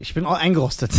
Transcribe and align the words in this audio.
Ich 0.00 0.12
bin 0.12 0.26
auch 0.26 0.38
eingerostet. 0.38 0.90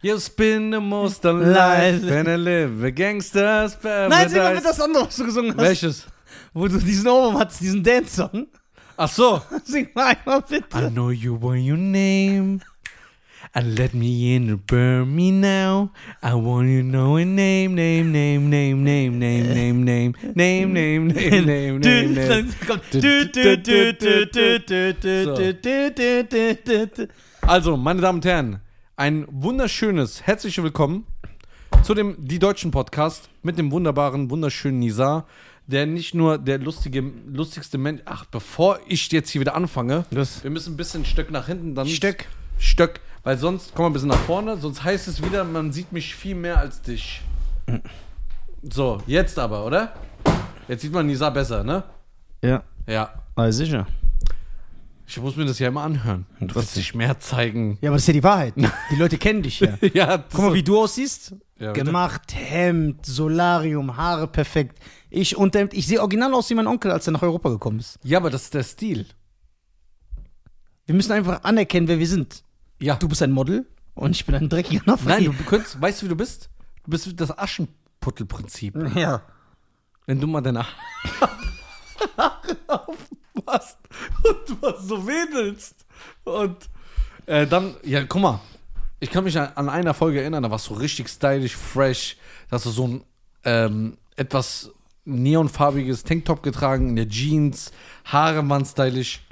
You 0.00 0.18
spin 0.18 0.70
the 0.70 0.80
most 0.80 1.24
alive 1.26 2.08
and 2.10 2.28
I 2.28 2.36
live 2.36 2.84
a 2.84 2.90
gangster's 2.90 3.74
paradise. 3.74 4.08
Nein, 4.08 4.28
sing 4.28 4.38
mal 4.38 4.52
bitte 4.54 4.64
das 4.64 4.80
andere, 4.80 5.06
was 5.06 5.16
du 5.16 5.24
gesungen 5.24 5.50
hast. 5.50 5.58
Welches? 5.58 6.06
Wo 6.54 6.66
du 6.66 6.78
diesen 6.78 7.08
Ohrwurm 7.08 7.38
hattest, 7.38 7.60
diesen 7.60 7.82
Dance-Song. 7.82 8.46
Ach 8.96 9.08
so. 9.08 9.42
Sing 9.64 9.88
mal 9.94 10.16
einmal 10.16 10.42
bitte. 10.42 10.78
I 10.78 10.88
know 10.88 11.10
you 11.10 11.36
by 11.36 11.56
your 11.56 11.76
name. 11.76 12.60
And 13.52 13.78
let 13.78 13.92
me 13.92 14.34
in 14.34 14.48
and 14.50 14.66
burn 14.66 15.14
me 15.14 15.30
now. 15.30 15.90
I 16.22 16.34
want 16.34 16.68
you 16.68 16.82
to 16.82 16.86
know 16.86 17.16
a 17.16 17.24
name, 17.24 17.74
name, 17.74 18.12
name, 18.12 18.50
name, 18.50 18.84
name, 18.84 19.18
name, 19.18 19.48
name, 19.48 19.84
name, 19.84 20.14
name, 20.34 20.72
name, 20.72 21.12
name, 21.12 21.44
name, 21.46 21.80
name, 21.80 22.14
name. 22.14 22.54
Komm. 22.66 22.80
Du, 22.92 23.24
Also, 27.48 27.76
meine 27.78 28.02
Damen 28.02 28.18
und 28.18 28.24
Herren, 28.26 28.60
ein 28.96 29.26
wunderschönes, 29.30 30.26
herzlich 30.26 30.62
willkommen 30.62 31.06
zu 31.82 31.94
dem 31.94 32.14
Die 32.18 32.38
Deutschen 32.38 32.70
Podcast 32.70 33.30
mit 33.42 33.56
dem 33.58 33.70
wunderbaren, 33.72 34.28
wunderschönen 34.30 34.78
Nizar, 34.80 35.26
der 35.66 35.86
nicht 35.86 36.14
nur 36.14 36.36
der 36.36 36.58
lustige, 36.58 37.00
lustigste 37.26 37.78
Mensch. 37.78 38.02
Ach, 38.04 38.26
bevor 38.26 38.80
ich 38.86 39.10
jetzt 39.12 39.30
hier 39.30 39.40
wieder 39.40 39.54
anfange, 39.54 40.04
Das- 40.10 40.42
wir 40.44 40.50
müssen 40.50 40.74
ein 40.74 40.76
bisschen 40.76 41.06
Stöck 41.06 41.30
nach 41.30 41.46
hinten, 41.46 41.74
dann 41.74 41.86
Stöck. 41.88 42.26
Stöck, 42.58 43.00
weil 43.22 43.38
sonst 43.38 43.74
kommen 43.74 43.86
wir 43.86 43.90
ein 43.90 43.92
bisschen 43.94 44.08
nach 44.10 44.18
vorne, 44.26 44.58
sonst 44.58 44.84
heißt 44.84 45.08
es 45.08 45.22
wieder, 45.24 45.44
man 45.44 45.72
sieht 45.72 45.90
mich 45.90 46.14
viel 46.14 46.34
mehr 46.34 46.58
als 46.58 46.82
dich. 46.82 47.22
So, 48.62 48.98
jetzt 49.06 49.38
aber, 49.38 49.64
oder? 49.64 49.94
Jetzt 50.68 50.82
sieht 50.82 50.92
man 50.92 51.06
Nizar 51.06 51.30
besser, 51.32 51.64
ne? 51.64 51.82
Ja, 52.44 52.62
Ja. 52.86 53.10
na 53.36 53.50
sicher. 53.50 53.86
Ich 55.08 55.18
muss 55.18 55.36
mir 55.36 55.46
das 55.46 55.58
ja 55.58 55.68
immer 55.68 55.84
anhören. 55.84 56.26
Du 56.38 56.54
willst 56.54 56.76
dich 56.76 56.94
mehr 56.94 57.18
zeigen. 57.18 57.78
Ja, 57.80 57.88
aber 57.88 57.96
das 57.96 58.02
ist 58.02 58.08
ja 58.08 58.12
die 58.12 58.22
Wahrheit. 58.22 58.52
Die 58.90 58.96
Leute 58.96 59.16
kennen 59.16 59.42
dich 59.42 59.60
ja. 59.60 59.78
ja, 59.94 60.18
Guck 60.18 60.38
mal, 60.38 60.54
wie 60.54 60.62
du 60.62 60.78
aussiehst. 60.78 61.34
Ja. 61.58 61.72
Gemacht, 61.72 62.34
Hemd, 62.34 63.06
Solarium, 63.06 63.96
Haare 63.96 64.28
perfekt. 64.28 64.78
Ich 65.08 65.34
Unterhemd. 65.34 65.72
Ich 65.72 65.86
sehe 65.86 66.00
original 66.00 66.34
aus 66.34 66.50
wie 66.50 66.54
mein 66.54 66.66
Onkel, 66.66 66.90
als 66.90 67.08
er 67.08 67.14
nach 67.14 67.22
Europa 67.22 67.48
gekommen 67.48 67.78
ist. 67.78 67.98
Ja, 68.02 68.18
aber 68.18 68.28
das 68.28 68.44
ist 68.44 68.54
der 68.54 68.62
Stil. 68.62 69.06
Wir 70.84 70.94
müssen 70.94 71.12
einfach 71.12 71.42
anerkennen, 71.42 71.88
wer 71.88 71.98
wir 71.98 72.06
sind. 72.06 72.44
Ja. 72.78 72.96
Du 72.96 73.08
bist 73.08 73.22
ein 73.22 73.32
Model 73.32 73.66
und 73.94 74.10
ich 74.10 74.26
bin 74.26 74.34
ein 74.34 74.50
dreckiger 74.50 74.82
Nafri. 74.84 75.08
Nein, 75.08 75.24
du 75.24 75.32
könntest, 75.32 75.80
weißt 75.80 76.02
du, 76.02 76.06
wie 76.06 76.10
du 76.10 76.16
bist? 76.16 76.50
Du 76.84 76.90
bist 76.90 77.18
das 77.18 77.36
Aschenputtelprinzip. 77.36 78.76
Ja. 78.94 79.22
Wenn 80.04 80.20
du 80.20 80.26
mal 80.26 80.42
deine 80.42 80.66
Haare 82.18 82.56
aufmachst 83.38 83.78
und 84.24 84.48
du 84.48 84.56
was 84.60 84.82
so 84.82 85.06
wedelst 85.06 85.86
und 86.24 86.68
äh, 87.26 87.46
dann, 87.46 87.76
ja, 87.84 88.04
guck 88.04 88.22
mal, 88.22 88.40
ich 89.00 89.10
kann 89.10 89.24
mich 89.24 89.38
an, 89.38 89.52
an 89.54 89.68
einer 89.68 89.94
Folge 89.94 90.20
erinnern, 90.20 90.42
da 90.42 90.50
warst 90.50 90.68
du 90.68 90.74
richtig 90.74 91.08
stylisch, 91.08 91.56
fresh, 91.56 92.16
da 92.48 92.56
hast 92.56 92.66
du 92.66 92.70
so 92.70 92.86
ein 92.86 93.04
ähm, 93.44 93.98
etwas 94.16 94.70
neonfarbiges 95.04 96.04
Tanktop 96.04 96.42
getragen, 96.42 96.90
in 96.90 96.96
der 96.96 97.08
Jeans, 97.08 97.72
Haare 98.04 98.46
waren 98.48 98.64
stylisch. 98.64 99.22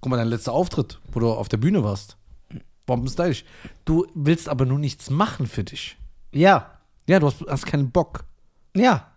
Guck 0.00 0.10
mal, 0.10 0.16
dein 0.16 0.28
letzter 0.28 0.52
Auftritt, 0.52 0.98
wo 1.12 1.20
du 1.20 1.30
auf 1.30 1.48
der 1.48 1.58
Bühne 1.58 1.84
warst. 1.84 2.16
Bomben 2.86 3.08
stylisch. 3.08 3.44
Du 3.84 4.06
willst 4.14 4.48
aber 4.48 4.64
nur 4.64 4.78
nichts 4.78 5.10
machen 5.10 5.46
für 5.46 5.62
dich. 5.62 5.96
Ja. 6.32 6.78
Ja, 7.06 7.20
du 7.20 7.26
hast, 7.26 7.44
hast 7.46 7.66
keinen 7.66 7.90
Bock. 7.90 8.24
Ja. 8.74 9.09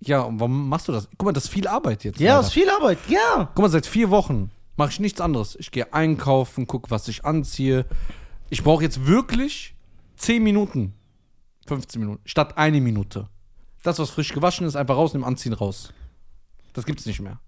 Ja, 0.00 0.20
und 0.20 0.38
warum 0.38 0.68
machst 0.68 0.88
du 0.88 0.92
das? 0.92 1.08
Guck 1.18 1.26
mal, 1.26 1.32
das 1.32 1.44
ist 1.44 1.50
viel 1.50 1.66
Arbeit 1.66 2.04
jetzt. 2.04 2.20
Ja, 2.20 2.34
leider. 2.36 2.46
ist 2.46 2.52
viel 2.52 2.70
Arbeit. 2.70 2.98
Ja. 3.08 3.50
Guck 3.54 3.62
mal, 3.62 3.68
seit 3.68 3.86
vier 3.86 4.10
Wochen 4.10 4.50
mache 4.76 4.90
ich 4.90 5.00
nichts 5.00 5.20
anderes. 5.20 5.56
Ich 5.58 5.70
gehe 5.70 5.92
einkaufen, 5.92 6.66
gucke, 6.66 6.90
was 6.90 7.08
ich 7.08 7.24
anziehe. 7.24 7.84
Ich 8.50 8.62
brauche 8.62 8.82
jetzt 8.84 9.06
wirklich 9.06 9.74
10 10.16 10.42
Minuten, 10.42 10.94
15 11.66 12.00
Minuten, 12.00 12.20
statt 12.24 12.56
eine 12.56 12.80
Minute. 12.80 13.28
Das, 13.82 13.98
was 13.98 14.10
frisch 14.10 14.32
gewaschen 14.32 14.66
ist, 14.66 14.76
einfach 14.76 14.96
rausnehmen, 14.96 15.26
anziehen, 15.26 15.52
raus. 15.52 15.92
Das 16.74 16.84
gibt's 16.86 17.06
nicht 17.06 17.20
mehr. 17.20 17.40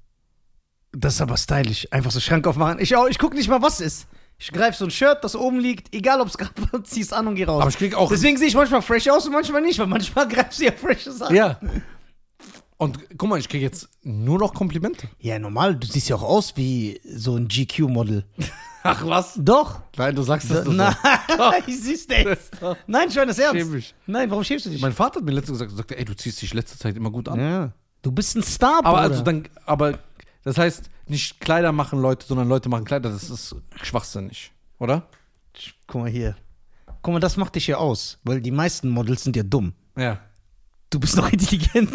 Das 0.93 1.15
ist 1.15 1.21
aber 1.21 1.37
stylisch. 1.37 1.87
Einfach 1.93 2.11
so 2.11 2.19
Schrank 2.19 2.47
aufmachen. 2.49 2.81
Ich, 2.81 2.97
auch- 2.97 3.07
ich 3.07 3.19
gucke 3.19 3.37
nicht 3.37 3.49
mal, 3.49 3.63
was 3.63 3.81
ist. 3.81 4.07
Ich 4.39 4.51
greife 4.53 4.77
so 4.77 4.85
ein 4.87 4.91
Shirt, 4.91 5.23
das 5.23 5.37
oben 5.37 5.61
liegt, 5.61 5.95
egal 5.95 6.21
ob 6.21 6.29
es 6.29 6.37
gerade 6.39 6.53
ziehst 6.83 7.13
an 7.13 7.29
und 7.29 7.35
geh 7.37 7.45
raus. 7.45 7.61
Aber 7.61 7.71
ich 7.71 7.77
krieg 7.79 7.95
auch. 7.95 8.09
Deswegen 8.09 8.37
sehe 8.39 8.49
ich 8.49 8.55
manchmal 8.55 8.83
fresh 8.83 9.09
aus 9.09 9.27
und 9.27 9.33
manchmal 9.33 9.61
nicht, 9.63 9.79
weil 9.79 9.87
manchmal 9.87 10.27
greifst 10.29 10.59
du 10.61 10.65
ja 10.65 10.73
freshes 10.73 11.23
an. 11.23 11.33
ja. 11.35 11.61
Und 12.81 12.99
guck 13.19 13.29
mal, 13.29 13.39
ich 13.39 13.49
kriege 13.49 13.63
jetzt 13.63 13.91
nur 14.03 14.39
noch 14.39 14.55
Komplimente. 14.55 15.07
Ja, 15.19 15.39
normal. 15.39 15.77
Du 15.77 15.87
siehst 15.87 16.09
ja 16.09 16.17
auch 16.17 16.23
aus 16.23 16.57
wie 16.57 16.99
so 17.05 17.37
ein 17.37 17.47
GQ-Model. 17.47 18.25
Ach 18.83 19.07
was? 19.07 19.35
Doch. 19.37 19.83
Nein, 19.99 20.15
du 20.17 20.23
sagst 20.23 20.51
das. 20.51 20.67
Nein, 20.67 20.95
ich 21.67 21.79
sieh's 21.79 22.09
nicht. 22.09 22.27
Nein, 22.87 23.11
schon 23.11 23.29
das 23.29 23.39
Ernst. 23.39 23.61
Schäm 23.61 23.71
mich. 23.73 23.95
Nein, 24.07 24.31
warum 24.31 24.43
schämst 24.43 24.65
du 24.65 24.71
dich? 24.71 24.81
Mein 24.81 24.95
Vater 24.95 25.17
hat 25.21 25.25
mir 25.27 25.33
letztens 25.33 25.59
gesagt, 25.59 25.77
sagte, 25.77 25.99
ey, 25.99 26.07
du 26.07 26.17
ziehst 26.17 26.41
dich 26.41 26.55
letzte 26.55 26.79
Zeit 26.79 26.97
immer 26.97 27.11
gut 27.11 27.29
an. 27.29 27.39
ja. 27.39 27.73
Du 28.01 28.11
bist 28.13 28.35
ein 28.35 28.43
Star, 28.43 28.79
Aber 28.79 28.93
Bruder. 28.93 29.01
also 29.03 29.23
dann, 29.23 29.47
aber 29.67 29.99
das 30.43 30.57
heißt, 30.57 30.89
nicht 31.07 31.39
Kleider 31.39 31.71
machen 31.73 32.01
Leute, 32.01 32.25
sondern 32.27 32.49
Leute 32.49 32.71
machen 32.71 32.87
Kleider, 32.87 33.11
das 33.11 33.29
ist 33.29 33.55
schwachsinnig, 33.83 34.53
oder? 34.79 35.03
Guck 35.87 36.01
mal 36.01 36.11
hier. 36.11 36.35
Guck 37.03 37.13
mal, 37.13 37.21
das 37.21 37.37
macht 37.37 37.57
dich 37.57 37.67
ja 37.67 37.77
aus, 37.77 38.19
weil 38.25 38.41
die 38.41 38.53
meisten 38.53 38.89
Models 38.89 39.25
sind 39.25 39.37
ja 39.37 39.43
dumm. 39.43 39.75
Ja. 39.99 40.19
Du 40.91 40.99
bist 40.99 41.17
noch 41.17 41.29
intelligent. 41.33 41.91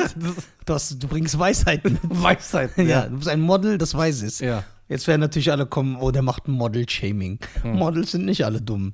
Du, 0.65 0.73
hast, 0.73 1.01
du 1.03 1.07
bringst 1.07 1.37
Weisheit 1.37 1.83
mit. 1.83 1.97
Weisheit. 2.03 2.71
Ja, 2.77 3.07
du 3.07 3.17
bist 3.17 3.27
ein 3.27 3.41
Model, 3.41 3.77
das 3.77 3.93
weiß 3.93 4.21
ist. 4.21 4.39
Ja. 4.39 4.63
Jetzt 4.87 5.07
werden 5.07 5.21
natürlich 5.21 5.51
alle 5.51 5.65
kommen, 5.65 5.95
oh, 5.97 6.11
der 6.11 6.21
macht 6.21 6.47
Model-Shaming. 6.47 7.39
Models 7.63 8.11
sind 8.11 8.25
nicht 8.25 8.45
alle 8.45 8.61
dumm. 8.61 8.93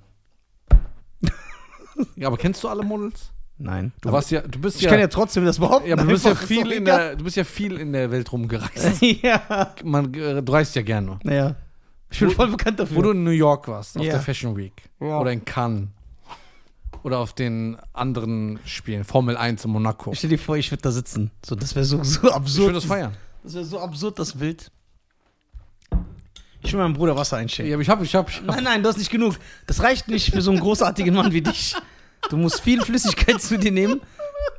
ja. 2.16 2.28
Aber 2.28 2.38
kennst 2.38 2.63
du 2.63 2.67
alle 2.69 2.84
Models? 2.84 3.31
Nein. 3.57 3.91
Du 4.01 4.11
warst 4.11 4.31
ja, 4.31 4.41
du 4.41 4.57
bist 4.59 4.78
ich 4.78 4.84
ja, 4.84 4.90
kann 4.90 5.00
ja 5.00 5.07
trotzdem 5.07 5.45
das 5.45 5.59
behaupten. 5.59 5.88
ja, 5.88 5.94
aber 5.95 6.03
du 6.06 6.09
bist 6.09 6.25
ja 6.25 6.34
viel 6.34 6.66
so 6.66 6.72
in 6.72 6.85
der, 6.85 7.16
du 7.16 7.23
bist 7.23 7.35
ja 7.35 7.44
viel 7.44 7.78
in 7.78 7.94
der 7.94 8.09
Welt 8.09 8.31
rumgereist. 8.31 9.01
ja. 9.01 9.72
Man, 9.84 10.11
äh, 10.16 10.41
du 10.41 10.51
reist 10.51 10.75
ja 10.75 10.81
gerne. 10.81 11.19
Ja. 11.23 11.56
Ich 12.09 12.19
bin 12.19 12.29
Wo- 12.29 12.34
voll 12.34 12.47
bekannt 12.50 12.79
dafür. 12.79 12.97
Wo 12.97 13.01
du 13.03 13.11
in 13.11 13.23
New 13.23 13.29
York 13.29 13.67
warst, 13.67 13.97
auf 13.97 14.03
Ja. 14.03 14.13
der 14.13 14.22
Fashion 14.22 14.57
Week. 14.57 14.73
Ja. 15.00 15.19
Oder 15.19 15.31
in 15.31 15.45
Cannes. 15.45 15.90
Oder 17.03 17.17
auf 17.19 17.34
den 17.34 17.78
anderen 17.94 18.59
Spielen, 18.66 19.03
Formel 19.03 19.35
1 19.38 19.66
in 19.66 19.72
Monaco. 19.72 20.13
Stell 20.13 20.29
dir 20.29 20.38
vor, 20.39 20.56
ich 20.57 20.69
würde 20.72 20.84
da 20.84 20.91
sitzen. 20.91 21.31
So, 21.45 21.56
das 21.56 21.73
wäre 21.75 21.85
so, 21.85 22.03
so 22.03 22.28
Ich 22.28 22.34
absurd. 22.34 22.66
würde 22.67 22.75
das 22.75 22.85
feiern. 22.85 23.13
Das 23.44 23.53
wäre 23.56 23.66
so 23.66 23.79
absurd, 23.79 24.19
das 24.19 24.34
Bild. 24.38 24.72
Ich 26.63 26.72
will 26.73 26.79
meinem 26.79 26.94
Bruder 26.94 27.16
Wasser 27.16 27.38
einschenken. 27.38 27.72
Ja, 27.72 27.75
aber 27.75 27.81
ich 27.81 27.90
hab, 27.90 28.01
ich 28.03 28.13
hab, 28.13 28.29
ich 28.29 28.38
hab 28.38 28.45
Nein, 28.45 28.63
nein, 28.63 28.84
du 28.84 28.90
hast 28.90 28.97
nicht 29.00 29.09
genug. 29.09 29.35
Das 29.66 29.81
reicht 29.81 30.07
nicht 30.07 30.31
für 30.31 30.41
so 30.44 30.51
einen 30.51 30.59
großartigen 30.59 31.13
Mann 31.16 31.31
wie 31.31 31.41
dich. 31.41 31.75
Du 32.29 32.38
musst 32.38 32.61
viel 32.61 32.81
Flüssigkeit 32.81 33.41
zu 33.41 33.57
dir 33.57 33.72
nehmen, 33.72 34.00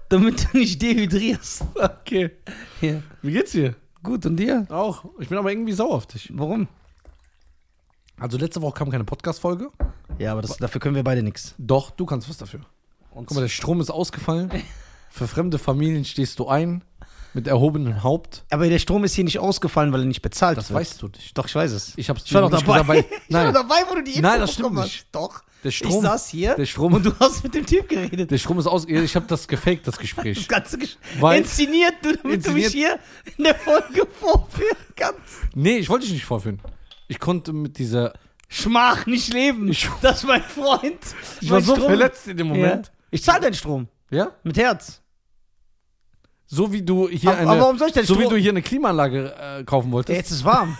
damit 0.08 0.48
du 0.52 0.58
nicht 0.58 0.82
dehydrierst. 0.82 1.62
okay. 1.76 2.32
Ja. 2.80 3.02
Wie 3.22 3.30
geht's 3.32 3.52
dir? 3.52 3.76
Gut, 4.02 4.26
und 4.26 4.36
dir? 4.36 4.66
Auch. 4.68 5.04
Ich 5.20 5.28
bin 5.28 5.38
aber 5.38 5.52
irgendwie 5.52 5.72
sauer 5.72 5.94
auf 5.94 6.06
dich. 6.06 6.28
Warum? 6.34 6.66
Also 8.20 8.38
letzte 8.38 8.62
Woche 8.62 8.74
kam 8.74 8.90
keine 8.90 9.04
Podcast-Folge. 9.04 9.70
Ja, 10.18 10.32
aber 10.32 10.42
das, 10.42 10.56
dafür 10.56 10.80
können 10.80 10.94
wir 10.94 11.02
beide 11.04 11.22
nichts. 11.22 11.54
Doch, 11.58 11.90
du 11.90 12.06
kannst 12.06 12.28
was 12.28 12.36
dafür. 12.38 12.60
Guck 13.14 13.30
mal, 13.34 13.40
der 13.40 13.48
Strom 13.48 13.80
ist 13.80 13.90
ausgefallen. 13.90 14.50
Für 15.10 15.26
fremde 15.26 15.58
Familien 15.58 16.04
stehst 16.04 16.38
du 16.38 16.48
ein. 16.48 16.84
Mit 17.34 17.46
erhobenem 17.46 18.02
Haupt. 18.02 18.44
Aber 18.50 18.68
der 18.68 18.78
Strom 18.78 19.04
ist 19.04 19.14
hier 19.14 19.24
nicht 19.24 19.38
ausgefallen, 19.38 19.90
weil 19.92 20.00
er 20.00 20.06
nicht 20.06 20.20
bezahlt 20.20 20.58
Das 20.58 20.68
wird. 20.68 20.80
weißt 20.80 21.00
du 21.00 21.08
nicht. 21.08 21.36
Doch, 21.36 21.46
ich 21.46 21.54
weiß 21.54 21.72
es. 21.72 21.94
Ich 21.96 22.10
hab's 22.10 22.24
Ich 22.26 22.34
war 22.34 22.42
doch 22.42 22.50
nicht 22.50 22.66
dabei. 22.68 22.82
gesagt, 22.82 22.88
weil, 22.88 22.98
ich 23.28 23.34
war 23.34 23.44
nein, 23.44 23.54
dabei, 23.54 23.76
wo 23.88 23.94
du 23.94 24.02
die 24.02 24.10
Info 24.10 24.22
Nein, 24.22 24.40
das 24.40 24.52
stimmt 24.52 24.68
bekommen 24.68 24.84
nicht. 24.84 25.06
hast. 25.06 25.06
Doch. 25.12 25.42
der 25.64 25.68
Ich 25.70 25.76
Strom, 25.78 26.02
saß 26.02 26.28
hier 26.28 26.54
der 26.56 26.66
Strom, 26.66 26.92
und 26.92 27.06
du 27.06 27.12
hast 27.18 27.42
mit 27.42 27.54
dem 27.54 27.64
Typ 27.64 27.88
geredet. 27.88 28.30
der 28.30 28.36
Strom 28.36 28.58
ist 28.58 28.66
aus. 28.66 28.84
Ich 28.86 29.16
habe 29.16 29.24
das 29.28 29.48
gefaked, 29.48 29.86
das 29.86 29.94
Das 29.94 29.98
Gespräch. 30.02 30.46
Ganze 30.48 30.76
Gesch 30.76 30.98
Weil- 31.20 31.40
inszeniert, 31.40 31.94
du, 32.02 32.14
damit 32.18 32.46
du 32.46 32.50
mich 32.52 32.66
hier 32.68 32.98
in 33.38 33.44
der 33.44 33.54
Folge 33.54 34.06
vorführen 34.20 34.76
kannst. 34.94 35.18
Nee, 35.54 35.78
ich 35.78 35.88
wollte 35.88 36.04
dich 36.04 36.12
nicht 36.14 36.26
vorführen. 36.26 36.60
Ich 37.12 37.18
konnte 37.20 37.52
mit 37.52 37.76
dieser. 37.78 38.14
Schmach, 38.48 39.04
nicht 39.06 39.32
leben. 39.34 39.68
Ich- 39.68 39.86
das 40.00 40.18
ist 40.22 40.26
mein 40.26 40.42
Freund. 40.42 40.98
Ich 41.42 41.50
war 41.50 41.58
Mein 41.58 41.64
so 41.66 41.74
Strom- 41.74 41.88
verletzt 41.88 42.26
in 42.26 42.36
dem 42.38 42.48
Ja. 42.48 42.54
Moment. 42.54 42.92
Ich 43.10 43.22
zahle 43.22 43.42
deinen 43.42 43.54
Strom. 43.54 43.86
Ja? 44.10 44.30
Mit 44.44 44.56
Herz. 44.56 45.02
So 46.46 46.72
wie 46.72 46.82
du 46.82 47.08
hier 47.08 47.30
Aber- 47.30 47.38
eine. 47.38 47.50
aber 47.50 47.60
warum 47.60 47.78
soll 47.78 47.88
ich 47.88 47.94
denn 47.94 48.04
so 48.06 48.14
wie 48.16 48.22
Strom- 48.22 48.34
du 48.34 48.40
hier 48.40 48.50
eine 48.50 48.62
Klimaanlage 48.62 49.34
äh, 49.38 49.64
kaufen 49.64 49.88
Ja, 49.88 49.92
wolltest. 49.92 50.16
jetzt 50.16 50.30
ist 50.30 50.44
warm. 50.44 50.76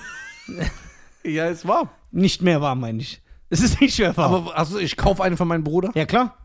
Ja, 1.24 1.46
es 1.48 1.66
war. 1.68 1.88
nicht 2.10 2.42
mehr 2.42 2.60
warm, 2.60 2.80
meine 2.80 3.00
ich. 3.00 3.22
Es 3.48 3.60
ist 3.60 3.80
nicht 3.80 3.98
mehr 3.98 4.16
warm. 4.16 4.34
Aber 4.34 4.56
also 4.56 4.78
ich 4.78 4.96
kaufe 4.96 5.22
eine 5.22 5.36
von 5.36 5.46
meinem 5.46 5.62
Bruder. 5.64 5.90
ja, 5.94 6.04
klar. 6.06 6.36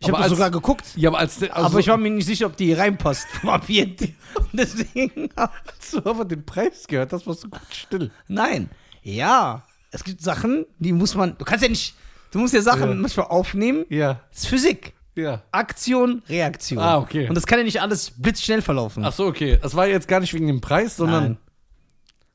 Ich 0.00 0.08
habe 0.10 0.28
sogar 0.28 0.50
geguckt. 0.52 0.84
Ja, 0.96 1.10
aber 1.10 1.18
als 1.18 1.42
also, 1.42 1.52
aber 1.54 1.78
ich 1.80 1.88
war 1.88 1.96
mir 1.96 2.10
nicht 2.10 2.24
sicher, 2.24 2.46
ob 2.46 2.56
die 2.56 2.72
reinpasst 2.72 3.26
vom 3.40 3.50
Ambiente. 3.50 4.10
Deswegen. 4.52 5.28
hast 5.36 5.92
du 5.92 5.98
aber 6.08 6.24
den 6.24 6.46
Preis 6.46 6.86
gehört, 6.86 7.12
das 7.12 7.26
warst 7.26 7.42
du 7.44 7.50
gut 7.50 7.60
still. 7.72 8.10
Nein. 8.28 8.70
Ja. 9.14 9.62
Es 9.90 10.04
gibt 10.04 10.20
Sachen, 10.20 10.66
die 10.78 10.92
muss 10.92 11.14
man. 11.14 11.36
Du 11.38 11.44
kannst 11.44 11.62
ja 11.62 11.68
nicht. 11.70 11.94
Du 12.30 12.38
musst 12.38 12.52
ja 12.52 12.60
Sachen 12.60 12.88
Ja. 12.90 12.94
manchmal 12.94 13.26
aufnehmen. 13.26 13.84
Ja, 13.88 14.20
Das 14.30 14.40
ist 14.40 14.46
Physik. 14.48 14.92
ja. 15.14 15.42
Aktion, 15.50 16.22
Reaktion. 16.28 16.78
Ah, 16.78 16.98
okay. 16.98 17.26
Und 17.28 17.34
das 17.34 17.46
kann 17.46 17.58
ja 17.58 17.64
nicht 17.64 17.80
alles 17.80 18.10
blitzschnell 18.10 18.60
verlaufen. 18.60 19.04
Ach 19.04 19.12
so, 19.12 19.26
okay. 19.26 19.58
Das 19.62 19.74
war 19.74 19.86
jetzt 19.86 20.08
gar 20.08 20.20
nicht 20.20 20.34
wegen 20.34 20.46
dem 20.46 20.60
Preis, 20.60 20.96
sondern. 20.96 21.22
Nein. 21.24 21.38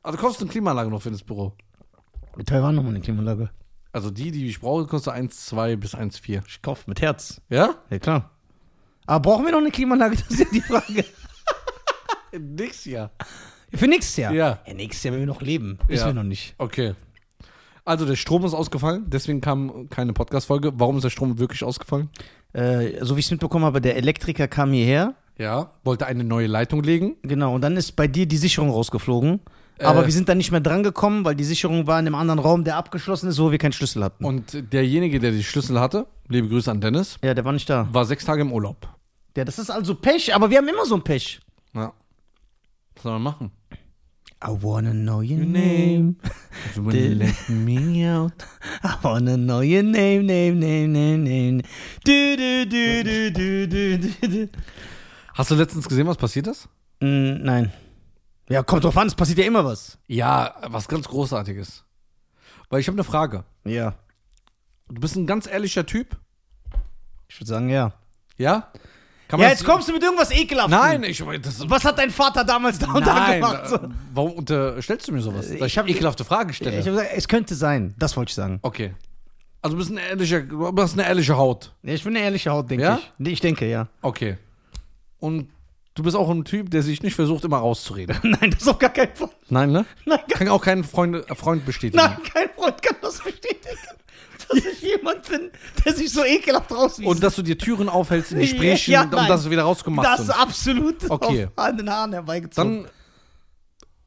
Also 0.02 0.18
du 0.18 0.46
eine 0.46 0.52
Klimaanlage 0.52 0.90
noch 0.90 1.02
für 1.02 1.12
das 1.12 1.22
Büro. 1.24 1.54
Wie 2.36 2.44
teuer 2.44 2.64
war 2.64 2.72
nochmal 2.72 2.92
eine 2.94 3.02
Klimaanlage? 3.02 3.52
Also 3.92 4.10
die, 4.10 4.32
die 4.32 4.48
ich 4.48 4.60
brauche, 4.60 4.88
kostet 4.88 5.14
1,2 5.14 5.76
bis 5.78 5.94
1,4. 5.96 6.42
Ich 6.48 6.62
kaufe 6.64 6.84
mit 6.88 7.00
Herz. 7.02 7.40
Ja? 7.50 7.76
Ja, 7.92 8.00
klar. 8.00 8.32
Aber 9.06 9.20
brauchen 9.30 9.46
wir 9.46 9.52
noch 9.52 9.60
eine 9.60 9.70
Klimaanlage? 9.72 10.16
Das 10.18 10.28
ist 10.32 10.40
ja 10.40 10.46
die 10.52 10.62
Frage. 10.62 11.06
Nix, 12.40 12.86
ja. 12.86 13.12
Für 13.76 13.88
nächstes 13.88 14.18
Jahr? 14.18 14.34
Ja. 14.34 14.60
Ja, 14.68 14.74
nächstes 14.74 15.04
Jahr, 15.04 15.14
wenn 15.14 15.22
wir 15.22 15.28
noch 15.28 15.42
leben. 15.42 15.80
Wissen 15.88 16.02
Ja. 16.02 16.08
wir 16.08 16.14
noch 16.14 16.24
nicht. 16.24 16.56
Okay. 16.58 16.94
Also 17.86 18.06
der 18.06 18.16
Strom 18.16 18.46
ist 18.46 18.54
ausgefallen, 18.54 19.06
deswegen 19.08 19.42
kam 19.42 19.90
keine 19.90 20.14
Podcast-Folge. 20.14 20.72
Warum 20.76 20.98
ist 20.98 21.04
der 21.04 21.10
Strom 21.10 21.38
wirklich 21.40 21.64
ausgefallen? 21.64 22.10
Äh, 22.54 23.04
so 23.04 23.16
wie 23.16 23.20
ich 23.20 23.26
es 23.26 23.32
mitbekommen 23.32 23.66
habe, 23.66 23.82
der 23.82 23.98
Elektriker 23.98 24.48
kam 24.48 24.72
hierher. 24.72 25.16
Ja. 25.38 25.72
Wollte 25.84 26.06
eine 26.06 26.24
neue 26.24 26.48
Leitung 26.48 26.82
legen. 26.84 27.16
Genau, 27.24 27.56
und 27.56 27.62
dann 27.62 27.76
ist 27.76 27.94
bei 27.96 28.08
dir 28.08 28.26
die 28.26 28.38
Sicherung 28.38 28.70
rausgeflogen. 28.70 29.42
Aber 29.80 30.04
Äh. 30.04 30.06
wir 30.06 30.14
sind 30.14 30.30
dann 30.30 30.38
nicht 30.38 30.52
mehr 30.52 30.62
dran 30.62 30.84
gekommen, 30.84 31.26
weil 31.26 31.36
die 31.36 31.44
Sicherung 31.44 31.88
war 31.88 32.00
in 32.00 32.06
einem 32.06 32.16
anderen 32.16 32.40
Raum, 32.40 32.64
der 32.64 32.78
abgeschlossen 32.78 33.28
ist, 33.28 33.40
wo 33.40 33.52
wir 33.52 33.58
keinen 33.58 33.74
Schlüssel 33.74 34.04
hatten. 34.04 34.24
Und 34.24 34.72
derjenige, 34.72 35.20
der 35.20 35.32
die 35.32 35.44
Schlüssel 35.44 35.80
hatte, 35.80 36.06
liebe 36.30 36.48
Grüße 36.48 36.70
an 36.72 36.80
Dennis, 36.80 37.18
ja, 37.24 37.34
der 37.34 37.44
war 37.44 37.52
nicht 37.52 37.68
da. 37.70 37.90
war 37.92 38.06
sechs 38.06 38.24
Tage 38.24 38.44
im 38.44 38.54
Urlaub. 38.54 38.88
Ja, 39.36 39.44
das 39.44 39.58
ist 39.58 39.72
also 39.72 39.96
Pech, 39.96 40.34
aber 40.34 40.50
wir 40.52 40.60
haben 40.60 40.68
immer 40.70 40.86
so 40.86 40.96
ein 40.96 41.04
Pech. 41.04 41.40
Ja. 41.74 41.92
Was 42.96 43.04
soll 43.04 43.14
man 43.14 43.24
machen? 43.24 43.52
I 44.46 44.52
wanna 44.52 44.94
know 44.94 45.22
your 45.22 45.40
name. 45.40 46.18
You 46.76 46.84
will 46.84 47.16
let 47.18 47.50
me 47.50 48.06
out. 48.06 48.34
I 48.84 48.98
wanna 49.02 49.38
know 49.38 49.62
your 49.62 49.84
name, 49.84 50.26
name, 50.26 50.60
name, 50.60 50.92
name, 50.92 51.24
name. 51.24 51.62
Du, 52.04 52.36
du, 52.36 52.66
du, 52.66 53.04
du, 53.04 53.32
du, 53.32 53.68
du, 53.68 53.98
du, 53.98 54.28
du. 54.28 54.50
Hast 55.34 55.50
du 55.50 55.56
letztens 55.56 55.88
gesehen, 55.88 56.08
was 56.08 56.18
passiert 56.18 56.48
ist? 56.48 56.68
Mm, 57.00 57.42
nein. 57.42 57.72
Ja, 58.50 58.64
kommt 58.64 58.84
drauf 58.84 58.98
an, 58.98 59.08
es 59.08 59.16
passiert 59.16 59.40
ja 59.40 59.46
immer 59.46 59.64
was. 59.64 59.98
Ja, 60.08 60.56
was 60.68 60.90
ganz 60.90 61.08
Großartiges. 61.08 61.86
Weil 62.70 62.82
ich 62.82 62.88
habe 62.88 62.96
eine 62.96 63.06
Frage. 63.06 63.46
Ja. 63.64 63.96
Du 64.90 65.00
bist 65.00 65.16
ein 65.16 65.26
ganz 65.26 65.48
ehrlicher 65.48 65.86
Typ, 65.86 66.18
Ich 67.30 67.40
würde 67.40 67.50
sagen, 67.50 67.70
ja. 67.70 67.94
ja? 68.38 68.74
Ja, 69.32 69.50
jetzt 69.50 69.66
kommst 69.66 69.88
du 69.88 69.94
mit 69.94 70.04
irgendwas 70.04 70.30
Ekelhaftem. 70.32 70.72
Nein, 70.78 71.04
ich 71.04 71.24
das 71.42 71.68
Was 71.70 71.84
hat 71.86 71.98
dein 71.98 72.12
Vater 72.12 72.44
damals 72.44 72.78
da 72.78 72.92
und 72.92 73.06
da 73.08 73.34
gemacht? 73.34 73.68
So. 73.68 73.76
äh, 73.78 73.80
warum 74.14 74.32
unterstellst 74.34 75.08
du 75.08 75.12
mir 75.12 75.22
sowas? 75.22 75.48
Dass 75.48 75.56
Ich 75.56 75.62
ich 75.62 75.78
hab- 75.78 75.84
habe 75.86 75.92
ekelhafte 75.92 76.24
Fragen 76.24 76.54
stelle. 76.54 76.80
Ich 76.80 76.86
habe 76.86 76.98
gesagt, 76.98 77.10
es 77.16 77.28
könnte 77.28 77.56
sein. 77.56 77.96
Das 77.98 78.16
wollte 78.16 78.30
ich 78.30 78.36
sagen. 78.36 78.60
okay. 78.62 78.94
Also 79.62 79.78
du 79.78 79.80
bist 79.80 79.92
ein 79.92 79.98
ehrlicher, 79.98 80.42
du 80.42 80.74
hast 80.78 80.94
eine 80.94 81.08
ehrliche 81.08 81.38
Haut. 81.38 81.74
Ja, 81.84 81.94
ich 81.94 82.04
bin 82.04 82.14
eine 82.16 82.26
ehrliche 82.26 82.52
Haut, 82.52 82.70
denke 82.70 82.84
Ja? 82.84 83.00
ich. 83.18 83.28
Ich 83.32 83.40
denke, 83.40 83.66
ja. 83.70 83.88
Okay. 84.02 84.38
Und 85.20 85.50
du 85.96 86.04
bist 86.04 86.18
auch 86.18 86.30
ein 86.30 86.44
Typ, 86.44 86.70
der 86.70 86.82
sich 86.84 87.02
nicht 87.02 87.16
versucht, 87.16 87.46
immer 87.46 87.60
rauszureden. 87.60 88.18
Nein, 88.24 88.52
das 88.52 88.64
ist 88.64 88.68
auf 88.68 88.78
gar 88.78 88.90
keinen 88.90 89.16
Fall. 89.16 89.30
Nein, 89.50 89.72
ne? 89.72 89.86
Nein, 90.06 90.20
gar, 90.28 90.38
Kann 90.38 90.50
auch 90.50 90.62
kein 90.62 90.84
Freund, 90.84 91.16
äh, 91.30 91.34
Freund 91.34 91.66
bestätigen. 91.66 91.96
nein, 92.04 92.18
kein 92.34 92.50
Freund 92.58 92.82
kann 92.84 92.98
das 93.02 93.20
bestätigen. 93.24 93.78
Dass 94.50 94.58
ich 94.66 94.82
jemand 94.82 95.28
bin, 95.30 95.52
der 95.86 95.94
sich 95.94 96.12
so 96.12 96.24
ekelhaft 96.24 96.72
rauswies. 96.72 97.08
Und 97.08 97.22
dass 97.24 97.36
du 97.36 97.42
dir 97.42 97.58
Türen 97.58 97.90
aufhältst 97.90 98.32
in 98.32 98.40
Gesprächen, 98.40 98.92
Ja, 98.94 99.04
um 99.04 99.10
nein. 99.12 99.28
dass 99.28 99.44
du 99.44 99.50
wieder 99.50 99.64
rausgemacht 99.64 100.06
das 100.06 100.22
ist 100.22 100.30
absolut 100.30 100.98
Okay. 101.10 101.48
an 101.56 101.78
den 101.78 101.90
Haaren 101.90 102.14
herbeigezogen. 102.14 102.84
Dann, 102.84 102.92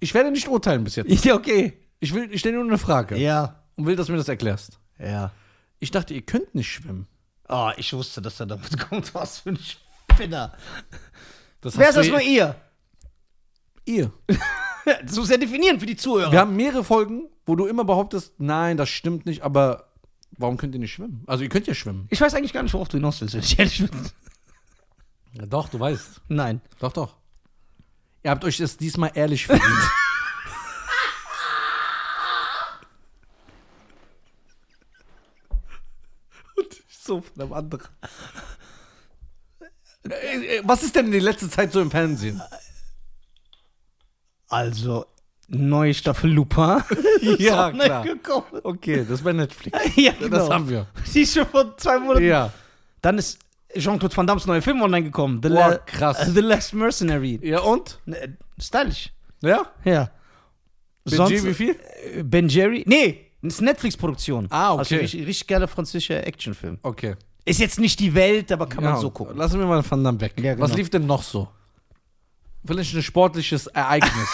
ich 0.00 0.12
werde 0.14 0.30
nicht 0.30 0.48
urteilen 0.48 0.84
bis 0.84 0.96
jetzt. 0.96 1.24
ja, 1.24 1.34
okay. 1.34 1.80
Ich 2.00 2.12
will, 2.14 2.28
ich 2.32 2.40
stelle 2.40 2.56
nur 2.56 2.64
eine 2.66 2.78
Frage 2.78 3.16
Ja. 3.16 3.62
und 3.76 3.86
will, 3.86 3.96
dass 3.96 4.06
du 4.06 4.12
mir 4.12 4.18
das 4.18 4.28
erklärst. 4.28 4.78
Ja. 4.98 5.30
Ich 5.78 5.90
dachte, 5.90 6.14
ihr 6.14 6.22
könnt 6.22 6.54
nicht 6.54 6.70
schwimmen. 6.70 7.06
Oh, 7.48 7.70
ich 7.76 7.92
wusste, 7.92 8.20
dass 8.22 8.38
er 8.40 8.46
damit 8.46 8.78
kommt. 8.88 9.14
Was 9.14 9.38
für 9.40 9.50
ein 9.50 9.58
Spinner. 10.12 10.52
Das 11.60 11.76
Wer 11.78 11.86
hast 11.88 11.96
ist 11.96 12.06
das 12.06 12.08
nur 12.08 12.20
ihr? 12.20 12.54
ihr. 13.84 14.12
Das 15.04 15.16
muss 15.16 15.30
ja 15.30 15.36
definieren 15.36 15.80
für 15.80 15.86
die 15.86 15.96
Zuhörer. 15.96 16.30
Wir 16.30 16.40
haben 16.40 16.54
mehrere 16.56 16.84
Folgen, 16.84 17.28
wo 17.44 17.56
du 17.56 17.66
immer 17.66 17.84
behauptest, 17.84 18.34
nein, 18.38 18.76
das 18.76 18.88
stimmt 18.88 19.26
nicht, 19.26 19.42
aber 19.42 19.85
warum 20.32 20.56
könnt 20.56 20.74
ihr 20.74 20.80
nicht 20.80 20.92
schwimmen? 20.92 21.24
Also 21.26 21.42
ihr 21.44 21.48
könnt 21.48 21.66
ja 21.66 21.74
schwimmen. 21.74 22.06
ich 22.10 22.20
weiß 22.20 22.34
eigentlich 22.34 22.52
gar 22.52 22.62
nicht, 22.62 22.74
worauf 22.74 22.88
du 22.88 22.96
hinaus 22.98 23.20
willst, 23.20 23.34
wenn 23.34 23.42
ich 23.42 23.58
ehrlich 23.58 23.78
bin. 23.78 24.10
Ja, 25.32 25.46
doch, 25.46 25.68
du 25.68 25.78
weißt. 25.78 26.22
Nein. 26.28 26.60
Doch, 26.78 26.92
doch. 26.92 27.16
Ihr 28.22 28.30
habt 28.30 28.44
euch 28.44 28.56
das 28.56 28.76
diesmal 28.76 29.12
ehrlich 29.14 29.46
verdient. 29.46 29.66
Und 36.56 36.72
ich 36.88 36.98
so 36.98 37.20
von 37.20 37.42
einem 37.42 37.52
anderen. 37.52 37.86
Äh, 40.08 40.56
äh, 40.58 40.62
Was 40.64 40.82
ist 40.82 40.96
denn 40.96 41.12
in 41.12 41.20
letzter 41.20 41.50
Zeit 41.50 41.72
so 41.72 41.80
im 41.80 41.90
Fernsehen? 41.90 42.40
Also, 44.48 45.06
neue 45.48 45.94
Staffel 45.94 46.30
Lupin. 46.30 46.82
Ja, 47.38 47.70
klar. 47.70 48.04
gekommen. 48.04 48.46
Okay, 48.62 48.98
das 48.98 49.18
ist 49.20 49.24
bei 49.24 49.32
Netflix. 49.32 49.78
Ja, 49.96 50.12
genau. 50.18 50.36
Das 50.36 50.50
haben 50.50 50.68
wir. 50.68 50.86
Die 51.14 51.20
ist 51.22 51.34
schon 51.34 51.46
vor 51.46 51.76
zwei 51.76 51.98
Monaten. 51.98 52.26
Ja. 52.26 52.52
Dann 53.02 53.18
ist 53.18 53.38
Jean-Claude 53.76 54.16
Van 54.16 54.26
Damme's 54.26 54.46
neuer 54.46 54.62
Film 54.62 54.80
online 54.82 55.04
gekommen. 55.04 55.40
The, 55.42 55.48
Boah, 55.48 55.78
krass. 55.86 56.26
The 56.32 56.40
Last 56.40 56.72
Mercenary. 56.74 57.38
Ja, 57.42 57.60
und? 57.60 58.00
Ne, 58.06 58.36
Stylisch. 58.60 59.12
Ja? 59.42 59.66
Ja. 59.84 60.10
Budget 61.04 61.44
wie 61.44 61.54
viel? 61.54 61.76
äh, 62.16 62.22
Ben 62.22 62.48
Jerry. 62.48 62.84
Nee, 62.86 63.26
ist 63.42 63.60
Netflix-Produktion. 63.60 64.46
Ah, 64.50 64.72
okay. 64.72 64.78
Also 64.80 64.94
richtig, 64.96 65.26
richtig 65.26 65.46
geiler 65.46 65.68
französischer 65.68 66.26
Actionfilm. 66.26 66.78
Okay. 66.82 67.14
Ist 67.44 67.60
jetzt 67.60 67.78
nicht 67.78 68.00
die 68.00 68.12
Welt, 68.14 68.50
aber 68.50 68.66
kann 68.68 68.82
man 68.82 68.94
Ja, 68.94 69.00
so 69.00 69.10
gucken. 69.10 69.36
Lassen 69.36 69.60
wir 69.60 69.66
mal 69.66 69.84
Van 69.88 70.02
Damme 70.02 70.20
weg. 70.20 70.34
Ja, 70.38 70.54
genau. 70.54 70.64
Was 70.66 70.74
lief 70.74 70.90
denn 70.90 71.06
noch 71.06 71.22
so? 71.22 71.48
Vielleicht 72.64 72.94
ein 72.94 73.02
sportliches 73.02 73.68
Ereignis. 73.68 74.28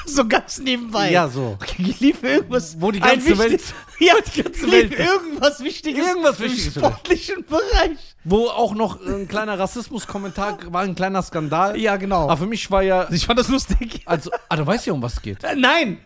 So 0.06 0.26
ganz 0.26 0.58
nebenbei. 0.58 1.10
ja, 1.10 1.28
so. 1.28 1.56
Okay, 1.60 1.94
lief 2.00 2.22
irgendwas. 2.22 2.80
Wo 2.80 2.90
die 2.90 3.00
ganze 3.00 3.36
Welt- 3.38 3.62
Ja, 4.00 4.14
die 4.34 4.42
ganze 4.42 4.64
lief 4.66 4.72
Welt- 4.72 4.98
irgendwas 4.98 5.62
Wichtiges. 5.62 6.06
Irgendwas 6.06 6.38
im 6.40 6.44
Wichtiges 6.46 6.74
sportlichen 6.74 7.44
Bereich. 7.44 7.98
Wo 8.24 8.48
auch 8.48 8.74
noch 8.74 9.00
ein 9.04 9.28
kleiner 9.28 9.58
Rassismus-Kommentar 9.58 10.58
war, 10.72 10.82
ein 10.82 10.94
kleiner 10.94 11.22
Skandal. 11.22 11.78
Ja, 11.78 11.96
genau. 11.96 12.24
Aber 12.24 12.36
für 12.38 12.46
mich 12.46 12.70
war 12.70 12.82
ja. 12.82 13.08
Ich 13.10 13.26
fand 13.26 13.38
das 13.38 13.48
lustig. 13.48 14.02
Also, 14.06 14.30
ah, 14.48 14.56
du 14.56 14.66
weißt 14.66 14.86
ja, 14.86 14.92
um 14.92 15.02
was 15.02 15.14
es 15.14 15.22
geht. 15.22 15.44
Äh, 15.44 15.54
Nein. 15.54 15.98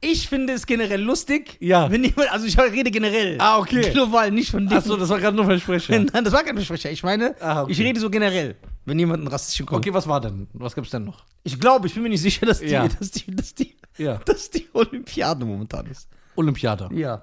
Ich 0.00 0.28
finde 0.28 0.52
es 0.52 0.64
generell 0.64 1.00
lustig. 1.02 1.56
Ja. 1.60 1.90
Wenn 1.90 2.04
jemand, 2.04 2.30
also 2.32 2.46
ich 2.46 2.56
rede 2.56 2.88
generell. 2.90 3.36
Ah, 3.40 3.58
okay. 3.58 3.90
Global, 3.90 4.30
nicht 4.30 4.50
von 4.50 4.68
dir. 4.68 4.76
Achso, 4.76 4.96
das 4.96 5.08
war 5.08 5.18
gerade 5.18 5.36
nur 5.36 5.44
Versprecher. 5.44 5.98
Nein, 5.98 6.24
das 6.24 6.32
war 6.32 6.44
kein 6.44 6.54
Versprecher. 6.54 6.90
Ich 6.92 7.02
meine, 7.02 7.34
Ah, 7.40 7.62
okay. 7.62 7.72
ich 7.72 7.80
rede 7.80 7.98
so 7.98 8.08
generell, 8.08 8.54
wenn 8.88 8.98
jemand 8.98 9.20
einen 9.20 9.28
rassistischen 9.28 9.66
kommt. 9.66 9.84
Okay, 9.86 9.94
was 9.94 10.06
war 10.08 10.20
denn? 10.20 10.48
Was 10.54 10.74
gibt's 10.74 10.90
denn 10.90 11.04
noch? 11.04 11.24
Ich 11.44 11.58
glaube, 11.60 11.86
ich 11.86 11.94
bin 11.94 12.02
mir 12.02 12.08
nicht 12.08 12.22
sicher, 12.22 12.46
dass 12.46 12.60
die, 12.60 12.66
Ja. 12.66 12.86
dass 12.88 13.10
die, 13.10 13.34
dass 13.34 13.54
die, 13.54 13.76
Ja. 13.98 14.16
dass 14.18 14.50
die 14.50 14.68
Olympiade 14.72 15.44
momentan 15.44 15.86
ist. 15.86 16.08
Olympiade. 16.36 16.88
Ja. 16.92 17.22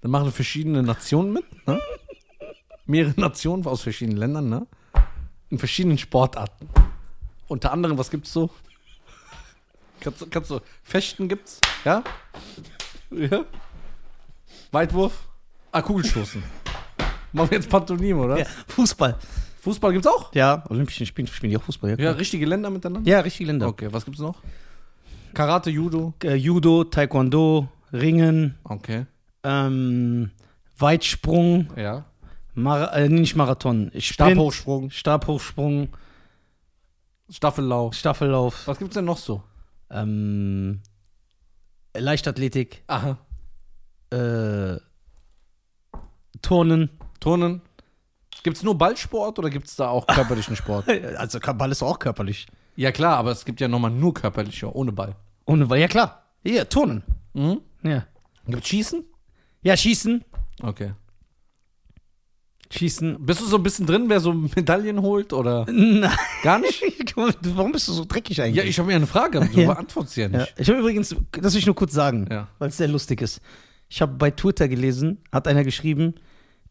Dann 0.00 0.10
machen 0.10 0.32
verschiedene 0.32 0.82
Nationen 0.82 1.32
mit, 1.32 1.66
ne? 1.66 1.80
Mehrere 2.86 3.20
Nationen 3.20 3.64
aus 3.66 3.82
verschiedenen 3.82 4.18
Ländern, 4.18 4.48
ne? 4.48 4.66
In 5.50 5.58
verschiedenen 5.58 5.98
Sportarten. 5.98 6.68
Unter 7.48 7.72
anderem, 7.72 7.98
was 7.98 8.10
gibt's 8.10 8.32
so? 8.32 8.50
Kannst, 10.00 10.20
du- 10.22 10.26
kannst 10.28 10.50
du, 10.50 10.60
Fechten 10.82 11.28
gibt's? 11.28 11.60
Ja? 11.84 12.02
Ja? 13.10 13.44
Weitwurf? 14.72 15.12
Ah, 15.72 15.82
Kugelstoßen. 15.82 16.42
Machen 17.32 17.50
wir 17.50 17.58
jetzt 17.58 17.68
Pantomime, 17.68 18.20
oder? 18.20 18.38
ja. 18.38 18.46
Fußball. 18.68 19.16
Fußball 19.60 19.92
gibt's 19.92 20.06
auch? 20.06 20.34
Ja, 20.34 20.64
Olympischen 20.70 21.06
Spielen 21.06 21.26
spielen 21.28 21.50
die 21.50 21.56
auch 21.58 21.62
Fußball. 21.62 21.90
Ja, 21.90 21.96
Ja, 21.98 22.10
richtige 22.12 22.46
Länder 22.46 22.70
miteinander? 22.70 23.08
ja 23.10 23.20
richtige 23.20 23.46
Länder. 23.48 23.68
Okay, 23.68 23.88
was 23.92 24.04
gibt's 24.04 24.20
noch? 24.20 24.42
Karate, 25.34 25.70
Judo. 25.70 26.14
Äh, 26.24 26.34
Judo, 26.34 26.84
Taekwondo, 26.84 27.68
Ringen, 27.92 28.56
Okay, 28.64 29.06
ähm, 29.44 30.30
Weitsprung, 30.78 31.68
ja. 31.76 32.04
Mar 32.54 32.92
äh, 32.96 33.08
nicht 33.08 33.36
Marathon, 33.36 33.88
Sprint, 33.98 34.02
Stabhochsprung, 34.04 34.90
Stabhochsprung, 34.90 35.88
Staffellauf. 37.28 37.94
Staffellauf, 37.94 38.66
Was 38.66 38.78
gibt's 38.78 38.94
denn 38.94 39.04
noch 39.04 39.18
so? 39.18 39.42
ähm, 39.90 40.80
Leichtathletik, 41.96 42.82
Aha. 42.86 43.18
äh, 44.10 44.76
Turnen. 46.42 46.90
Turnen. 47.20 47.60
Gibt's 48.42 48.62
nur 48.62 48.76
Ballsport 48.76 49.38
oder 49.38 49.50
gibt's 49.50 49.76
da 49.76 49.88
auch 49.88 50.06
körperlichen 50.06 50.56
Sport? 50.56 50.86
Also 51.18 51.38
Ball 51.40 51.70
ist 51.70 51.82
auch 51.82 51.98
körperlich. 51.98 52.46
ja 52.76 52.90
klar, 52.92 53.16
aber 53.18 53.30
es 53.32 53.44
gibt 53.44 53.60
ja 53.60 53.68
nochmal 53.68 53.90
nur 53.90 54.14
körperliche, 54.14 54.74
ohne 54.74 54.92
Ball. 54.92 55.14
Ohne 55.46 55.66
Ball, 55.66 55.78
ja 55.78 55.88
klar. 55.88 56.22
Ja, 56.44 56.64
Turnen. 56.64 57.02
Mhm. 57.34 57.60
Ja. 57.82 58.06
Gibt's 58.46 58.68
Schießen? 58.68 59.04
Ja, 59.62 59.76
Schießen. 59.76 60.24
Okay. 60.62 60.92
Schießen. 62.72 63.16
Bist 63.26 63.40
du 63.40 63.46
so 63.46 63.56
ein 63.56 63.62
bisschen 63.64 63.84
drin, 63.86 64.04
wer 64.08 64.20
so 64.20 64.32
Medaillen 64.32 65.02
holt 65.02 65.32
oder 65.32 65.66
Nein. 65.70 66.08
gar 66.42 66.58
nicht? 66.60 66.82
Warum 67.16 67.72
bist 67.72 67.88
du 67.88 67.92
so 67.92 68.04
dreckig 68.04 68.40
eigentlich? 68.40 68.56
Ja, 68.56 68.62
ich 68.62 68.78
habe 68.78 68.86
mir 68.88 68.94
eine 68.96 69.08
Frage, 69.08 69.40
du 69.52 69.60
Ja. 69.60 69.72
beantwortest 69.74 70.16
ja 70.16 70.28
Ja, 70.28 70.38
nicht. 70.38 70.54
ich 70.56 70.68
habe 70.68 70.78
übrigens, 70.78 71.14
das 71.32 71.52
will 71.54 71.58
ich 71.58 71.66
nur 71.66 71.74
kurz 71.74 71.92
sagen, 71.92 72.28
Ja. 72.30 72.46
weil 72.60 72.68
es 72.68 72.76
sehr 72.76 72.86
lustig 72.88 73.22
ist. 73.22 73.40
Ich 73.88 74.00
habe 74.00 74.12
bei 74.14 74.30
Twitter 74.30 74.68
gelesen, 74.68 75.18
hat 75.32 75.48
einer 75.48 75.64
geschrieben, 75.64 76.14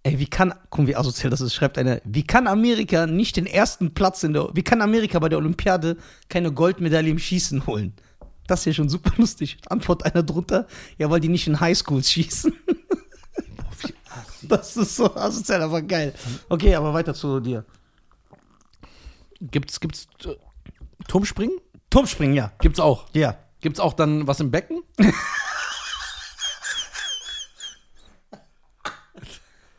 ey, 0.03 0.19
wie 0.19 0.27
kann, 0.27 0.53
guck, 0.69 0.87
wie 0.87 0.95
asozial 0.95 1.29
das 1.29 1.41
ist, 1.41 1.53
schreibt 1.53 1.77
einer, 1.77 2.01
wie 2.05 2.23
kann 2.23 2.47
Amerika 2.47 3.05
nicht 3.05 3.35
den 3.35 3.45
ersten 3.45 3.93
Platz 3.93 4.23
in 4.23 4.33
der, 4.33 4.49
wie 4.53 4.63
kann 4.63 4.81
Amerika 4.81 5.19
bei 5.19 5.29
der 5.29 5.37
Olympiade 5.37 5.97
keine 6.29 6.51
Goldmedaille 6.51 7.09
im 7.09 7.19
Schießen 7.19 7.65
holen? 7.67 7.93
Das 8.47 8.61
ist 8.61 8.65
ja 8.65 8.73
schon 8.73 8.89
super 8.89 9.11
lustig. 9.17 9.57
Antwort 9.69 10.05
einer 10.05 10.23
drunter, 10.23 10.67
ja, 10.97 11.09
weil 11.09 11.19
die 11.19 11.29
nicht 11.29 11.47
in 11.47 11.59
Highschools 11.59 12.11
schießen. 12.11 12.53
Das 14.41 14.75
ist 14.77 14.95
so 14.95 15.15
asozial, 15.15 15.61
aber 15.61 15.81
geil. 15.81 16.13
Okay, 16.47 16.73
aber 16.73 16.93
weiter 16.93 17.13
zu 17.13 17.39
dir. 17.39 17.65
Gibt's, 19.41 19.79
gibt's 19.79 20.07
äh, 20.25 20.35
Turmspringen? 21.07 21.57
Turmspringen, 21.89 22.35
ja. 22.35 22.51
Gibt's 22.59 22.79
auch. 22.79 23.05
Ja. 23.13 23.37
Gibt's 23.61 23.79
auch 23.79 23.93
dann 23.93 24.27
was 24.27 24.39
im 24.39 24.51
Becken? 24.51 24.81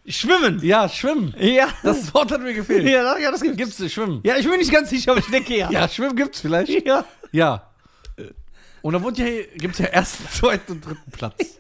Schwimmen. 0.07 0.61
Ja, 0.65 0.89
Schwimmen. 0.89 1.35
Ja. 1.39 1.69
Das 1.83 2.13
Wort 2.15 2.33
hat 2.33 2.41
mir 2.43 2.55
gefehlt. 2.55 2.85
ja, 2.89 3.17
ja, 3.19 3.31
das 3.31 3.41
gibt's. 3.43 3.57
Gibt's 3.59 3.93
Schwimmen? 3.93 4.21
Ja, 4.25 4.37
ich 4.37 4.47
bin 4.49 4.59
nicht 4.59 4.73
ganz 4.73 4.91
sicher, 4.91 5.13
aber 5.13 5.21
ich 5.21 5.27
denke 5.31 5.57
ja. 5.57 5.71
Ja, 5.71 5.89
Schwimmen 5.89 6.17
gibt's 6.17 6.41
vielleicht. 6.41 6.87
Ja. 6.87 7.05
Ja. 7.33 7.67
Und 8.83 8.95
da 8.95 9.03
wurde 9.03 9.23
ja, 9.23 9.45
gibt's 9.57 9.79
ja 9.79 9.87
ersten, 9.87 10.27
zweiten 10.33 10.73
und 10.73 10.85
dritten 10.87 11.11
Platz. 11.11 11.59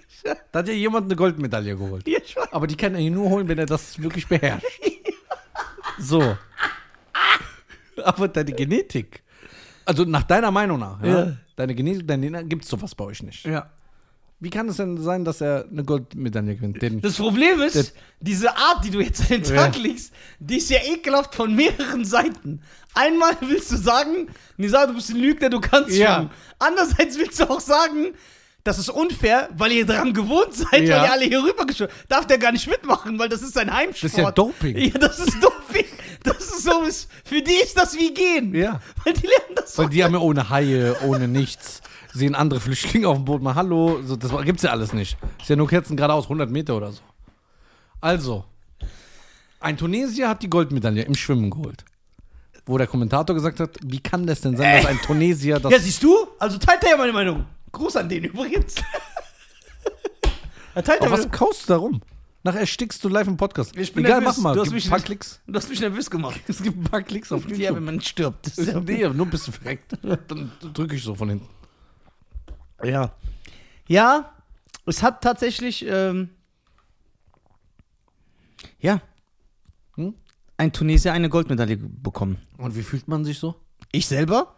Da 0.52 0.58
hat 0.60 0.68
ja 0.68 0.74
jemand 0.74 1.06
eine 1.06 1.16
Goldmedaille 1.16 1.76
geholt. 1.76 2.06
Ja, 2.08 2.18
weiß. 2.18 2.52
Aber 2.52 2.66
die 2.66 2.76
kann 2.76 2.94
er 2.94 3.10
nur 3.10 3.28
holen, 3.30 3.46
wenn 3.48 3.58
er 3.58 3.66
das 3.66 4.00
wirklich 4.02 4.26
beherrscht. 4.26 4.66
So. 5.98 6.36
Aber 8.02 8.28
deine 8.28 8.52
Genetik, 8.52 9.22
also 9.84 10.04
nach 10.04 10.22
deiner 10.22 10.50
Meinung 10.50 10.78
nach, 10.80 11.02
ja, 11.02 11.08
Ja. 11.26 11.36
deine 11.56 11.74
Genetik, 11.74 12.06
deine 12.06 12.44
gibt 12.44 12.64
es 12.64 12.70
sowas 12.70 12.94
bei 12.94 13.04
euch 13.04 13.22
nicht. 13.22 13.44
Ja. 13.44 13.70
Wie 14.42 14.48
kann 14.48 14.68
es 14.70 14.78
denn 14.78 14.96
sein, 14.96 15.24
dass 15.26 15.42
er 15.42 15.66
eine 15.70 15.84
Goldmedaille 15.84 16.56
gewinnt? 16.56 16.80
Den, 16.80 17.02
Das 17.02 17.16
Problem 17.16 17.60
ist, 17.60 17.92
diese 18.20 18.56
Art, 18.56 18.82
die 18.84 18.90
du 18.90 19.00
jetzt 19.00 19.20
an 19.20 19.26
den 19.28 19.42
Tag 19.42 19.76
Ja. 19.76 19.82
legst, 19.82 20.12
die 20.38 20.56
ist 20.56 20.70
ja 20.70 20.78
ekelhaft 20.82 21.34
von 21.34 21.54
mehreren 21.54 22.06
Seiten. 22.06 22.62
Einmal 22.94 23.36
willst 23.42 23.70
du 23.70 23.76
sagen, 23.76 24.28
Nisa, 24.56 24.86
du 24.86 24.94
bist 24.94 25.10
ein 25.10 25.16
Lügner, 25.16 25.50
du 25.50 25.60
kannst 25.60 25.90
Ja. 25.96 26.14
schwimmen. 26.16 26.30
Andererseits 26.58 27.18
willst 27.18 27.38
du 27.38 27.50
auch 27.50 27.60
sagen, 27.60 28.14
das 28.64 28.78
ist 28.78 28.88
unfair, 28.88 29.50
weil 29.56 29.72
ihr 29.72 29.84
daran 29.86 30.14
gewohnt 30.14 30.54
seid, 30.54 30.84
Ja. 30.84 30.98
weil 31.00 31.04
ihr 31.06 31.12
alle 31.12 31.24
hier 31.26 31.42
rüber 31.44 31.66
geschwommen 31.66 31.92
Darf 32.08 32.26
der 32.26 32.38
gar 32.38 32.52
nicht 32.52 32.66
mitmachen, 32.66 33.18
weil 33.18 33.28
das 33.28 33.42
ist 33.42 33.52
sein 33.54 33.70
Heimsport. 33.72 34.04
Das 34.04 34.12
ist 34.12 34.18
ja 34.18 34.30
Doping. 34.30 34.76
Ja, 34.78 34.98
das 34.98 35.18
ist 35.18 35.34
Doping. 35.42 35.84
Das 36.22 36.36
ist 36.38 36.64
so, 36.64 36.82
für 37.24 37.40
die 37.42 37.54
ist 37.62 37.76
das 37.78 37.94
wie 37.96 38.12
gehen. 38.12 38.54
Ja. 38.54 38.80
Weil 39.04 39.14
die 39.14 39.26
lernen 39.26 39.54
das 39.56 39.74
so. 39.74 39.82
Weil 39.82 39.90
die 39.90 40.02
haben 40.04 40.12
ja 40.14 40.20
ohne 40.20 40.48
Haie, 40.50 40.94
ohne 41.06 41.28
nichts, 41.28 41.80
sehen 42.12 42.34
andere 42.34 42.60
Flüchtlinge 42.60 43.08
auf 43.08 43.16
dem 43.16 43.24
Boot 43.24 43.42
mal 43.42 43.54
Hallo, 43.54 44.00
so, 44.04 44.16
das 44.16 44.30
gibt's 44.44 44.62
ja 44.62 44.70
alles 44.70 44.92
nicht. 44.92 45.16
Ist 45.40 45.48
ja 45.48 45.56
nur 45.56 45.68
Kerzen 45.68 45.96
geradeaus, 45.96 46.24
100 46.24 46.50
Meter 46.50 46.76
oder 46.76 46.92
so. 46.92 47.00
Also, 48.00 48.44
ein 49.60 49.76
Tunesier 49.76 50.28
hat 50.28 50.42
die 50.42 50.50
Goldmedaille 50.50 51.02
im 51.02 51.14
Schwimmen 51.14 51.50
geholt. 51.50 51.84
Wo 52.66 52.78
der 52.78 52.86
Kommentator 52.86 53.34
gesagt 53.34 53.58
hat, 53.60 53.76
wie 53.82 54.00
kann 54.00 54.26
das 54.26 54.40
denn 54.42 54.56
sein, 54.56 54.76
dass 54.82 54.86
ein 54.86 54.98
Tunesier 55.00 55.58
das 55.60 55.72
Ja, 55.72 55.78
siehst 55.78 56.02
du? 56.02 56.14
Also 56.38 56.58
teilt 56.58 56.82
er 56.84 56.90
ja 56.90 56.96
meine 56.96 57.12
Meinung. 57.12 57.44
Gruß 57.72 57.96
an 57.96 58.08
den 58.08 58.24
übrigens. 58.24 58.76
er 60.74 60.82
teilt 60.84 61.02
Aber 61.02 61.12
was 61.12 61.30
kaust 61.30 61.64
du 61.64 61.72
da 61.72 61.76
rum? 61.78 62.00
Nachher 62.42 62.60
erstickst 62.60 63.04
du 63.04 63.08
live 63.08 63.26
im 63.28 63.36
Podcast. 63.36 63.76
Ich 63.76 63.92
bin 63.92 64.04
Egal, 64.04 64.20
nervös. 64.20 64.36
mach 64.38 64.42
mal. 64.44 64.54
Du 64.54 64.60
hast 64.60 64.68
Gib 64.68 64.74
mich 64.74 64.86
ein 64.86 64.90
paar 64.90 65.00
Klicks. 65.00 65.40
Du 65.46 65.54
hast 65.58 65.68
mich 65.68 65.80
nervös 65.80 66.08
gemacht. 66.10 66.40
Es 66.48 66.62
gibt 66.62 66.78
ein 66.78 66.84
paar 66.84 67.02
Klicks 67.02 67.30
auf 67.32 67.42
Ja, 67.44 67.50
wenn 67.50 67.60
YouTube. 67.60 67.80
man 67.80 68.00
stirbt. 68.00 68.46
Das 68.46 68.56
ist 68.58 68.68
ja, 68.72 68.80
Nee, 68.80 69.06
nur 69.08 69.26
ein 69.26 69.30
bisschen 69.30 69.52
verreckt. 69.52 69.92
Dann 70.02 70.50
drücke 70.72 70.96
ich 70.96 71.02
so 71.02 71.14
von 71.14 71.28
hinten. 71.28 71.46
Ja. 72.84 73.12
ja, 73.88 74.32
es 74.86 75.02
hat 75.02 75.22
tatsächlich, 75.22 75.84
ähm, 75.86 76.30
ja, 78.80 79.00
Hm? 79.96 80.14
ein 80.56 80.72
Tunesier 80.72 81.12
eine 81.12 81.28
Goldmedaille 81.28 81.76
bekommen. 81.76 82.38
Und 82.58 82.76
wie 82.76 82.82
fühlt 82.82 83.08
man 83.08 83.24
sich 83.24 83.38
so? 83.38 83.54
Ich 83.92 84.06
selber? 84.06 84.54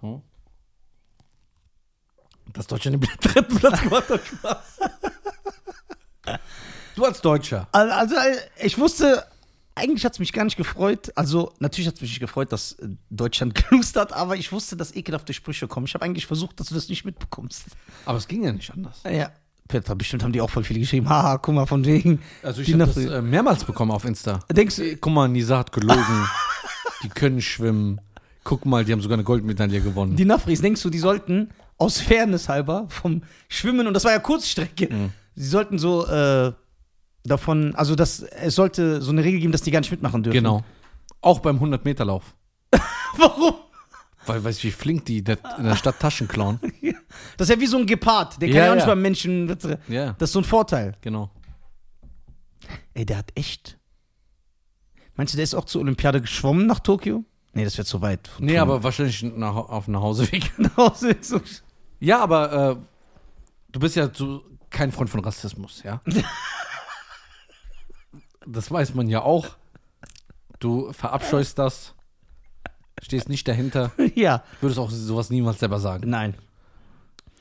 Dass 2.53 2.67
Deutschland 2.67 3.03
den 3.03 3.11
dritten 3.21 3.57
Platz 3.57 3.81
gemacht 3.83 4.09
hat, 4.11 4.21
Spaß. 4.27 4.81
Du 6.95 7.05
als 7.05 7.21
Deutscher. 7.23 7.69
Also, 7.73 8.17
also 8.17 8.41
ich 8.63 8.77
wusste, 8.79 9.27
eigentlich 9.75 10.05
hat 10.05 10.13
es 10.13 10.19
mich 10.19 10.33
gar 10.33 10.45
nicht 10.45 10.57
gefreut. 10.57 11.13
Also, 11.17 11.53
natürlich 11.59 11.87
hat 11.89 11.95
es 11.97 12.01
mich 12.01 12.11
nicht 12.11 12.21
gefreut, 12.21 12.53
dass 12.53 12.73
äh, 12.73 12.89
Deutschland 13.11 13.55
gelust 13.71 13.97
hat, 13.97 14.13
aber 14.13 14.37
ich 14.37 14.53
wusste, 14.53 14.77
dass 14.77 14.95
ekelhafte 14.95 15.33
Sprüche 15.33 15.67
kommen. 15.69 15.87
Ich 15.87 15.95
habe 15.95 16.05
eigentlich 16.05 16.27
versucht, 16.27 16.61
dass 16.61 16.69
du 16.69 16.75
das 16.75 16.89
nicht 16.89 17.05
mitbekommst. 17.05 17.65
Aber 18.05 18.19
es 18.19 18.29
ging 18.29 18.45
ja 18.45 18.53
nicht 18.53 18.71
anders. 18.73 19.01
Ja. 19.11 19.31
Peter, 19.69 19.95
bestimmt 19.95 20.23
haben 20.23 20.33
die 20.33 20.41
auch 20.43 20.51
voll 20.51 20.65
viele 20.65 20.81
geschrieben. 20.81 21.09
Haha, 21.09 21.39
guck 21.39 21.55
mal, 21.55 21.65
von 21.67 21.85
wegen. 21.87 22.21
Also 22.43 22.61
ich 22.61 22.73
habe 22.75 22.85
das 22.85 22.97
äh, 22.99 23.23
mehrmals 23.23 23.65
bekommen 23.65 23.91
auf 23.91 24.05
Insta. 24.05 24.41
Denkst 24.51 24.77
du, 24.77 24.83
Äh, 24.83 24.97
Guck 24.97 25.13
mal, 25.15 25.29
Nisa 25.29 25.59
hat 25.59 25.73
gelogen. 25.73 26.03
die 27.03 27.09
können 27.09 27.41
schwimmen. 27.41 28.01
Guck 28.45 28.67
mal, 28.67 28.85
die 28.85 28.93
haben 28.93 29.01
sogar 29.01 29.15
eine 29.17 29.25
Goldmedaille 29.25 29.81
gewonnen. 29.81 30.17
die 30.17 30.25
Nafris, 30.25 30.61
denkst 30.61 30.83
du, 30.83 30.91
die 30.91 30.99
sollten 30.99 31.51
aus 31.79 32.01
Fairness 32.01 32.49
halber 32.49 32.87
vom 32.89 33.23
Schwimmen, 33.49 33.87
und 33.87 33.95
das 33.95 34.05
war 34.05 34.11
ja 34.13 34.19
Kurzstrecke, 34.19 34.89
Mhm. 34.93 35.13
sie 35.37 35.47
sollten 35.49 35.79
so 35.79 36.07
äh, 36.07 36.53
davon, 37.25 37.75
also 37.75 37.95
das, 37.95 38.21
es 38.23 38.55
sollte 38.55 39.01
so 39.03 39.11
eine 39.13 39.23
Regel 39.25 39.41
geben, 39.41 39.53
dass 39.53 39.63
die 39.63 39.71
gar 39.71 39.81
nicht 39.81 39.91
mitmachen 39.91 40.23
dürfen. 40.23 40.35
genau. 40.35 40.63
Auch 41.21 41.39
beim 41.41 41.59
100-Meter-Lauf. 41.63 42.35
Warum? 43.17 43.55
Weil, 44.27 44.43
weißt 44.45 44.63
du, 44.63 44.69
wie 44.69 44.73
flink 44.73 45.05
die 45.07 45.23
der- 45.23 45.39
in 45.59 45.65
der 45.65 45.77
Stadt 45.77 45.99
Taschen 46.01 46.29
klauen? 46.29 46.59
Das 47.37 47.49
ist 47.49 47.55
ja 47.55 47.61
wie 47.61 47.67
so 47.67 47.77
ein 47.77 47.87
Gepard, 47.87 48.41
der 48.41 48.49
kann 48.49 48.57
Ja, 48.57 48.65
ja, 48.65 48.71
auch 48.71 48.75
nicht 48.75 48.85
ja. 48.85 48.89
beim 48.89 49.03
Menschen. 49.03 49.55
Ja, 49.89 50.13
Das 50.15 50.31
ist 50.31 50.33
so 50.33 50.41
ein 50.41 50.45
Vorteil. 50.45 50.97
genau. 51.03 51.31
Ey, 52.95 53.05
der 53.05 53.19
hat 53.19 53.31
echt. 53.35 53.79
Meinst 55.17 55.35
du, 55.35 55.37
der 55.37 55.45
ist 55.45 55.55
auch 55.55 55.67
zur 55.67 55.83
Olympiade 55.83 56.21
geschwommen 56.23 56.67
nach 56.67 56.81
Tokio? 56.81 57.25
Nee, 57.53 57.65
das 57.65 57.77
wäre 57.77 57.85
zu 57.85 58.01
weit. 58.01 58.29
von 58.29 58.45
Nee, 58.47 58.53
Tokio. 58.53 58.63
aber 58.63 58.83
wahrscheinlich 58.83 59.23
nach, 59.23 59.55
auf 59.55 59.85
dem 59.87 59.93
Nachhauseweg. 59.95 60.53
Nach 60.59 60.77
Hause 60.77 61.11
ist 61.11 61.29
so- 61.29 61.41
Ja, 62.01 62.21
aber 62.23 62.71
äh, 62.73 62.77
du 63.73 63.81
bist 63.81 63.95
ja 63.97 64.09
so 64.13 64.43
kein 64.71 64.91
Freund 64.91 65.11
von 65.11 65.21
Rassismus, 65.21 65.83
ja? 65.83 66.01
Das 68.47 68.71
weiß 68.71 68.95
man 68.95 69.09
ja 69.09 69.23
auch. 69.23 69.57
Du 70.61 70.93
verabscheust 70.93 71.59
das, 71.59 71.95
stehst 73.03 73.29
nicht 73.29 73.47
dahinter, 73.49 73.91
ja, 74.15 74.45
würdest 74.61 74.79
auch 74.79 74.91
sowas 74.91 75.31
niemals 75.31 75.59
selber 75.59 75.81
sagen. 75.81 76.09
nein. 76.09 76.35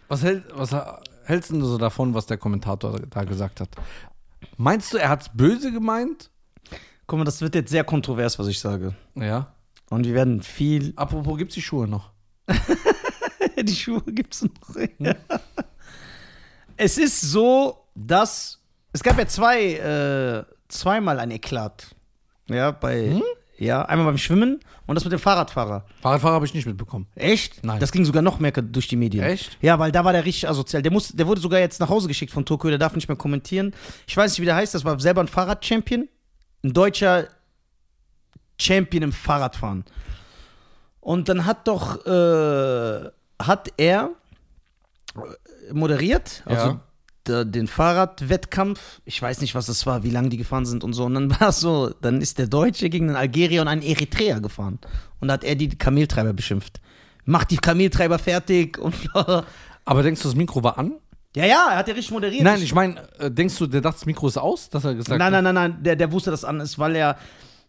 Was, 0.07 0.23
hält, 0.23 0.43
was 0.53 0.75
hältst 1.23 1.51
du 1.51 1.63
so 1.63 1.77
davon, 1.77 2.13
was 2.13 2.25
der 2.25 2.37
Kommentator 2.37 2.99
da 3.09 3.23
gesagt 3.23 3.61
hat? 3.61 3.69
Meinst 4.57 4.93
du, 4.93 4.97
er 4.97 5.07
hat's 5.07 5.29
böse 5.33 5.71
gemeint? 5.71 6.29
Guck 7.07 7.19
mal, 7.19 7.23
das 7.23 7.39
wird 7.39 7.55
jetzt 7.55 7.71
sehr 7.71 7.83
kontrovers, 7.83 8.37
was 8.37 8.47
ich 8.47 8.59
sage. 8.59 8.93
Ja. 9.15 9.53
Und 9.89 10.05
wir 10.05 10.13
werden 10.13 10.41
viel. 10.41 10.93
Apropos, 10.95 11.37
gibt's 11.37 11.55
die 11.55 11.61
Schuhe 11.61 11.87
noch? 11.87 12.11
Die 13.61 13.75
Schuhe 13.75 14.01
gibt's 14.07 14.41
noch. 14.41 14.75
Ja. 14.99 15.15
Es 16.77 16.97
ist 16.97 17.21
so, 17.21 17.85
dass. 17.95 18.59
Es 18.93 19.03
gab 19.03 19.17
ja 19.17 19.27
zwei, 19.27 19.73
äh, 19.73 20.43
zweimal 20.71 21.19
ein 21.19 21.31
Eklat. 21.31 21.95
Ja, 22.49 22.71
bei. 22.71 23.21
Ja, 23.57 23.83
einmal 23.83 24.07
beim 24.07 24.17
Schwimmen 24.17 24.59
und 24.87 24.95
das 24.95 25.03
mit 25.03 25.13
dem 25.13 25.19
Fahrradfahrer. 25.19 25.85
Fahrradfahrer 26.01 26.33
habe 26.33 26.45
ich 26.47 26.53
nicht 26.55 26.65
mitbekommen. 26.65 27.05
Echt? 27.13 27.63
Nein. 27.63 27.79
Das 27.79 27.91
ging 27.91 28.03
sogar 28.05 28.23
noch 28.23 28.39
mehr 28.39 28.51
durch 28.51 28.87
die 28.87 28.95
Medien. 28.95 29.23
Echt? 29.23 29.55
Ja, 29.61 29.77
weil 29.77 29.91
da 29.91 30.03
war 30.03 30.13
der 30.13 30.25
richtig 30.25 30.49
asozial. 30.49 30.81
Der, 30.81 30.91
muss, 30.91 31.09
der 31.09 31.27
wurde 31.27 31.39
sogar 31.41 31.59
jetzt 31.59 31.79
nach 31.79 31.89
Hause 31.89 32.07
geschickt 32.07 32.31
von 32.33 32.43
Tokio, 32.43 32.71
der 32.71 32.79
darf 32.79 32.95
nicht 32.95 33.07
mehr 33.07 33.15
kommentieren. 33.17 33.75
Ich 34.07 34.17
weiß 34.17 34.31
nicht, 34.31 34.41
wie 34.41 34.45
der 34.45 34.55
heißt, 34.55 34.73
das 34.73 34.83
war 34.83 34.99
selber 34.99 35.21
ein 35.21 35.27
Fahrrad-Champion. 35.27 36.09
Ein 36.63 36.73
deutscher 36.73 37.27
Champion 38.59 39.03
im 39.03 39.11
Fahrradfahren. 39.11 39.85
Und 40.99 41.29
dann 41.29 41.45
hat 41.45 41.67
doch, 41.67 42.03
äh, 42.05 43.09
hat 43.39 43.71
er 43.77 44.09
moderiert, 45.71 46.41
also 46.45 46.67
Ja. 46.67 46.79
Der, 47.27 47.45
den 47.45 47.67
Fahrradwettkampf. 47.67 49.01
Ich 49.05 49.21
weiß 49.21 49.41
nicht, 49.41 49.55
was 49.55 49.67
das 49.67 49.85
war, 49.85 50.03
wie 50.03 50.09
lange 50.09 50.29
die 50.29 50.37
gefahren 50.37 50.65
sind 50.65 50.83
und 50.83 50.93
so. 50.93 51.05
Und 51.05 51.13
dann 51.13 51.29
war 51.39 51.49
es 51.49 51.59
so, 51.59 51.93
dann 52.01 52.21
ist 52.21 52.39
der 52.39 52.47
Deutsche 52.47 52.89
gegen 52.89 53.07
einen 53.09 53.17
Algerier 53.17 53.61
und 53.61 53.67
einen 53.67 53.81
Eritreer 53.81 54.39
gefahren. 54.39 54.79
Und 55.19 55.27
da 55.27 55.35
hat 55.35 55.43
er 55.43 55.55
die 55.55 55.69
Kameltreiber 55.69 56.33
beschimpft. 56.33 56.81
Macht 57.25 57.51
die 57.51 57.57
Kameltreiber 57.57 58.19
fertig 58.19 58.77
und 58.77 58.95
Aber 59.85 60.03
denkst 60.03 60.21
du, 60.21 60.27
das 60.27 60.35
Mikro 60.35 60.63
war 60.63 60.77
an? 60.77 60.93
Ja, 61.35 61.45
ja, 61.45 61.69
er 61.71 61.77
hat 61.77 61.87
ja 61.87 61.93
richtig 61.93 62.11
moderiert. 62.11 62.43
Nein, 62.43 62.61
ich 62.61 62.73
meine, 62.73 63.07
äh, 63.19 63.31
denkst 63.31 63.57
du, 63.57 63.67
der 63.67 63.81
dachte, 63.81 63.99
das 63.99 64.05
Mikro 64.05 64.27
ist 64.27 64.37
aus, 64.37 64.69
dass 64.69 64.83
er 64.83 64.95
gesagt 64.95 65.17
Nein, 65.17 65.33
hat? 65.33 65.43
nein, 65.43 65.55
nein, 65.55 65.71
nein, 65.71 65.83
der, 65.83 65.95
der 65.95 66.11
wusste, 66.11 66.29
dass 66.29 66.43
an 66.43 66.59
ist, 66.59 66.77
weil 66.77 66.95
er. 66.95 67.17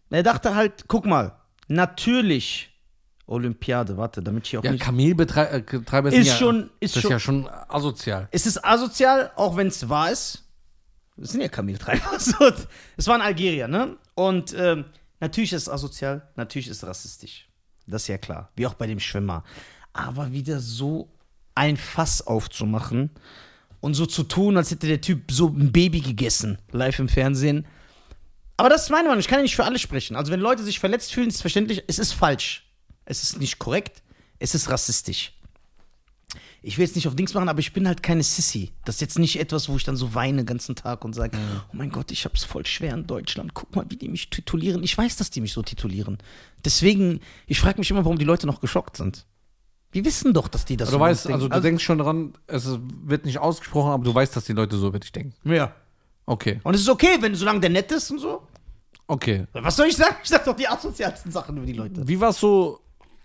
Er 0.09 0.21
dachte 0.21 0.53
halt, 0.53 0.85
guck 0.87 1.05
mal, 1.05 1.33
natürlich 1.67 2.72
Olympiade, 3.25 3.95
warte, 3.97 4.21
damit 4.21 4.47
ich 4.47 4.57
auch 4.57 4.63
Ja, 4.63 4.71
nicht. 4.71 4.83
Kamelbetreiber 4.83 6.09
Ist 6.09 6.13
sind 6.15 6.25
ja, 6.25 6.35
schon- 6.35 6.69
ist 6.79 6.95
das 6.95 7.01
schon- 7.03 7.09
ist 7.11 7.13
ja 7.13 7.19
schon 7.19 7.49
asozial. 7.69 8.27
Es 8.31 8.45
ist 8.45 8.63
asozial, 8.65 9.31
auch 9.35 9.55
wenn 9.55 9.67
es 9.67 9.87
wahr 9.89 10.11
ist. 10.11 10.43
Das 11.15 11.31
sind 11.31 11.41
ja 11.41 11.47
Kameltreiber. 11.47 12.01
Es 12.97 13.07
war 13.07 13.15
ein 13.15 13.21
Algerier, 13.21 13.67
ne? 13.67 13.97
Und 14.15 14.53
ähm, 14.57 14.85
natürlich 15.19 15.53
ist 15.53 15.63
es 15.63 15.69
asozial, 15.69 16.27
natürlich 16.35 16.67
ist 16.67 16.77
es 16.83 16.87
rassistisch. 16.87 17.47
Das 17.87 18.03
ist 18.03 18.07
ja 18.07 18.17
klar. 18.17 18.49
Wie 18.55 18.65
auch 18.67 18.73
bei 18.73 18.87
dem 18.87 18.99
Schwimmer. 18.99 19.43
Aber 19.93 20.31
wieder 20.31 20.59
so 20.59 21.09
ein 21.55 21.77
Fass 21.77 22.25
aufzumachen 22.25 23.11
und 23.79 23.93
so 23.93 24.05
zu 24.05 24.23
tun, 24.23 24.57
als 24.57 24.71
hätte 24.71 24.87
der 24.87 25.01
Typ 25.01 25.31
so 25.31 25.47
ein 25.49 25.71
Baby 25.71 25.99
gegessen, 26.01 26.57
live 26.71 26.97
im 26.99 27.07
Fernsehen. 27.09 27.67
Aber 28.57 28.69
das 28.69 28.83
ist 28.83 28.89
meine 28.89 29.07
Meinung. 29.07 29.19
Ich 29.19 29.27
kann 29.27 29.39
ja 29.39 29.43
nicht 29.43 29.55
für 29.55 29.65
alle 29.65 29.79
sprechen. 29.79 30.15
Also, 30.15 30.31
wenn 30.31 30.39
Leute 30.39 30.63
sich 30.63 30.79
verletzt 30.79 31.13
fühlen, 31.13 31.27
ist 31.27 31.35
es 31.35 31.41
verständlich. 31.41 31.83
Es 31.87 31.99
ist 31.99 32.13
falsch. 32.13 32.71
Es 33.05 33.23
ist 33.23 33.39
nicht 33.39 33.59
korrekt. 33.59 34.01
Es 34.39 34.55
ist 34.55 34.69
rassistisch. 34.69 35.33
ich 36.61 36.77
will 36.77 36.85
jetzt 36.85 36.95
nicht 36.95 37.07
auf 37.07 37.15
Dings 37.15 37.33
machen, 37.33 37.49
aber 37.49 37.59
ich 37.59 37.73
bin 37.73 37.87
halt 37.87 38.01
keine 38.03 38.23
Sissy. 38.23 38.71
Das 38.85 38.95
ist 38.95 39.01
jetzt 39.01 39.19
nicht 39.19 39.39
etwas, 39.39 39.67
wo 39.69 39.75
ich 39.75 39.83
dann 39.83 39.95
so 39.97 40.13
weine 40.15 40.37
den 40.37 40.45
ganzen 40.45 40.75
Tag 40.75 41.03
und 41.05 41.13
sage, 41.13 41.37
oh 41.71 41.75
mein 41.75 41.89
Gott, 41.91 42.11
ich 42.11 42.25
hab's 42.25 42.43
voll 42.43 42.65
schwer 42.65 42.93
in 42.93 43.05
Deutschland. 43.05 43.53
Guck 43.53 43.75
mal, 43.75 43.85
wie 43.89 43.97
die 43.97 44.07
mich 44.09 44.29
titulieren. 44.29 44.83
Ich 44.83 44.97
weiß, 44.97 45.17
dass 45.17 45.29
die 45.29 45.41
mich 45.41 45.53
so 45.53 45.61
titulieren. 45.61 46.17
Deswegen, 46.65 47.19
ich 47.47 47.59
frage 47.59 47.79
mich 47.79 47.91
immer, 47.91 48.03
warum 48.05 48.17
die 48.17 48.25
Leute 48.25 48.47
noch 48.47 48.61
geschockt 48.61 48.97
sind. 48.97 49.25
Die 49.93 50.03
wissen 50.03 50.33
doch, 50.33 50.47
dass 50.47 50.65
die 50.65 50.75
das 50.77 50.89
Du 50.89 50.93
so 50.95 50.99
weißt, 50.99 51.25
denken. 51.25 51.33
also 51.35 51.47
du 51.49 51.61
denkst 51.61 51.83
schon 51.83 51.99
dran, 51.99 52.33
es 52.47 52.67
wird 53.03 53.25
nicht 53.25 53.37
ausgesprochen, 53.39 53.91
aber 53.91 54.03
du 54.03 54.15
weißt, 54.15 54.35
dass 54.35 54.45
die 54.45 54.53
Leute 54.53 54.77
so 54.77 54.87
über 54.87 54.99
dich 54.99 55.11
denken. 55.11 55.35
Ja. 55.49 55.75
Okay, 56.25 56.61
Und 56.63 56.73
es 56.73 56.81
ist 56.81 56.89
okay, 56.89 57.17
wenn 57.19 57.35
solange 57.35 57.59
der 57.59 57.69
nett 57.69 57.91
ist 57.91 58.09
und 58.09 58.19
so. 58.19 58.47
okay. 59.07 59.45
Was 59.51 59.75
soll 59.75 59.87
ich 59.87 59.95
sagen? 59.97 60.15
Ich 60.23 60.29
sag 60.29 60.45
doch 60.45 60.55
die 60.55 60.67
asozialsten 60.67 61.31
Sachen 61.31 61.57
über 61.57 61.65
die 61.65 61.73
Leute. 61.73 62.07
Wie 62.07 62.17
war 62.19 62.29
es 62.29 62.39
so 62.39 62.79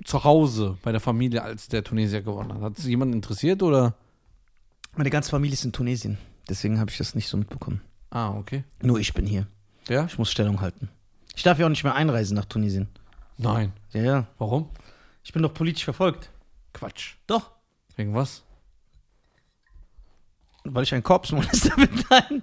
zu 0.05 0.25
Hause 0.25 0.79
bei 0.83 0.93
der 0.93 1.01
Familie, 1.01 1.43
als 1.43 1.69
der 1.69 1.85
Tunesier 1.85 2.23
gewonnen 2.23 2.55
hat? 2.55 2.61
Hat 2.61 2.79
es 2.79 2.85
jemand 2.87 3.15
interessiert 3.15 3.63
oder? 3.63 3.95
Meine 4.97 5.11
ganze 5.11 5.31
Familie 5.31 5.55
ist 5.55 5.65
in 5.65 5.73
Tunesien. 5.73 6.19
Deswegen 6.49 6.81
habe 6.81 6.91
ich 6.91 6.99
das 6.99 7.15
nicht 7.15 7.29
so 7.29 7.37
mitbekommen. 7.37 7.83
Ah, 8.11 8.31
okay. 8.31 8.65
Nur 8.83 8.99
ich 8.99 9.13
bin 9.15 9.27
hier. 9.27 9.47
Ja? 9.89 10.07
Ich 10.07 10.19
muss 10.19 10.31
Stellung 10.31 10.61
halten. 10.61 10.89
Ich 11.37 11.43
darf 11.43 11.59
ja 11.59 11.67
auch 11.67 11.71
nicht 11.71 11.85
mehr 11.85 11.95
einreisen 11.95 12.35
nach 12.35 12.47
Tunesien. 12.47 12.89
Nein. 13.37 13.73
Ja, 13.93 14.03
ja. 14.03 14.27
Warum? 14.39 14.71
Ich 15.23 15.33
bin 15.33 15.43
doch 15.43 15.55
politisch 15.55 15.85
verfolgt. 15.85 16.31
Quatsch. 16.73 17.15
Doch. 17.27 17.53
Wegen 17.97 18.15
was? 18.15 18.43
Weil 20.65 20.83
ich 20.83 20.95
ein 20.95 21.03
Korpsmolester 21.03 21.75
bin. 21.77 21.91
Nein. 22.11 22.43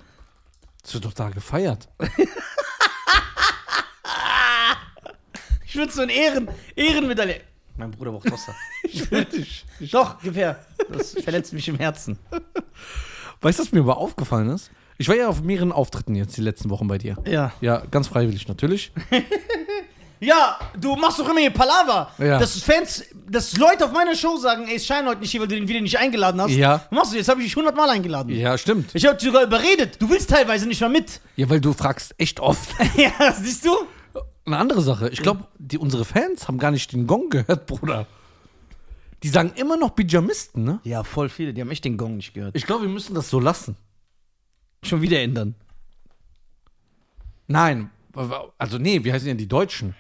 Das 0.82 0.94
wird 0.94 1.06
doch 1.06 1.14
da 1.14 1.30
gefeiert. 1.30 1.90
Ich 5.76 5.80
würde 5.80 5.92
so 5.92 6.04
ein 6.04 6.08
Ehren, 6.08 6.48
Ehrenmedaille. 6.78 7.42
Mein 7.76 7.92
Bruder 7.92 8.14
braucht 8.14 8.32
Wasser. 8.32 8.56
Ich 8.84 9.12
will 9.12 9.26
dich. 9.26 9.66
Doch, 9.92 10.16
gib 10.24 10.38
her. 10.38 10.58
Das 10.90 11.12
verletzt 11.22 11.52
mich 11.52 11.68
im 11.68 11.76
Herzen. 11.76 12.18
Weißt 13.42 13.60
du, 13.60 13.64
was 13.64 13.74
mir 13.74 13.82
aber 13.82 13.98
aufgefallen 13.98 14.48
ist? 14.52 14.72
Ich 14.98 15.10
war 15.10 15.18
ja 15.18 15.28
auf 15.28 15.42
mehreren 15.44 15.74
Auftritten 15.74 16.16
jetzt 16.16 16.38
die 16.38 16.42
letzten 16.42 16.70
Wochen 16.70 16.88
bei 16.88 16.98
dir. 16.98 17.18
Ja. 17.28 17.52
Ja, 17.60 17.84
ganz 17.92 18.08
freiwillig 18.08 18.48
natürlich. 18.48 18.94
Ja, 20.22 20.58
du 20.80 20.96
machst 20.96 21.20
doch 21.20 21.30
immer 21.30 21.42
hier 21.42 21.52
Palaver. 21.52 22.10
Ja. 22.18 22.40
Dass 22.40 22.60
Fans, 22.62 23.04
dass 23.30 23.58
Leute 23.58 23.84
auf 23.84 23.92
meiner 23.92 24.16
Show 24.16 24.38
sagen, 24.38 24.66
ey, 24.66 24.78
es 24.78 24.86
scheint 24.86 25.06
heute 25.06 25.20
nicht 25.20 25.30
hier, 25.30 25.42
weil 25.42 25.50
du 25.50 25.56
den 25.56 25.68
wieder 25.68 25.82
nicht 25.82 26.00
eingeladen 26.00 26.40
hast. 26.40 26.52
Ja. 26.52 26.86
Was 26.90 26.92
machst 26.92 27.14
du? 27.14 27.18
Jetzt 27.18 27.28
habe 27.28 27.42
ich 27.42 27.48
dich 27.48 27.56
hundertmal 27.56 27.90
eingeladen. 27.90 28.34
Ja, 28.34 28.58
stimmt. 28.58 28.92
Ich 28.94 29.06
habe 29.06 29.18
dich 29.18 29.28
sogar 29.28 29.44
überredet. 29.44 30.02
Du 30.02 30.10
willst 30.10 30.30
teilweise 30.30 30.68
nicht 30.68 30.80
mal 30.80 30.90
mit. 30.90 31.20
Ja, 31.36 31.50
weil 31.50 31.60
du 31.60 31.74
fragst 31.74 32.16
echt 32.18 32.40
oft. 32.40 32.70
ja, 32.96 33.12
siehst 33.34 33.66
du? 33.66 33.72
Eine 34.46 34.58
andere 34.58 34.82
Sache. 34.82 35.10
Ich 35.10 35.22
glaube, 35.22 35.46
die 35.58 35.78
unsere 35.78 36.06
Fans 36.06 36.48
haben 36.48 36.58
gar 36.60 36.72
nicht 36.72 36.92
den 36.94 37.08
Gong 37.08 37.30
gehört, 37.30 37.66
Bruder. 37.68 38.06
Die 39.24 39.30
sagen 39.30 39.54
immer 39.56 39.76
noch 39.78 39.96
Pyjamisten, 39.96 40.64
ne? 40.64 40.80
Ja, 40.84 41.04
voll 41.04 41.30
viele. 41.30 41.54
Die 41.54 41.62
haben 41.62 41.72
echt 41.72 41.84
den 41.86 41.98
Gong 41.98 42.18
nicht 42.18 42.34
gehört. 42.34 42.56
Ich 42.56 42.66
glaube, 42.66 42.84
wir 42.84 42.90
müssen 42.90 43.16
das 43.16 43.30
so 43.30 43.40
lassen. 43.40 43.76
Schon 44.84 45.02
wieder 45.02 45.20
ändern. 45.20 45.56
Nein, 47.48 47.90
also 48.58 48.78
nee, 48.78 49.04
wie 49.04 49.12
heißen 49.12 49.28
denn 49.28 49.38
die 49.38 49.48
Deutschen? 49.48 49.96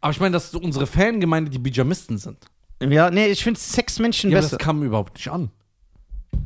Aber 0.00 0.10
ich 0.12 0.20
meine, 0.20 0.32
dass 0.32 0.54
unsere 0.54 0.86
Fangemeinde 0.86 1.50
die 1.50 1.58
Pyjamisten 1.58 2.18
sind. 2.18 2.38
Ja, 2.80 3.10
nee, 3.10 3.26
ich 3.26 3.42
finde 3.42 3.58
Sexmenschen 3.58 4.30
Ja, 4.30 4.38
aber 4.38 4.44
besser. 4.46 4.58
das 4.58 4.64
kam 4.64 4.82
überhaupt 4.82 5.14
nicht 5.14 5.28
an. 5.28 5.50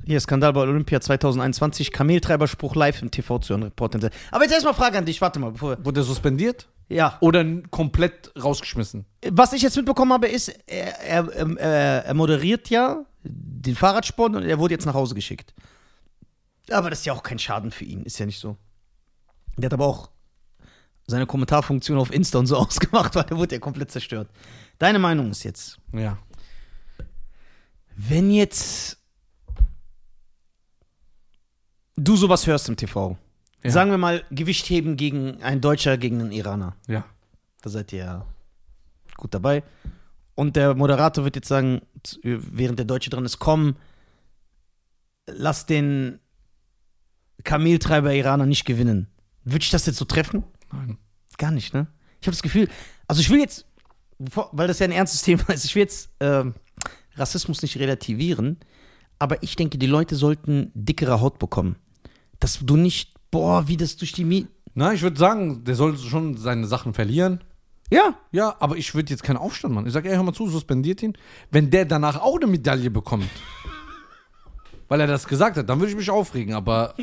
Hier, 0.04 0.20
Skandal 0.20 0.52
bei 0.52 0.61
Olympia 0.62 1.00
2021. 1.00 1.92
Kameltreiberspruch 1.92 2.75
live 2.75 3.02
im 3.02 3.11
TV 3.11 3.38
zu 3.38 3.50
hören. 3.54 3.62
Reporter. 3.64 4.11
Aber 4.30 4.42
jetzt 4.44 4.52
erstmal 4.52 4.75
Frage 4.75 4.99
an 4.99 5.04
dich. 5.06 5.20
Warte 5.20 5.38
mal, 5.38 5.52
bevor. 5.52 5.85
Wurde 5.85 6.00
er 6.00 6.04
suspendiert 6.04 6.68
Ja. 6.88 7.16
oder 7.20 7.44
komplett 7.70 8.32
rausgeschmissen? 8.42 9.04
Was 9.30 9.52
ich 9.52 9.62
jetzt 9.62 9.76
mitbekommen 9.76 10.12
habe, 10.12 10.26
ist, 10.28 10.49
er, 10.66 11.00
er, 11.00 11.37
ähm, 11.37 11.56
er, 11.56 12.04
er 12.06 12.14
moderiert 12.14 12.70
ja 12.70 13.04
den 13.23 13.76
Fahrradsport 13.76 14.35
und 14.35 14.42
er 14.44 14.59
wurde 14.59 14.75
jetzt 14.75 14.87
nach 14.87 14.94
Hause 14.94 15.14
geschickt. 15.14 15.54
Aber 16.70 16.90
das 16.90 17.00
ist 17.00 17.04
ja 17.06 17.12
auch 17.12 17.23
kein 17.23 17.38
Schaden 17.38 17.70
für 17.70 17.85
ihn, 17.85 18.02
ist 18.04 18.18
ja 18.18 18.26
nicht 18.26 18.38
so. 18.40 18.56
Der 19.56 19.66
hat 19.66 19.75
aber 19.75 19.87
auch 19.87 20.11
seine 21.06 21.26
Kommentarfunktion 21.26 21.98
auf 21.98 22.12
Insta 22.12 22.38
und 22.38 22.46
so 22.46 22.57
ausgemacht, 22.59 23.14
weil 23.14 23.24
der 23.24 23.37
wurde 23.37 23.57
ja 23.57 23.61
komplett 23.61 23.90
zerstört. 23.90 24.29
Deine 24.79 24.98
Meinung 24.98 25.31
ist 25.31 25.42
jetzt, 25.44 25.79
Ja. 25.92 26.16
wenn 27.96 28.31
jetzt 28.31 28.98
du 31.96 32.16
sowas 32.16 32.46
hörst 32.46 32.68
im 32.68 32.76
TV, 32.76 33.16
Ja. 33.62 33.70
sagen 33.70 33.90
wir 33.90 33.98
mal 33.98 34.24
Gewicht 34.31 34.68
heben 34.70 34.96
gegen 34.96 35.42
ein 35.42 35.61
Deutscher 35.61 35.96
gegen 35.98 36.20
einen 36.20 36.33
Iraner. 36.33 36.76
Ja. 36.88 37.05
Da 37.62 37.70
seid 37.70 37.92
ihr 37.92 37.98
ja 37.98 38.26
gut 39.16 39.35
dabei. 39.35 39.62
Und 40.35 40.57
der 40.57 40.74
Moderator 40.74 41.24
wird 41.24 41.37
jetzt 41.37 41.48
sagen, 41.48 41.83
während 42.22 42.79
der 42.79 42.87
Deutsche 42.87 43.11
dran 43.11 43.24
ist, 43.26 43.38
komm, 43.38 43.76
lass 45.26 45.66
den 45.66 46.18
Kameltreiber 47.44 48.14
Iraner 48.14 48.46
nicht 48.46 48.64
gewinnen. 48.64 49.09
Würde 49.44 49.62
ich 49.62 49.70
das 49.70 49.87
jetzt 49.87 49.96
so 49.98 50.05
treffen? 50.05 50.44
Nein. 50.72 50.98
Gar 51.38 51.50
nicht, 51.50 51.72
ne? 51.74 51.87
Ich 52.20 52.26
habe 52.26 52.35
das 52.35 52.42
Gefühl, 52.42 52.68
also 53.07 53.20
ich 53.20 53.31
will 53.31 53.40
jetzt, 53.40 53.66
weil 54.18 54.68
das 54.68 54.79
ja 54.79 54.85
ein 54.85 54.92
ernstes 54.92 55.22
Thema 55.24 55.48
ist, 55.50 55.64
ich 55.64 55.74
will 55.74 55.83
jetzt 55.83 56.11
ähm, 56.20 56.55
Rassismus 57.16 57.62
nicht 57.62 57.79
relativieren, 57.79 58.59
aber 59.20 59.42
ich 59.42 59.54
denke, 59.54 59.78
die 59.78 59.87
Leute 59.87 60.16
sollten 60.16 60.72
dickere 60.74 61.20
Haut 61.20 61.38
bekommen. 61.38 61.76
Dass 62.40 62.59
du 62.61 62.76
nicht, 62.76 63.12
boah, 63.30 63.68
wie 63.68 63.76
das 63.76 63.96
durch 63.96 64.12
die 64.12 64.24
Mi 64.24 64.48
Na, 64.74 64.92
ich 64.92 65.02
würde 65.02 65.18
sagen, 65.18 65.62
der 65.62 65.76
soll 65.76 65.96
schon 65.98 66.37
seine 66.37 66.66
Sachen 66.66 66.94
verlieren. 66.94 67.44
Ja, 67.92 68.14
Ja, 68.33 68.56
aber 68.61 68.76
ich 68.76 68.94
würde 68.94 69.11
jetzt 69.11 69.22
keinen 69.22 69.37
Aufstand 69.37 69.74
machen. 69.74 69.87
Ich 69.87 69.92
sage, 69.92 70.09
ey, 70.09 70.16
hör 70.16 70.22
mal 70.22 70.33
zu, 70.33 70.48
suspendiert 70.48 71.02
ihn. 71.02 71.12
Wenn 71.50 71.70
der 71.70 71.85
danach 71.85 72.20
auch 72.20 72.37
eine 72.37 72.46
Medaille 72.46 72.90
bekommt, 72.90 73.28
weil 74.88 75.00
er 75.00 75.06
das 75.06 75.26
gesagt 75.26 75.59
hat, 75.59 75.68
dann 75.68 75.80
würde 75.80 75.90
ich 75.90 75.96
mich 75.98 76.09
aufregen. 76.09 76.54
Aber 76.54 76.94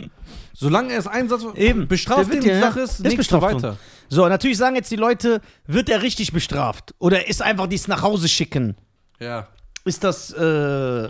solange 0.54 0.94
er 0.94 1.00
es 1.00 1.08
Einsatz 1.08 1.46
Eben. 1.56 1.88
bestraft 1.88 2.22
Der 2.22 2.34
wird 2.34 2.44
die 2.46 2.50
ja. 2.50 2.62
Sache 2.62 2.80
ist, 2.80 3.00
Ist 3.02 3.18
bestraft 3.18 3.44
weiter. 3.44 3.78
So, 4.10 4.28
natürlich 4.28 4.58
sagen 4.58 4.76
jetzt 4.76 4.90
die 4.90 4.96
Leute, 4.96 5.42
wird 5.68 5.90
er 5.90 6.02
richtig 6.02 6.32
bestraft? 6.34 6.96
Oder 6.98 7.28
ist 7.28 7.44
einfach 7.44 7.68
dies 7.68 7.88
nach 7.88 8.02
Hause 8.02 8.28
schicken? 8.28 8.76
Ja. 9.20 9.50
Ist 9.86 10.04
das, 10.04 10.32
äh. 10.32 11.10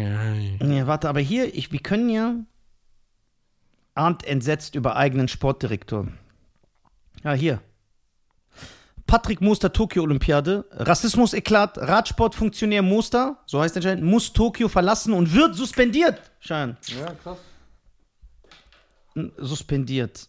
Ja. 0.00 0.86
Warte, 0.86 1.08
aber 1.08 1.20
hier, 1.20 1.54
ich, 1.54 1.72
wir 1.72 1.80
können 1.80 2.08
ja. 2.08 2.34
Arndt 3.94 4.24
entsetzt 4.24 4.74
über 4.74 4.96
eigenen 4.96 5.28
Sportdirektor. 5.28 6.08
Ja, 7.22 7.32
hier. 7.34 7.60
Patrick 9.06 9.42
Moster, 9.42 9.70
Tokio-Olympiade. 9.72 10.64
Rassismus-Eklat. 10.70 11.76
Radsportfunktionär 11.76 12.80
Moster, 12.80 13.36
so 13.44 13.60
heißt 13.60 13.76
der 13.76 13.82
Schein, 13.82 14.02
muss 14.02 14.32
Tokio 14.32 14.68
verlassen 14.68 15.12
und 15.12 15.34
wird 15.34 15.54
suspendiert. 15.54 16.30
Schein. 16.40 16.78
Ja, 16.86 17.12
krass. 17.22 17.38
suspendiert. 19.36 20.28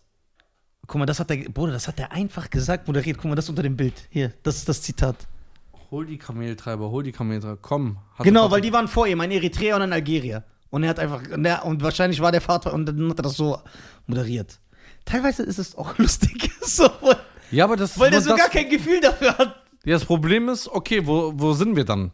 Guck 0.86 1.00
mal, 1.00 1.06
das 1.06 1.22
hat 1.22 1.30
der, 1.30 1.38
Bruder, 1.50 1.72
das 1.72 1.88
hat 1.88 1.98
er 2.00 2.12
einfach 2.12 2.50
gesagt, 2.50 2.88
moderiert. 2.88 3.18
Guck 3.18 3.30
mal, 3.30 3.36
das 3.36 3.48
unter 3.48 3.64
dem 3.64 3.78
Bild. 3.78 3.94
Hier, 4.10 4.34
das 4.44 4.58
ist 4.58 4.68
das 4.68 4.82
Zitat. 4.82 5.16
Hol 5.94 6.08
die 6.08 6.18
Kameltreiber, 6.18 6.90
hol 6.90 7.04
die 7.04 7.12
Kameltreiber, 7.12 7.60
komm. 7.62 8.00
Genau, 8.24 8.50
weil 8.50 8.62
die 8.62 8.74
waren 8.74 8.88
vor 8.88 9.06
ihm, 9.06 9.22
ein 9.22 9.30
Eritreer 9.30 9.76
und 9.76 9.84
ein 9.84 9.94
Algerier. 9.94 10.44
Und 10.72 10.82
er 10.82 10.90
hat 10.90 10.98
einfach, 10.98 11.22
und, 11.32 11.46
er, 11.46 11.64
und 11.66 11.84
wahrscheinlich 11.84 12.20
war 12.20 12.32
der 12.32 12.42
Vater 12.42 12.74
und 12.74 12.88
dann 12.88 13.12
hat 13.12 13.20
er 13.20 13.22
das 13.22 13.38
so 13.38 13.60
moderiert. 14.08 14.60
Teilweise 15.06 15.44
ist 15.44 15.60
es 15.60 15.76
auch 15.78 15.96
lustig, 16.00 16.50
so, 16.64 16.90
weil 17.02 17.18
Ja, 17.52 17.66
aber 17.66 17.76
das 17.76 18.00
weil 18.00 18.10
der 18.10 18.22
so 18.22 18.32
das, 18.32 18.40
gar 18.40 18.50
kein 18.50 18.70
Gefühl 18.70 19.02
dafür 19.02 19.38
hat. 19.38 19.56
Ja, 19.86 19.94
das 19.94 20.04
Problem 20.06 20.50
ist, 20.50 20.68
okay, 20.68 21.06
wo, 21.06 21.32
wo 21.36 21.54
sind 21.54 21.76
wir 21.76 21.86
dann? 21.86 22.10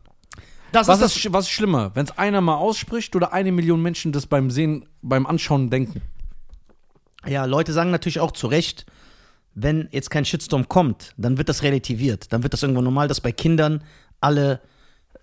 Das 0.73 0.89
Was 0.89 0.99
ist 0.99 1.23
das. 1.23 1.31
was 1.31 1.45
ist 1.45 1.51
schlimmer, 1.51 1.91
wenn 1.93 2.03
es 2.03 2.17
einer 2.17 2.41
mal 2.41 2.55
ausspricht 2.55 3.15
oder 3.15 3.31
eine 3.31 3.53
Million 3.53 3.81
Menschen 3.81 4.11
das 4.11 4.25
beim 4.25 4.51
Sehen, 4.51 4.89
beim 5.01 5.25
Anschauen 5.25 5.69
denken? 5.69 6.01
Ja, 7.25 7.45
Leute 7.45 7.71
sagen 7.71 7.91
natürlich 7.91 8.19
auch 8.19 8.31
zu 8.33 8.47
Recht, 8.47 8.85
wenn 9.55 9.89
jetzt 9.91 10.09
kein 10.09 10.25
Shitstorm 10.25 10.67
kommt, 10.69 11.13
dann 11.17 11.37
wird 11.37 11.49
das 11.49 11.63
relativiert. 11.63 12.31
Dann 12.31 12.43
wird 12.43 12.53
das 12.53 12.63
irgendwo 12.63 12.81
normal, 12.81 13.07
dass 13.07 13.19
bei 13.21 13.31
Kindern 13.31 13.83
alle 14.21 14.61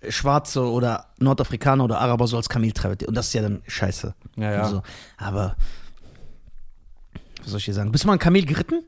Schwarze 0.09 0.61
oder 0.69 1.07
Nordafrikaner 1.19 1.83
oder 1.83 1.99
Araber 1.99 2.27
so 2.27 2.37
als 2.37 2.49
Kameltreiber. 2.49 3.07
Und 3.07 3.15
das 3.15 3.27
ist 3.27 3.33
ja 3.33 3.41
dann 3.41 3.63
scheiße. 3.67 4.13
Ja, 4.35 4.51
ja. 4.51 4.61
Also, 4.61 4.83
aber, 5.17 5.55
was 7.41 7.49
soll 7.51 7.59
ich 7.59 7.65
dir 7.65 7.73
sagen? 7.73 7.91
Bist 7.91 8.03
du 8.03 8.07
mal 8.07 8.13
ein 8.13 8.19
Kamel 8.19 8.45
geritten? 8.45 8.83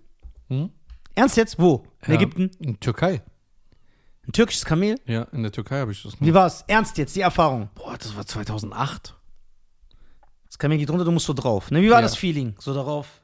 Hm? 0.49 0.69
Ernst 1.15 1.38
jetzt? 1.38 1.60
Wo? 1.60 1.86
In 2.06 2.13
Ja, 2.13 2.19
Ägypten? 2.19 2.52
In 2.60 2.80
Türkei. 2.80 3.21
Ein 4.28 4.32
türkisches 4.34 4.65
Kamel? 4.65 4.99
Ja, 5.06 5.23
in 5.32 5.41
der 5.41 5.52
Türkei 5.52 5.80
habe 5.80 5.91
ich 5.91 6.04
das 6.04 6.13
Wie 6.13 6.25
gemacht. 6.25 6.34
war's? 6.36 6.63
Ernst 6.67 6.97
jetzt, 6.99 7.15
die 7.15 7.21
Erfahrung. 7.21 7.69
Boah, 7.73 7.97
das 7.97 8.15
war 8.15 8.25
2008. 8.25 9.15
Das 10.47 10.58
Kamel 10.60 10.78
geht 10.78 10.89
runter, 10.89 11.06
du 11.06 11.12
musst 11.12 11.25
so 11.25 11.34
drauf. 11.34 11.71
Ne, 11.71 11.82
wie 11.82 11.89
war 11.89 11.97
Ja. 11.97 12.02
das 12.04 12.15
Feeling? 12.15 12.56
So 12.60 12.73
darauf? 12.73 13.18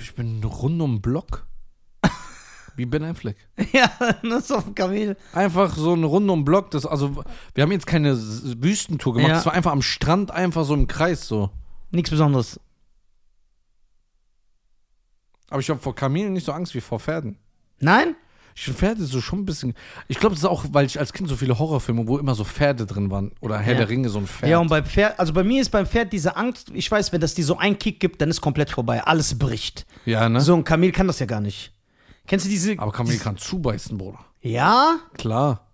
Ich 0.00 0.14
bin 0.14 0.42
rund 0.44 0.80
um 0.80 1.00
Block. 1.00 1.46
Wie 2.76 2.84
Ben 2.84 3.04
Affleck. 3.04 3.36
ja, 3.72 3.90
das 4.22 4.44
ist 4.44 4.52
auf 4.52 4.64
dem 4.64 4.74
Kamel. 4.74 5.16
Einfach 5.32 5.74
so 5.76 5.94
eine 5.94 6.04
Runde 6.04 6.32
um 6.32 6.40
den 6.40 6.44
Block. 6.44 6.70
Das, 6.70 6.84
also, 6.84 7.24
wir 7.54 7.62
haben 7.62 7.72
jetzt 7.72 7.86
keine 7.86 8.14
Wüstentour 8.16 9.14
gemacht. 9.14 9.30
Ja. 9.30 9.38
Es 9.38 9.46
war 9.46 9.54
einfach 9.54 9.72
am 9.72 9.80
Strand, 9.80 10.30
einfach 10.30 10.64
so 10.64 10.74
im 10.74 10.86
Kreis 10.86 11.26
so. 11.26 11.50
Nichts 11.90 12.10
Besonderes. 12.10 12.60
Aber 15.48 15.60
ich 15.60 15.70
habe 15.70 15.80
vor 15.80 15.94
Kamelen 15.94 16.34
nicht 16.34 16.44
so 16.44 16.52
Angst 16.52 16.74
wie 16.74 16.80
vor 16.80 17.00
Pferden. 17.00 17.38
Nein? 17.78 18.14
Ich 18.58 18.62
finde 18.64 18.78
Pferde 18.78 19.04
so 19.04 19.20
schon 19.20 19.40
ein 19.40 19.44
bisschen. 19.44 19.74
Ich 20.08 20.18
glaube, 20.18 20.34
das 20.34 20.42
ist 20.42 20.48
auch, 20.48 20.64
weil 20.72 20.86
ich 20.86 20.98
als 20.98 21.12
Kind 21.12 21.28
so 21.28 21.36
viele 21.36 21.58
Horrorfilme, 21.58 22.08
wo 22.08 22.16
immer 22.16 22.34
so 22.34 22.42
Pferde 22.42 22.86
drin 22.86 23.10
waren. 23.10 23.32
Oder 23.40 23.58
Herr 23.58 23.74
Ja. 23.74 23.80
der 23.80 23.88
Ringe, 23.90 24.08
so 24.08 24.18
ein 24.18 24.26
Pferd. 24.26 24.50
Ja, 24.50 24.58
und 24.58 24.68
beim 24.68 24.84
Pferd, 24.86 25.20
also 25.20 25.34
bei 25.34 25.44
mir 25.44 25.60
ist 25.60 25.68
beim 25.68 25.86
Pferd 25.86 26.10
diese 26.10 26.36
Angst, 26.36 26.70
ich 26.72 26.90
weiß, 26.90 27.12
wenn 27.12 27.20
das 27.20 27.34
dir 27.34 27.44
so 27.44 27.58
einen 27.58 27.78
Kick 27.78 28.00
gibt, 28.00 28.20
dann 28.22 28.30
ist 28.30 28.40
komplett 28.40 28.70
vorbei. 28.70 29.04
Alles 29.04 29.38
bricht. 29.38 29.84
ja 30.06 30.26
ne? 30.30 30.40
So 30.40 30.54
ein 30.54 30.64
Kamel 30.64 30.90
kann 30.90 31.06
das 31.06 31.18
ja 31.18 31.26
gar 31.26 31.40
nicht. 31.42 31.70
Kennst 32.26 32.46
du 32.46 32.50
diese. 32.50 32.78
Aber 32.78 32.92
Kamel 32.92 33.18
kann 33.18 33.36
zubeißen, 33.36 33.98
Bruder. 33.98 34.20
Ja? 34.40 35.00
Klar. 35.18 35.66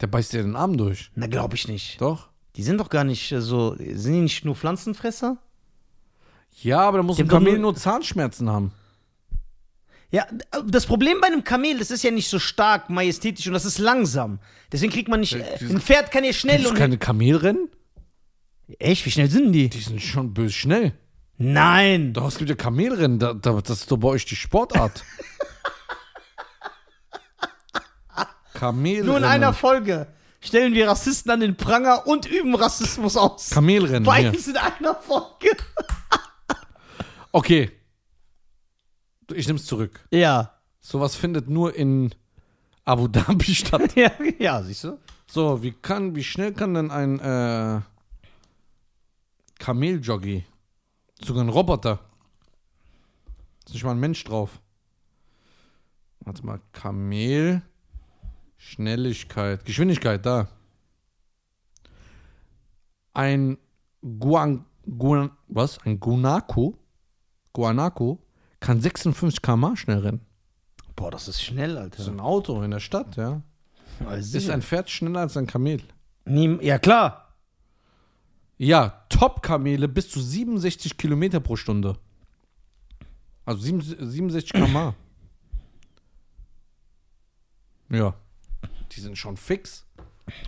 Der 0.00 0.08
beißt 0.08 0.32
dir 0.32 0.42
den 0.42 0.56
Arm 0.56 0.76
durch. 0.76 1.10
Na, 1.14 1.28
glaube 1.28 1.54
ich 1.54 1.68
nicht. 1.68 2.00
Doch. 2.00 2.26
Die 2.56 2.64
sind 2.64 2.78
doch 2.78 2.90
gar 2.90 3.04
nicht 3.04 3.30
äh, 3.32 3.40
so. 3.40 3.76
Sind 3.76 4.14
die 4.14 4.20
nicht 4.20 4.44
nur 4.44 4.56
Pflanzenfresser? 4.56 5.36
Ja, 6.60 6.80
aber 6.80 6.98
da 6.98 7.02
muss 7.04 7.16
Die 7.16 7.22
ein 7.22 7.28
Kamel 7.28 7.52
nur- 7.52 7.62
nur 7.62 7.74
Zahnschmerzen 7.76 8.50
haben. 8.50 8.72
Ja, 10.10 10.26
das 10.66 10.86
Problem 10.86 11.20
bei 11.20 11.26
einem 11.26 11.42
Kamel, 11.44 11.78
das 11.78 11.90
ist 11.90 12.04
ja 12.04 12.10
nicht 12.10 12.28
so 12.28 12.38
stark, 12.38 12.90
majestätisch 12.90 13.46
und 13.46 13.52
das 13.54 13.64
ist 13.64 13.78
langsam. 13.78 14.38
Deswegen 14.70 14.92
kriegt 14.92 15.08
man 15.08 15.20
nicht. 15.20 15.34
Äh, 15.34 15.58
ein 15.60 15.80
Pferd 15.80 16.10
kann 16.10 16.24
ja 16.24 16.32
schnell 16.32 16.62
du 16.62 16.70
und. 16.70 16.76
keine 16.76 16.96
Kamelrennen? 16.96 17.68
Echt? 18.78 19.04
Wie 19.04 19.10
schnell 19.10 19.30
sind 19.30 19.52
die? 19.52 19.68
Die 19.68 19.80
sind 19.80 20.00
schon 20.00 20.32
böse 20.32 20.54
schnell. 20.54 20.92
Nein! 21.38 22.12
Doch, 22.12 22.28
es 22.28 22.38
gibt 22.38 22.48
ja 22.50 22.56
Kamelrennen. 22.56 23.18
Da, 23.18 23.34
da, 23.34 23.60
das 23.60 23.80
ist 23.80 23.90
doch 23.90 23.98
bei 23.98 24.08
euch 24.08 24.24
die 24.24 24.36
Sportart. 24.36 25.04
Kamelrennen. 28.54 29.06
Nur 29.06 29.18
in 29.18 29.24
einer 29.24 29.52
Folge 29.52 30.06
stellen 30.40 30.72
wir 30.72 30.88
Rassisten 30.88 31.30
an 31.30 31.40
den 31.40 31.56
Pranger 31.56 32.06
und 32.06 32.26
üben 32.26 32.54
Rassismus 32.54 33.16
aus. 33.16 33.50
Kamelrennen. 33.50 34.04
Beides 34.04 34.48
in 34.48 34.56
einer 34.56 34.94
Folge. 34.94 35.56
Okay. 37.32 37.70
Ich 39.34 39.46
nehm's 39.46 39.66
zurück. 39.66 40.06
Ja. 40.10 40.52
Sowas 40.80 41.16
findet 41.16 41.48
nur 41.48 41.74
in 41.74 42.14
Abu 42.84 43.08
Dhabi 43.08 43.54
statt. 43.54 43.92
Ja, 43.96 44.12
ja, 44.38 44.62
siehst 44.62 44.84
du? 44.84 44.98
So, 45.26 45.62
wie 45.62 45.72
kann, 45.72 46.14
wie 46.14 46.22
schnell 46.22 46.52
kann 46.52 46.74
denn 46.74 46.90
ein 46.90 47.18
äh, 47.18 47.80
Kameljoggi, 49.58 50.44
sogar 51.20 51.42
ein 51.42 51.48
Roboter, 51.48 51.98
ist 53.66 53.74
nicht 53.74 53.84
mal 53.84 53.90
ein 53.90 54.00
Mensch 54.00 54.22
drauf. 54.22 54.60
Warte 56.20 56.46
mal, 56.46 56.60
Kamel, 56.72 57.62
Schnelligkeit, 58.56 59.64
Geschwindigkeit, 59.64 60.24
da. 60.24 60.48
Ein 63.12 63.58
Guan, 64.02 64.66
Guan, 64.86 65.30
was? 65.48 65.78
Ein 65.84 65.98
Guanaco, 65.98 66.78
Guanaco 67.52 68.20
kann 68.60 68.80
56 68.80 69.42
km 69.42 69.76
schnell 69.76 69.98
rennen. 69.98 70.20
Boah, 70.94 71.10
das 71.10 71.28
ist 71.28 71.42
schnell, 71.42 71.74
Das 71.74 71.84
ist 72.00 72.00
Alter. 72.00 72.12
ein 72.12 72.20
Auto 72.20 72.62
in 72.62 72.70
der 72.70 72.80
Stadt, 72.80 73.16
ja. 73.16 73.42
Ist 74.18 74.50
ein 74.50 74.62
Pferd 74.62 74.90
schneller 74.90 75.20
als 75.20 75.36
ein 75.36 75.46
Kamel? 75.46 75.82
Niem- 76.24 76.60
ja, 76.62 76.78
klar. 76.78 77.34
Ja, 78.58 79.04
Top-Kamele 79.10 79.88
bis 79.88 80.10
zu 80.10 80.20
67 80.20 80.96
Kilometer 80.96 81.40
pro 81.40 81.56
Stunde. 81.56 81.98
Also 83.44 83.60
sieben- 83.62 83.80
67 83.82 84.52
km/h. 84.52 84.94
Ja. 87.90 88.14
Die 88.92 89.00
sind 89.00 89.16
schon 89.16 89.36
fix. 89.36 89.84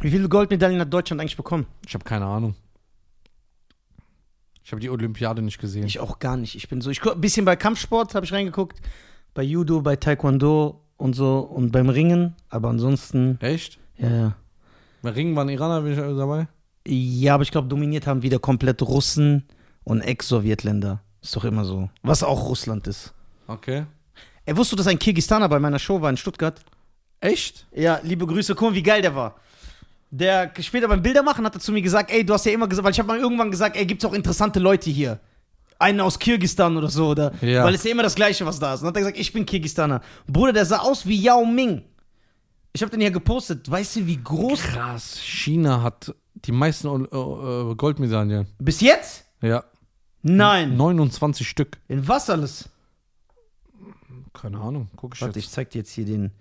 Wie 0.00 0.10
viele 0.10 0.28
Goldmedaillen 0.28 0.80
hat 0.80 0.92
Deutschland 0.92 1.20
eigentlich 1.20 1.36
bekommen? 1.36 1.66
Ich 1.86 1.94
habe 1.94 2.04
keine 2.04 2.24
Ahnung. 2.26 2.54
Ich 4.68 4.72
habe 4.72 4.82
die 4.82 4.90
Olympiade 4.90 5.40
nicht 5.40 5.58
gesehen. 5.58 5.86
Ich 5.86 5.98
auch 5.98 6.18
gar 6.18 6.36
nicht. 6.36 6.54
Ich 6.54 6.68
bin 6.68 6.82
so, 6.82 6.90
ich 6.90 7.02
ein 7.02 7.20
bisschen 7.22 7.46
bei 7.46 7.56
Kampfsport 7.56 8.14
habe 8.14 8.26
ich 8.26 8.34
reingeguckt, 8.34 8.78
bei 9.32 9.42
Judo, 9.42 9.80
bei 9.80 9.96
Taekwondo 9.96 10.82
und 10.98 11.14
so 11.14 11.38
und 11.38 11.70
beim 11.72 11.88
Ringen, 11.88 12.36
aber 12.50 12.68
ansonsten, 12.68 13.38
Echt? 13.40 13.78
ja, 13.96 14.10
ja. 14.10 14.36
Bei 15.00 15.08
Ringen 15.08 15.34
waren 15.36 15.48
Iraner 15.48 15.80
bin 15.80 15.92
ich 15.92 15.98
dabei. 15.98 16.48
Ja, 16.86 17.32
aber 17.32 17.44
ich 17.44 17.50
glaube, 17.50 17.66
dominiert 17.66 18.06
haben 18.06 18.20
wieder 18.20 18.38
komplett 18.38 18.82
Russen 18.82 19.44
und 19.84 20.02
Ex-Sowjetländer. 20.02 21.00
Ist 21.22 21.34
doch 21.34 21.46
immer 21.46 21.64
so. 21.64 21.88
Was 22.02 22.22
auch 22.22 22.46
Russland 22.46 22.86
ist. 22.88 23.14
Okay. 23.46 23.86
Ey, 24.44 24.54
wusstest 24.54 24.72
du, 24.72 24.76
dass 24.76 24.86
ein 24.88 24.98
Kirgistaner 24.98 25.48
bei 25.48 25.58
meiner 25.58 25.78
Show 25.78 26.02
war 26.02 26.10
in 26.10 26.18
Stuttgart? 26.18 26.60
Echt? 27.20 27.66
Ja, 27.74 28.00
liebe 28.02 28.26
Grüße, 28.26 28.54
guck 28.54 28.68
mal, 28.68 28.74
wie 28.74 28.82
geil 28.82 29.00
der 29.00 29.14
war. 29.14 29.36
Der 30.10 30.50
später 30.60 30.88
beim 30.88 31.02
Bildermachen 31.02 31.44
hat 31.44 31.54
er 31.54 31.60
zu 31.60 31.70
mir 31.72 31.82
gesagt, 31.82 32.10
ey, 32.10 32.24
du 32.24 32.32
hast 32.32 32.46
ja 32.46 32.52
immer 32.52 32.66
gesagt, 32.66 32.84
weil 32.84 32.92
ich 32.92 32.98
habe 32.98 33.08
mal 33.08 33.18
irgendwann 33.18 33.50
gesagt, 33.50 33.76
ey, 33.76 33.84
gibt's 33.84 34.04
auch 34.04 34.14
interessante 34.14 34.58
Leute 34.58 34.90
hier. 34.90 35.20
Einen 35.78 36.00
aus 36.00 36.18
Kirgistan 36.18 36.76
oder 36.76 36.88
so, 36.88 37.08
oder? 37.08 37.32
Ja. 37.42 37.62
Weil 37.64 37.74
es 37.74 37.84
ja 37.84 37.90
immer 37.90 38.02
das 38.02 38.14
Gleiche, 38.14 38.44
was 38.46 38.58
da 38.58 38.74
ist. 38.74 38.80
Und 38.80 38.86
dann 38.86 38.90
hat 38.90 38.96
er 38.96 39.00
gesagt, 39.02 39.18
ich 39.18 39.32
bin 39.32 39.46
Kirgistaner. 39.46 40.00
Bruder, 40.26 40.52
der 40.52 40.64
sah 40.64 40.78
aus 40.78 41.06
wie 41.06 41.20
Yao 41.20 41.44
Ming. 41.44 41.82
Ich 42.72 42.82
habe 42.82 42.90
den 42.90 43.00
hier 43.00 43.10
gepostet. 43.10 43.70
Weißt 43.70 43.96
du, 43.96 44.06
wie 44.06 44.16
groß? 44.22 44.60
Krass. 44.60 45.18
China 45.20 45.82
hat 45.82 46.14
die 46.34 46.52
meisten 46.52 47.04
äh, 47.04 47.16
äh, 47.16 47.74
Goldmedaillen. 47.74 48.46
Bis 48.58 48.80
jetzt? 48.80 49.24
Ja. 49.40 49.64
Nein. 50.22 50.76
29 50.76 51.48
Stück. 51.48 51.78
In 51.86 52.06
was 52.08 52.28
alles? 52.28 52.68
Keine 54.32 54.58
Ahnung. 54.58 54.88
Guck 54.96 55.14
ich 55.14 55.20
Warte, 55.20 55.38
jetzt. 55.38 55.46
ich 55.46 55.52
zeig 55.52 55.70
dir 55.70 55.78
jetzt 55.78 55.90
hier 55.90 56.04
den 56.04 56.32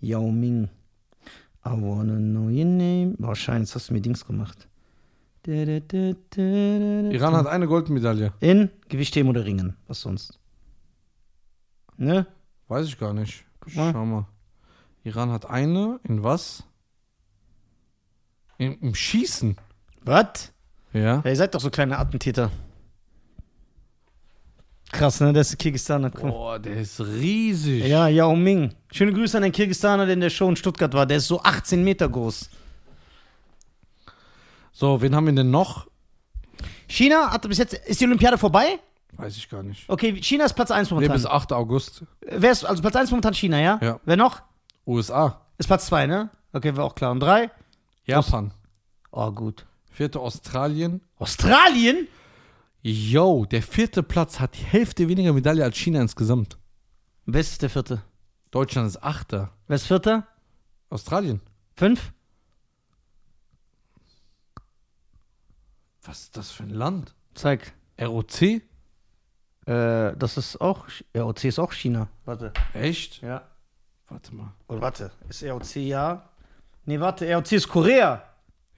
Yao 0.00 0.30
Ming. 0.30 0.68
I 1.66 1.70
wanna 1.70 2.16
know 2.16 2.48
your 2.48 2.64
name. 2.64 3.14
Wahrscheinlich 3.18 3.74
hast 3.74 3.90
du 3.90 3.94
mir 3.94 4.00
Dings 4.00 4.24
gemacht. 4.24 4.68
Iran 5.46 7.34
hat 7.34 7.46
eine 7.46 7.66
Goldmedaille. 7.66 8.32
In 8.40 8.70
Gewichtheben 8.88 9.28
oder 9.30 9.44
Ringen. 9.44 9.76
Was 9.88 10.00
sonst? 10.00 10.38
Ne? 11.96 12.26
Weiß 12.68 12.86
ich 12.86 12.98
gar 12.98 13.12
nicht. 13.12 13.44
mal. 13.74 13.92
Schau 13.92 14.04
mal. 14.04 14.26
Iran 15.04 15.30
hat 15.30 15.48
eine. 15.48 16.00
In 16.04 16.22
was? 16.22 16.64
In, 18.58 18.78
Im 18.80 18.94
Schießen. 18.94 19.56
Was? 20.04 20.52
Ja. 20.92 21.20
Ja, 21.24 21.30
ihr 21.30 21.36
seid 21.36 21.54
doch 21.54 21.60
so 21.60 21.70
kleine 21.70 21.98
Attentäter. 21.98 22.50
Krass, 24.92 25.20
ne? 25.20 25.32
Der 25.32 25.42
ist 25.42 25.58
Kirgistaner. 25.58 26.10
Cool. 26.14 26.30
Boah, 26.30 26.58
der 26.58 26.76
ist 26.76 27.00
riesig. 27.00 27.86
Ja, 27.86 28.08
Yao 28.08 28.34
Ming. 28.34 28.72
Schöne 28.96 29.12
Grüße 29.12 29.36
an 29.36 29.42
den 29.42 29.52
Kirgistaner, 29.52 30.06
der 30.06 30.14
in 30.14 30.20
der 30.22 30.30
Show 30.30 30.48
in 30.48 30.56
Stuttgart 30.56 30.94
war. 30.94 31.04
Der 31.04 31.18
ist 31.18 31.28
so 31.28 31.42
18 31.42 31.84
Meter 31.84 32.08
groß. 32.08 32.48
So, 34.72 35.02
wen 35.02 35.14
haben 35.14 35.26
wir 35.26 35.34
denn 35.34 35.50
noch? 35.50 35.86
China 36.88 37.30
hatte 37.30 37.46
bis 37.46 37.58
jetzt. 37.58 37.74
Ist 37.74 38.00
die 38.00 38.06
Olympiade 38.06 38.38
vorbei? 38.38 38.78
Weiß 39.12 39.36
ich 39.36 39.50
gar 39.50 39.62
nicht. 39.62 39.84
Okay, 39.86 40.16
China 40.22 40.46
ist 40.46 40.54
Platz 40.54 40.70
1 40.70 40.88
Nee, 40.88 40.94
momentan. 40.94 41.16
bis 41.16 41.26
8. 41.26 41.52
August. 41.52 42.04
Wer 42.22 42.50
ist, 42.50 42.64
also 42.64 42.80
Platz 42.80 42.96
1 42.96 43.10
momentan 43.10 43.34
China, 43.34 43.60
ja? 43.60 43.78
Ja. 43.82 44.00
Wer 44.06 44.16
noch? 44.16 44.40
USA. 44.86 45.42
Ist 45.58 45.66
Platz 45.66 45.84
2, 45.88 46.06
ne? 46.06 46.30
Okay, 46.54 46.74
war 46.74 46.84
auch 46.86 46.94
klar. 46.94 47.12
Und 47.12 47.20
3? 47.20 47.50
Japan. 48.06 48.54
Oh, 49.10 49.30
gut. 49.30 49.66
Vierte 49.90 50.20
Australien. 50.20 51.02
Australien? 51.18 52.08
Yo, 52.80 53.44
der 53.44 53.62
vierte 53.62 54.02
Platz 54.02 54.40
hat 54.40 54.56
die 54.56 54.64
Hälfte 54.64 55.06
weniger 55.06 55.34
Medaille 55.34 55.64
als 55.64 55.76
China 55.76 56.00
insgesamt. 56.00 56.56
Wer 57.26 57.42
ist 57.42 57.60
der 57.60 57.68
vierte? 57.68 58.02
Deutschland 58.56 58.88
ist 58.88 59.02
Achter. 59.02 59.50
Wer 59.66 59.76
ist 59.76 59.86
vierter? 59.86 60.26
Australien. 60.88 61.42
Fünf? 61.74 62.14
Was 66.02 66.20
ist 66.22 66.38
das 66.38 66.52
für 66.52 66.62
ein 66.62 66.70
Land? 66.70 67.14
Zeig. 67.34 67.74
ROC? 68.00 68.40
Äh, 68.40 68.62
das 69.66 70.38
ist 70.38 70.58
auch. 70.58 70.86
ROC 71.14 71.44
ist 71.44 71.58
auch 71.58 71.72
China. 71.74 72.08
Warte. 72.24 72.54
Echt? 72.72 73.20
Ja. 73.20 73.46
Warte 74.08 74.34
mal. 74.34 74.54
Oh, 74.68 74.80
warte. 74.80 75.10
Ist 75.28 75.42
ROC 75.42 75.76
ja? 75.76 76.30
Nee, 76.86 76.98
warte. 76.98 77.30
ROC 77.30 77.52
ist 77.52 77.68
Korea. 77.68 78.22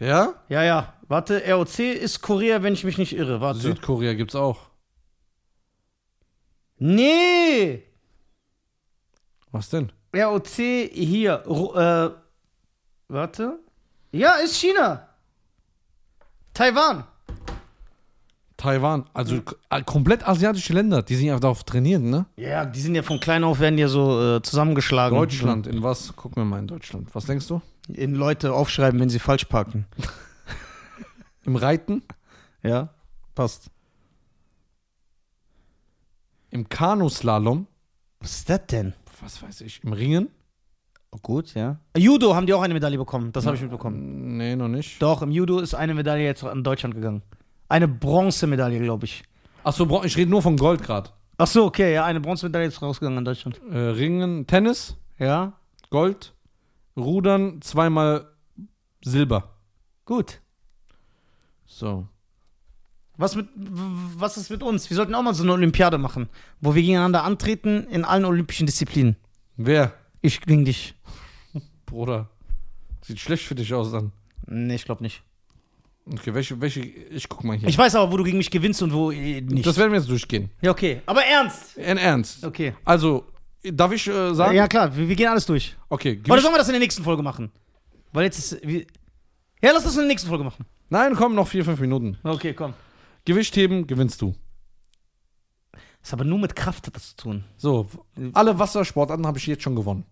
Ja? 0.01 0.35
Ja, 0.49 0.65
ja. 0.65 0.95
Warte. 1.07 1.41
ROC 1.49 1.79
ist 1.79 2.21
Korea, 2.21 2.65
wenn 2.65 2.73
ich 2.73 2.83
mich 2.83 2.99
nicht 2.99 3.15
irre. 3.15 3.41
Warte. 3.41 3.61
Südkorea 3.61 4.15
gibt's 4.15 4.35
auch. 4.35 4.71
nee! 6.79 7.88
Was 9.59 9.71
denn? 9.71 9.91
ROC 10.15 10.47
hier. 10.47 11.43
Ru 11.47 11.75
äh, 11.75 12.11
warte. 13.09 13.59
Ja, 14.13 14.35
ist 14.35 14.55
China. 14.57 15.09
Taiwan. 16.55 17.03
Taiwan. 18.57 19.05
Also 19.15 19.43
k- 19.43 19.83
komplett 19.83 20.27
asiatische 20.27 20.73
Länder, 20.73 21.03
die 21.03 21.17
sind 21.17 21.27
ja 21.27 21.39
darauf 21.41 21.65
trainiert, 21.65 22.03
ne? 22.03 22.27
Ja, 22.37 22.65
die 22.67 22.81
sind 22.81 22.95
ja 22.95 23.03
von 23.03 23.19
klein 23.19 23.43
auf, 23.43 23.59
werden 23.59 23.79
ja 23.79 23.89
so 23.89 24.37
äh, 24.37 24.43
zusammengeschlagen. 24.43 25.19
Deutschland, 25.19 25.67
in 25.67 25.83
was? 25.83 26.15
Gucken 26.15 26.43
wir 26.43 26.45
mal 26.45 26.61
in 26.61 26.69
Deutschland. 26.69 27.13
Was 27.15 27.27
denkst 27.27 27.49
du? 27.49 27.61
In 27.93 28.15
Leute 28.15 28.53
aufschreiben, 28.53 29.01
wenn 29.01 29.09
sie 29.11 29.19
falsch 29.19 29.45
parken. 29.47 29.87
Im 31.45 31.57
Reiten? 31.57 32.03
Ja, 32.63 32.91
passt. 33.35 33.71
Im 36.51 36.69
Kanuslalom? 36.69 37.67
Was 38.21 38.37
ist 38.37 38.51
das 38.51 38.67
denn? 38.67 38.95
Was 39.23 39.43
weiß 39.43 39.61
ich? 39.63 39.83
Im 39.85 39.93
Ringen? 39.93 40.29
Oh, 41.11 41.19
gut, 41.23 41.55
ja. 41.55 41.79
Judo 41.97 42.35
haben 42.35 42.47
die 42.47 42.53
auch 42.55 42.61
eine 42.63 42.75
Medaille 42.75 42.99
bekommen. 42.99 43.33
Das 43.33 43.47
habe 43.47 43.57
ich 43.57 43.63
mitbekommen. 43.63 44.37
Nee, 44.37 44.55
noch 44.57 44.69
nicht. 44.69 45.01
Doch, 45.01 45.23
im 45.23 45.31
Judo 45.31 45.59
ist 45.59 45.75
eine 45.75 45.95
Medaille 45.95 46.25
jetzt 46.25 46.45
an 46.45 46.63
Deutschland 46.63 46.95
gegangen. 46.95 47.23
Eine 47.69 47.89
Bronzemedaille, 47.89 48.79
glaube 48.81 49.07
ich. 49.07 49.23
Achso, 49.65 49.87
Bron- 49.87 50.05
ich 50.05 50.17
rede 50.17 50.31
nur 50.31 50.43
von 50.43 50.57
Gold 50.57 50.83
gerade. 50.83 51.11
Ach 51.39 51.47
so, 51.47 51.65
okay, 51.65 51.95
ja, 51.95 52.05
eine 52.05 52.21
Bronzemedaille 52.21 52.69
ist 52.69 52.83
rausgegangen 52.83 53.19
an 53.19 53.25
Deutschland. 53.25 53.61
Äh, 53.71 53.77
Ringen, 53.79 54.47
Tennis? 54.47 54.97
Ja? 55.19 55.55
Gold. 55.91 56.35
Rudern 56.97 57.63
zweimal 57.63 58.27
Silber. 59.03 59.55
Gut. 60.05 60.41
So. 61.67 62.07
Was, 63.19 63.35
mit, 63.35 63.49
was 63.57 64.37
ist 64.37 64.49
mit 64.49 64.63
uns? 64.63 64.89
Wir 64.89 64.97
sollten 64.97 65.15
auch 65.15 65.23
mal 65.23 65.35
so 65.35 65.43
eine 65.43 65.53
Olympiade 65.53 65.99
machen, 65.99 66.29
wo 66.61 66.77
wir 66.77 66.83
gegeneinander 66.83 67.25
antreten 67.25 67.85
in 67.91 68.05
allen 68.05 68.25
olympischen 68.25 68.65
Disziplinen. 68.65 69.17
Wer? 69.57 69.93
Ich 70.23 70.41
gegen 70.41 70.65
dich. 70.65 70.95
Bruder. 71.85 72.29
Sieht 73.03 73.19
schlecht 73.19 73.45
für 73.45 73.57
dich 73.57 73.75
aus 73.75 73.91
dann. 73.91 74.13
Nee, 74.47 74.77
ich 74.77 74.85
glaube 74.85 75.03
nicht. 75.03 75.23
Okay, 76.13 76.33
welche, 76.33 76.61
welche, 76.61 76.81
ich 76.81 77.29
guck 77.29 77.43
mal 77.43 77.57
hier. 77.57 77.69
Ich 77.69 77.77
weiß 77.77 77.97
aber, 77.97 78.13
wo 78.13 78.17
du 78.17 78.23
gegen 78.23 78.39
mich 78.39 78.53
gewinnst 78.53 78.83
und 78.83 78.93
wo 78.93 79.11
äh, 79.11 79.41
nicht. 79.41 79.67
das 79.67 79.77
werden 79.77 79.91
wir 79.91 79.99
jetzt 79.99 80.09
durchgehen. 80.09 80.51
ja, 80.63 80.71
okay. 80.71 81.03
Aber 81.05 81.25
ernst. 81.25 81.77
In 81.77 81.99
Ernst. 81.99 82.45
Okay. 82.45 82.73
Also, 82.85 83.27
darf 83.63 83.93
ich 83.93 84.07
äh, 84.07 84.33
sagen? 84.33 84.55
Ja, 84.55 84.69
klar, 84.69 84.97
wir, 84.97 85.09
wir 85.09 85.17
gehen 85.17 85.29
alles 85.29 85.45
durch. 85.45 85.77
Okay, 85.89 86.13
Oder 86.13 86.23
Gewicht, 86.23 86.43
sollen 86.43 86.55
wir 86.55 86.59
das 86.59 86.69
in 86.69 86.75
der 86.75 86.81
nächsten 86.81 87.03
Folge 87.03 87.23
machen? 87.23 87.51
Weil 88.13 88.25
jetzt 88.25 88.39
ist. 88.39 88.67
Wir, 88.67 88.87
ja, 89.61 89.73
lass 89.73 89.83
das 89.83 89.95
in 89.95 90.03
der 90.03 90.09
nächsten 90.09 90.29
Folge 90.29 90.45
machen. 90.45 90.65
Nein, 90.89 91.15
komm, 91.17 91.35
noch 91.35 91.49
vier, 91.49 91.65
fünf 91.65 91.81
Minuten. 91.81 92.17
Okay, 92.23 92.55
komm. 92.55 92.75
Gewichtheben 93.29 93.87
gewinnst 93.87 94.23
du. 94.23 94.35
Ist 96.03 96.15
aber 96.15 96.25
nur 96.25 96.39
mit 96.39 96.57
Kraft 96.57 96.87
hat 96.87 96.97
das 96.97 97.11
zu 97.11 97.17
tun. 97.17 97.45
So, 97.59 97.87
alle 98.33 98.59
Wassersportarten 98.59 99.27
habe 99.27 99.37
ich 99.37 99.47
jetzt 99.47 99.63
schon 99.63 99.77
gewonnen. 99.77 100.05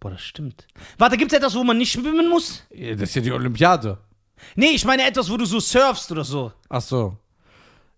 Boah, 0.00 0.10
das 0.12 0.22
stimmt. 0.22 0.66
Warte, 0.96 1.18
gibt 1.18 1.30
es 1.30 1.36
etwas, 1.36 1.54
wo 1.54 1.62
man 1.62 1.76
nicht 1.76 1.92
schwimmen 1.92 2.30
muss? 2.30 2.62
Ja, 2.72 2.92
Das 2.94 3.10
ist 3.10 3.16
ja 3.16 3.20
die 3.20 3.32
Olympiade. 3.32 3.98
Nee, 4.56 4.70
ich 4.70 4.86
meine 4.86 5.06
etwas, 5.06 5.30
wo 5.30 5.36
du 5.36 5.44
so 5.44 5.60
surfst 5.60 6.10
oder 6.10 6.24
so. 6.24 6.52
Ach 6.70 6.80
so. 6.80 7.18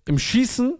Im 0.08 0.18
Schießen 0.18 0.76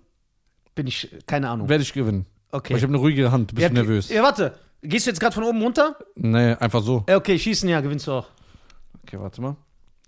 Bin 0.74 0.88
ich. 0.88 1.08
Keine 1.26 1.48
Ahnung. 1.48 1.68
werde 1.68 1.82
ich 1.84 1.92
gewinnen. 1.92 2.26
Okay. 2.50 2.70
Weil 2.72 2.78
ich 2.78 2.82
habe 2.82 2.92
eine 2.92 2.98
ruhige 3.00 3.30
Hand. 3.30 3.54
Bist 3.54 3.62
ja, 3.62 3.68
du 3.68 3.74
nervös? 3.74 4.08
Ja, 4.08 4.24
warte. 4.24 4.58
Gehst 4.82 5.06
du 5.06 5.10
jetzt 5.10 5.20
gerade 5.20 5.34
von 5.34 5.44
oben 5.44 5.62
runter? 5.62 5.96
Nee, 6.16 6.54
einfach 6.54 6.82
so. 6.82 7.04
Ja, 7.08 7.16
okay, 7.16 7.38
schießen, 7.38 7.68
ja, 7.68 7.80
gewinnst 7.80 8.08
du 8.08 8.12
auch. 8.12 8.26
Okay, 9.04 9.18
warte 9.20 9.40
mal. 9.40 9.56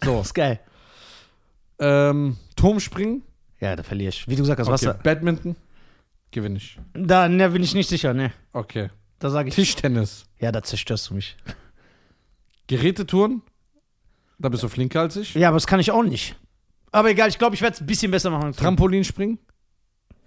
So. 0.03 0.21
ist 0.23 0.35
geil. 0.35 0.59
ähm, 1.79 2.37
Turmspringen. 2.57 3.23
Ja, 3.61 3.75
da 3.77 3.83
verliere 3.83 4.11
ich. 4.11 4.29
Wie 4.29 4.37
du 4.37 4.43
gesagt 4.43 4.61
hast, 4.61 4.67
Okay. 4.69 4.75
Wasser. 4.75 4.95
Badminton. 4.95 5.57
Gewinne 6.31 6.59
ich. 6.59 6.79
Da 6.95 7.29
ne, 7.29 7.49
bin 7.51 7.63
ich 7.63 7.75
nicht 7.75 7.89
sicher, 7.89 8.15
ne. 8.15 8.33
Okay. 8.53 8.91
Da 9.19 9.31
sage 9.31 9.49
ich. 9.49 9.55
Tischtennis. 9.55 10.27
Ja, 10.39 10.53
da 10.53 10.63
zerstörst 10.63 11.11
du 11.11 11.15
mich. 11.15 11.37
Gerätetouren. 12.67 13.43
Da 14.39 14.49
bist 14.49 14.63
du 14.63 14.69
flinker 14.69 15.01
als 15.01 15.17
ich. 15.17 15.35
Ja, 15.35 15.49
aber 15.49 15.57
das 15.57 15.67
kann 15.67 15.81
ich 15.81 15.91
auch 15.91 16.03
nicht. 16.03 16.37
Aber 16.93 17.11
egal, 17.11 17.29
ich 17.29 17.39
glaube, 17.39 17.55
ich 17.57 17.63
werde 17.63 17.75
es 17.75 17.81
ein 17.81 17.87
bisschen 17.87 18.11
besser 18.11 18.31
machen. 18.31 18.53
Trampolinspringen. 18.53 19.39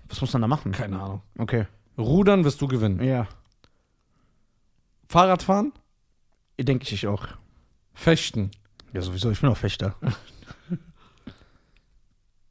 Was 0.10 0.20
muss 0.20 0.34
man 0.34 0.42
da 0.42 0.48
machen? 0.48 0.74
Keine 0.74 1.00
Ahnung. 1.00 1.22
Okay. 1.38 1.68
Rudern 1.98 2.44
wirst 2.44 2.62
du 2.62 2.68
gewinnen. 2.68 3.02
Ja. 3.02 3.28
Fahrradfahren. 5.08 5.72
Denke 6.60 6.94
ich 6.94 7.08
auch. 7.08 7.28
Fechten. 7.94 8.52
Ja, 8.94 9.02
sowieso, 9.02 9.32
ich 9.32 9.40
bin 9.42 9.50
auch 9.50 9.58
Fechter. 9.58 9.96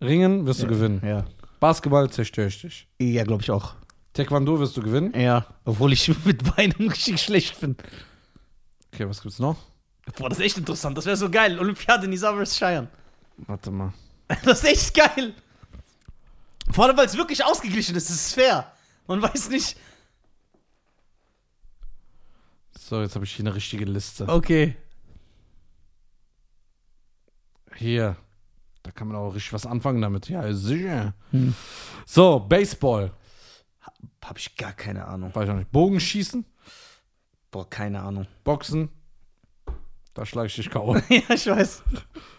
Ringen 0.01 0.47
wirst 0.47 0.63
du 0.63 0.67
gewinnen. 0.67 1.03
Ja. 1.05 1.25
Basketball 1.61 2.09
zerstöre 2.11 2.49
ich 2.49 2.61
dich. 2.61 2.89
Ja, 2.99 3.25
glaube 3.25 3.43
ich 3.43 3.51
auch. 3.51 3.75
Taekwondo 4.15 4.59
wirst 4.59 4.77
du 4.77 4.83
gewinnen. 4.83 5.19
Ja. 5.19 5.47
Obwohl 5.65 5.93
ich 5.93 6.11
mit 6.25 6.57
Beinen 6.57 6.91
richtig 6.91 7.21
schlecht 7.21 7.61
bin. 7.61 7.77
Okay, 8.93 9.09
was 9.09 9.23
gibt's 9.23 9.39
noch? 9.39 9.57
Boah, 10.17 10.29
das 10.29 10.39
ist 10.39 10.45
echt 10.45 10.59
interessant. 10.59 10.97
Das 10.99 11.07
wäre 11.07 11.17
so 11.17 11.31
geil. 11.31 11.59
Olympiade 11.59 12.09
Nisa 12.09 12.33
vs. 12.35 12.57
Cheyenne. 12.59 12.89
Warte 13.47 13.71
mal. 13.71 13.93
Das 14.45 14.63
ist 14.63 14.65
echt 14.65 14.95
geil. 14.95 15.35
Vor 16.71 16.85
allem, 16.87 16.97
weil 16.97 17.07
es 17.07 17.17
wirklich 17.17 17.45
ausgeglichen 17.45 17.97
ist. 17.97 18.11
Es 18.11 18.27
ist 18.27 18.35
fair. 18.35 18.73
Man 19.09 19.21
weiß 19.21 19.49
nicht. 19.51 19.77
So, 22.79 23.01
jetzt 23.01 23.17
habe 23.17 23.25
ich 23.25 23.33
hier 23.33 23.45
eine 23.45 23.55
richtige 23.55 23.85
Liste. 23.85 24.29
Okay. 24.29 24.77
Hier. 27.75 28.17
Da 28.83 28.91
kann 28.91 29.09
man 29.09 29.17
auch 29.17 29.35
richtig 29.35 29.53
was 29.53 29.67
anfangen 29.67 30.01
damit. 30.01 30.29
Ja, 30.29 30.53
sicher. 30.53 31.15
Hm. 31.33 31.55
So, 32.07 32.41
Baseball. 32.41 33.13
Hab 34.25 34.39
ich 34.39 34.57
gar 34.57 34.73
keine 34.73 35.07
Ahnung. 35.07 35.35
Weiß 35.35 35.45
ich 35.45 35.51
auch 35.51 35.57
nicht. 35.57 35.73
Bogenschießen. 35.73 36.45
Boah, 37.51 37.69
keine 37.69 38.01
Ahnung. 38.01 38.27
Boxen. 38.45 38.91
Da 40.15 40.25
schlage 40.25 40.49
ich 40.49 40.55
dich 40.55 40.71
K.O. 40.71 40.97
ja, 41.09 41.23
ich 41.35 41.47
weiß. 41.47 41.83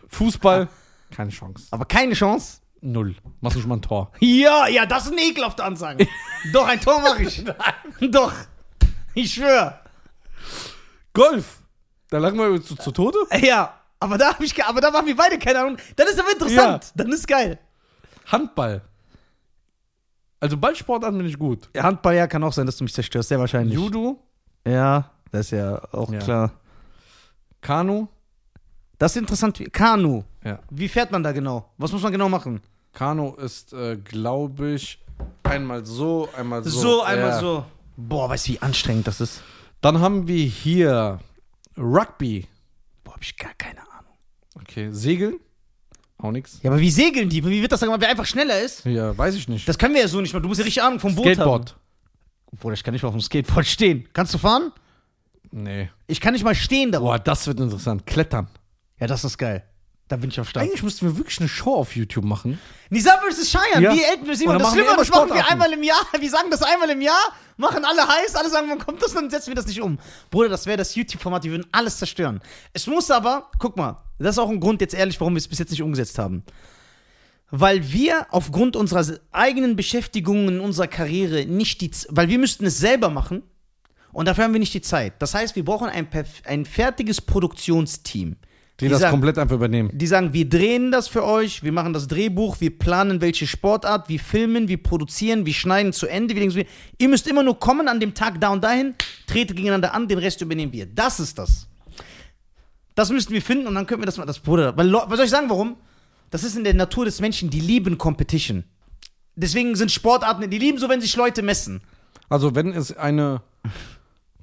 Fußball. 0.07 0.67
Keine 1.11 1.31
Chance. 1.31 1.67
Aber 1.71 1.85
keine 1.85 2.13
Chance. 2.13 2.61
Null. 2.81 3.15
Mach 3.41 3.53
nicht 3.53 3.67
mal 3.67 3.75
ein 3.75 3.81
Tor. 3.81 4.11
Ja, 4.19 4.67
ja, 4.67 4.85
das 4.85 5.05
ist 5.05 5.11
eine 5.11 5.21
ekelhafte 5.21 5.63
Ansage. 5.63 6.07
Doch, 6.53 6.67
ein 6.67 6.79
Tor 6.81 6.99
mache 7.01 7.23
ich. 7.23 7.43
Doch. 8.11 8.33
Ich 9.13 9.33
schwöre. 9.33 9.79
Golf. 11.13 11.59
Da 12.09 12.17
lagen 12.17 12.37
wir 12.37 12.61
zu, 12.61 12.75
zu 12.75 12.91
Tode. 12.91 13.17
Ja, 13.41 13.80
aber 14.01 14.17
da 14.17 14.33
habe 14.33 14.43
ich, 14.43 14.61
aber 14.65 14.81
da 14.81 14.91
machen 14.91 15.07
wir 15.07 15.15
beide 15.15 15.39
keine 15.39 15.59
Ahnung. 15.61 15.77
Dann 15.95 16.07
ist 16.07 16.19
aber 16.19 16.31
interessant. 16.33 16.91
Dann 16.95 17.09
ist 17.11 17.25
geil. 17.27 17.57
Handball. 18.25 18.81
Also 20.39 20.57
Ballsportarten 20.57 21.17
bin 21.17 21.27
ich 21.27 21.37
gut. 21.37 21.69
Ja, 21.75 21.83
Handball, 21.83 22.15
ja, 22.15 22.27
kann 22.27 22.43
auch 22.43 22.51
sein, 22.53 22.65
dass 22.65 22.77
du 22.77 22.83
mich 22.83 22.93
zerstörst, 22.93 23.29
sehr 23.29 23.39
wahrscheinlich. 23.39 23.75
Judo. 23.75 24.19
Ja, 24.65 25.11
das 25.31 25.41
ist 25.47 25.51
ja 25.51 25.81
auch 25.93 26.11
Ja. 26.11 26.19
klar. 26.19 26.51
Kanu. 27.61 28.07
Das 28.97 29.11
ist 29.15 29.17
interessant. 29.21 29.59
wie- 29.59 29.65
Kanu. 29.69 30.23
Ja. 30.43 30.59
Wie 30.69 30.87
fährt 30.89 31.11
man 31.11 31.23
da 31.23 31.31
genau? 31.31 31.71
Was 31.77 31.91
muss 31.91 32.01
man 32.01 32.11
genau 32.11 32.27
machen? 32.29 32.61
Kanu 32.93 33.35
ist, 33.35 33.71
äh, 33.73 33.97
glaube 33.97 34.71
ich, 34.71 34.99
einmal 35.43 35.85
so, 35.85 36.27
einmal 36.35 36.63
so. 36.63 36.69
So, 36.79 37.01
einmal 37.03 37.29
Ja. 37.29 37.39
so. 37.39 37.65
Boah, 37.97 38.29
weißt 38.29 38.47
du, 38.47 38.51
wie 38.53 38.61
anstrengend 38.61 39.07
das 39.07 39.21
ist? 39.21 39.41
Dann 39.81 39.99
haben 39.99 40.27
wir 40.27 40.43
hier 40.45 41.19
Rugby. 41.77 42.47
Boah, 43.03 43.13
hab 43.13 43.21
ich 43.23 43.37
gar 43.37 43.53
keine 43.55 43.79
Ahnung. 43.81 43.90
Okay, 44.55 44.89
Segeln. 44.91 45.39
Auch 46.17 46.31
nix. 46.31 46.59
Ja, 46.61 46.69
aber 46.69 46.79
wie 46.79 46.91
segeln 46.91 47.29
die? 47.29 47.43
Wie 47.43 47.61
wird 47.61 47.71
das 47.71 47.79
sagen, 47.79 47.93
wer 47.97 48.09
einfach 48.09 48.25
schneller 48.25 48.59
ist? 48.61 48.85
Ja, 48.85 49.17
weiß 49.17 49.35
ich 49.35 49.47
nicht. 49.47 49.67
Das 49.67 49.77
können 49.77 49.95
wir 49.95 50.01
ja 50.01 50.07
so 50.07 50.21
nicht 50.21 50.33
mal. 50.33 50.39
Du 50.39 50.47
musst 50.47 50.59
ja 50.59 50.65
richtig 50.65 50.83
Ahnung 50.83 50.99
vom 50.99 51.15
Boot 51.15 51.25
haben. 51.25 51.33
Skateboard. 51.33 51.75
Boah, 52.59 52.73
ich 52.73 52.83
kann 52.83 52.93
nicht 52.93 53.01
mal 53.01 53.09
auf 53.09 53.15
dem 53.15 53.21
Skateboard 53.21 53.65
stehen. 53.65 54.07
Kannst 54.13 54.33
du 54.33 54.37
fahren? 54.37 54.71
Nee. 55.51 55.89
Ich 56.07 56.21
kann 56.21 56.33
nicht 56.33 56.43
mal 56.43 56.53
stehen 56.53 56.91
darauf. 56.91 57.09
Boah, 57.09 57.19
das 57.19 57.47
wird 57.47 57.59
interessant. 57.59 58.05
Klettern. 58.05 58.47
Ja, 58.99 59.07
das 59.07 59.23
ist 59.23 59.37
geil. 59.37 59.63
Da 60.11 60.17
bin 60.17 60.29
ich 60.29 60.37
am 60.37 60.43
Start. 60.43 60.65
Eigentlich 60.65 60.83
müssten 60.83 61.05
wir 61.05 61.17
wirklich 61.17 61.39
eine 61.39 61.47
Show 61.47 61.73
auf 61.73 61.95
YouTube 61.95 62.25
machen. 62.25 62.59
Nisa 62.89 63.17
vs. 63.25 63.49
Cheyenne, 63.49 63.81
Ja. 63.81 63.93
wie 63.93 64.03
Elton 64.03 64.27
Und 64.29 64.35
Simon. 64.35 64.59
Das 64.59 64.63
machen 64.63 64.75
wir 64.75 64.83
Schlimme, 64.83 64.97
das 64.97 65.09
machen 65.09 65.33
wir 65.33 65.47
einmal 65.49 65.71
im 65.71 65.83
Jahr. 65.83 66.05
Wir 66.19 66.29
sagen 66.29 66.51
das 66.51 66.61
einmal 66.63 66.89
im 66.89 66.99
Jahr, 66.99 67.31
machen 67.55 67.85
alle 67.85 68.05
heiß, 68.05 68.35
alle 68.35 68.49
sagen, 68.49 68.67
wann 68.69 68.79
kommt 68.79 69.01
das, 69.01 69.13
dann 69.13 69.29
setzen 69.29 69.47
wir 69.47 69.55
das 69.55 69.67
nicht 69.67 69.79
um. 69.81 69.99
Bruder, 70.29 70.49
das 70.49 70.65
wäre 70.65 70.75
das 70.75 70.95
YouTube-Format, 70.95 71.45
wir 71.45 71.51
würden 71.51 71.65
alles 71.71 71.97
zerstören. 71.97 72.41
Es 72.73 72.87
muss 72.87 73.09
aber, 73.09 73.49
guck 73.57 73.77
mal, 73.77 74.03
das 74.19 74.35
ist 74.35 74.39
auch 74.39 74.49
ein 74.49 74.59
Grund 74.59 74.81
jetzt 74.81 74.93
ehrlich, 74.93 75.17
warum 75.21 75.33
wir 75.35 75.37
es 75.39 75.47
bis 75.47 75.59
jetzt 75.59 75.71
nicht 75.71 75.81
umgesetzt 75.81 76.19
haben. 76.19 76.43
Weil 77.49 77.89
wir 77.93 78.27
aufgrund 78.31 78.75
unserer 78.75 79.05
eigenen 79.31 79.77
Beschäftigungen 79.77 80.49
in 80.49 80.59
unserer 80.59 80.87
Karriere 80.87 81.45
nicht 81.45 81.79
die, 81.79 81.91
weil 82.09 82.27
wir 82.27 82.37
müssten 82.37 82.65
es 82.65 82.79
selber 82.79 83.09
machen 83.09 83.43
und 84.11 84.27
dafür 84.27 84.43
haben 84.43 84.53
wir 84.53 84.59
nicht 84.59 84.73
die 84.73 84.81
Zeit. 84.81 85.13
Das 85.19 85.33
heißt, 85.33 85.55
wir 85.55 85.63
brauchen 85.63 85.87
ein, 85.87 86.09
ein 86.43 86.65
fertiges 86.65 87.21
Produktionsteam. 87.21 88.35
Die, 88.81 88.89
das 88.89 89.01
sagen- 89.01 89.11
komplett 89.11 89.37
einfach 89.37 89.55
übernehmen. 89.55 89.89
Die 89.93 90.07
sagen, 90.07 90.33
wir 90.33 90.47
drehen 90.49 90.91
das 90.91 91.07
für 91.07 91.23
euch, 91.23 91.63
wir 91.63 91.71
machen 91.71 91.93
das 91.93 92.07
Drehbuch, 92.07 92.59
wir 92.59 92.77
planen 92.77 93.21
welche 93.21 93.47
Sportart, 93.47 94.09
wir 94.09 94.19
filmen, 94.19 94.67
wir 94.67 94.81
produzieren, 94.81 95.45
wir 95.45 95.53
schneiden 95.53 95.93
zu 95.93 96.07
Ende. 96.07 96.33
Wir 96.35 96.41
denken 96.41 96.65
ihr 96.97 97.09
müsst 97.09 97.27
immer 97.27 97.43
nur 97.43 97.59
kommen 97.59 97.87
an 97.87 97.99
dem 97.99 98.13
Tag 98.13 98.41
da 98.41 98.49
und 98.49 98.63
dahin, 98.63 98.95
tretet 99.27 99.55
gegeneinander 99.55 99.93
an, 99.93 100.07
den 100.07 100.17
Rest 100.17 100.41
übernehmen 100.41 100.73
wir. 100.73 100.85
Das 100.87 101.19
ist 101.19 101.37
das. 101.37 101.67
Das 102.95 103.09
müssten 103.09 103.33
wir 103.33 103.41
finden 103.41 103.67
und 103.67 103.75
dann 103.75 103.85
können 103.87 104.01
wir 104.01 104.05
das 104.05 104.17
mal, 104.17 104.25
das 104.25 104.39
Bruder. 104.39 104.75
Weil, 104.75 104.91
was 104.91 105.15
soll 105.15 105.25
ich 105.25 105.31
sagen, 105.31 105.49
warum? 105.49 105.77
Das 106.29 106.43
ist 106.43 106.57
in 106.57 106.63
der 106.63 106.73
Natur 106.73 107.05
des 107.05 107.21
Menschen, 107.21 107.49
die 107.49 107.59
lieben 107.59 107.97
Competition. 107.97 108.63
Deswegen 109.35 109.75
sind 109.75 109.91
Sportarten, 109.91 110.49
die 110.49 110.57
lieben 110.57 110.77
so, 110.77 110.89
wenn 110.89 111.01
sich 111.01 111.15
Leute 111.15 111.41
messen. 111.41 111.81
Also, 112.29 112.53
wenn 112.55 112.73
es 112.73 112.95
eine 112.95 113.41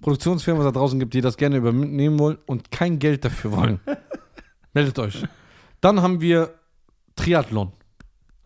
Produktionsfirma 0.00 0.62
da 0.64 0.70
draußen 0.70 0.98
gibt, 0.98 1.14
die 1.14 1.20
das 1.20 1.36
gerne 1.36 1.56
übernehmen 1.56 2.18
wollen 2.18 2.38
und 2.46 2.70
kein 2.70 2.98
Geld 2.98 3.24
dafür 3.24 3.52
wollen, 3.52 3.80
meldet 4.72 4.98
euch. 4.98 5.22
Dann 5.80 6.02
haben 6.02 6.20
wir 6.20 6.54
Triathlon. 7.16 7.72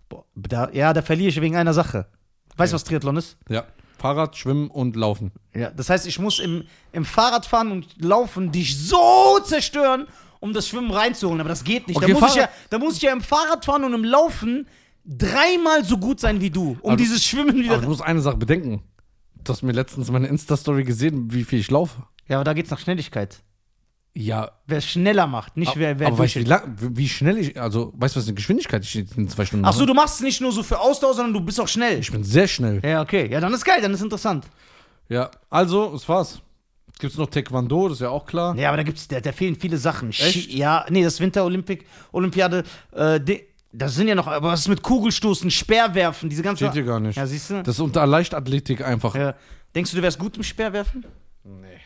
Boah, 0.08 0.24
da, 0.34 0.70
ja, 0.72 0.92
da 0.92 1.02
verliere 1.02 1.28
ich 1.28 1.40
wegen 1.40 1.56
einer 1.56 1.74
Sache. 1.74 2.06
Weißt 2.56 2.72
du, 2.72 2.74
was 2.74 2.84
Triathlon 2.84 3.16
ist? 3.16 3.36
Ja. 3.48 3.64
Fahrrad, 3.98 4.36
Schwimmen 4.36 4.68
und 4.68 4.96
Laufen. 4.96 5.30
Ja, 5.54 5.70
das 5.70 5.88
heißt, 5.88 6.06
ich 6.06 6.18
muss 6.18 6.40
im, 6.40 6.64
im 6.92 7.04
Fahrradfahren 7.04 7.70
und 7.70 8.02
Laufen 8.02 8.50
dich 8.50 8.76
so 8.76 9.38
zerstören, 9.44 10.08
um 10.40 10.52
das 10.52 10.68
Schwimmen 10.68 10.90
reinzuholen. 10.90 11.40
Aber 11.40 11.48
das 11.48 11.62
geht 11.62 11.86
nicht. 11.86 11.96
Okay, 11.96 12.12
da, 12.12 12.18
muss 12.18 12.30
ich 12.30 12.36
ja, 12.36 12.48
da 12.68 12.78
muss 12.78 12.96
ich 12.96 13.02
ja 13.02 13.12
im 13.12 13.20
Fahrradfahren 13.20 13.84
und 13.84 13.94
im 13.94 14.04
Laufen 14.04 14.66
dreimal 15.04 15.84
so 15.84 15.98
gut 15.98 16.18
sein 16.18 16.40
wie 16.40 16.50
du, 16.50 16.76
um 16.82 16.90
Aber 16.90 16.96
dieses 16.96 17.24
Schwimmen 17.24 17.56
wieder. 17.56 17.74
Aber 17.74 17.82
du 17.82 17.88
musst 17.88 18.02
eine 18.02 18.20
Sache 18.20 18.36
bedenken. 18.36 18.82
Du 19.44 19.52
hast 19.52 19.62
mir 19.62 19.72
letztens 19.72 20.10
meine 20.10 20.26
Insta-Story 20.26 20.84
gesehen, 20.84 21.32
wie 21.32 21.44
viel 21.44 21.60
ich 21.60 21.70
laufe. 21.70 22.02
ja, 22.28 22.36
aber 22.36 22.44
da 22.44 22.52
geht's 22.54 22.70
nach 22.70 22.78
Schnelligkeit. 22.78 23.42
Ja. 24.14 24.50
Wer 24.66 24.78
es 24.78 24.86
schneller 24.86 25.26
macht, 25.26 25.56
nicht 25.56 25.74
wer, 25.76 25.98
wer 25.98 26.08
aber 26.08 26.18
weißt 26.18 26.36
du, 26.36 26.40
wie, 26.40 26.44
lang, 26.44 26.76
wie 26.78 27.08
schnell 27.08 27.38
ich, 27.38 27.58
also, 27.60 27.92
weißt 27.96 28.14
du, 28.14 28.20
was 28.20 28.26
eine 28.26 28.34
Geschwindigkeit 28.34 28.84
ich 28.84 29.16
in 29.16 29.28
zwei 29.28 29.46
Stunden 29.46 29.64
Ach 29.64 29.72
so, 29.72 29.80
mache? 29.80 29.86
du 29.86 29.94
machst 29.94 30.16
es 30.16 30.20
nicht 30.20 30.40
nur 30.40 30.52
so 30.52 30.62
für 30.62 30.78
Ausdauer, 30.78 31.14
sondern 31.14 31.32
du 31.32 31.40
bist 31.40 31.58
auch 31.60 31.68
schnell. 31.68 31.98
Ich 31.98 32.12
bin 32.12 32.22
sehr 32.22 32.46
schnell. 32.46 32.80
Ja, 32.84 33.00
okay. 33.00 33.30
Ja, 33.30 33.40
dann 33.40 33.52
ist 33.54 33.64
geil, 33.64 33.80
dann 33.80 33.94
ist 33.94 34.02
interessant. 34.02 34.46
Ja, 35.08 35.30
also, 35.48 35.92
das 35.92 36.06
war's. 36.08 36.42
Gibt's 36.98 37.16
noch 37.16 37.28
Taekwondo, 37.28 37.88
das 37.88 37.98
ist 37.98 38.02
ja 38.02 38.10
auch 38.10 38.26
klar. 38.26 38.54
Ja, 38.56 38.68
aber 38.68 38.76
da 38.76 38.82
gibt's, 38.82 39.08
da, 39.08 39.18
da 39.20 39.32
fehlen 39.32 39.56
viele 39.56 39.78
Sachen. 39.78 40.10
Echt? 40.10 40.52
Ja, 40.52 40.84
nee, 40.90 41.02
das 41.02 41.18
Winterolympic, 41.18 41.86
Olympiade, 42.12 42.64
äh, 42.92 43.18
die, 43.18 43.42
das 43.72 43.94
sind 43.94 44.08
ja 44.08 44.14
noch, 44.14 44.26
aber 44.26 44.48
was 44.48 44.60
ist 44.60 44.68
mit 44.68 44.82
Kugelstoßen, 44.82 45.50
Speerwerfen, 45.50 46.28
diese 46.28 46.42
ganzen. 46.42 46.64
Steht 46.64 46.74
hier 46.74 46.84
gar 46.84 47.00
nicht. 47.00 47.16
Ja, 47.16 47.26
siehst 47.26 47.50
du? 47.50 47.62
Das 47.62 47.76
ist 47.76 47.80
unter 47.80 48.06
Leichtathletik 48.06 48.84
einfach. 48.84 49.14
Ja. 49.14 49.34
Denkst 49.74 49.90
du, 49.90 49.96
du 49.96 50.02
wärst 50.02 50.18
gut 50.18 50.36
im 50.36 50.42
Speerwerfen? 50.42 51.06
Nee. 51.44 51.80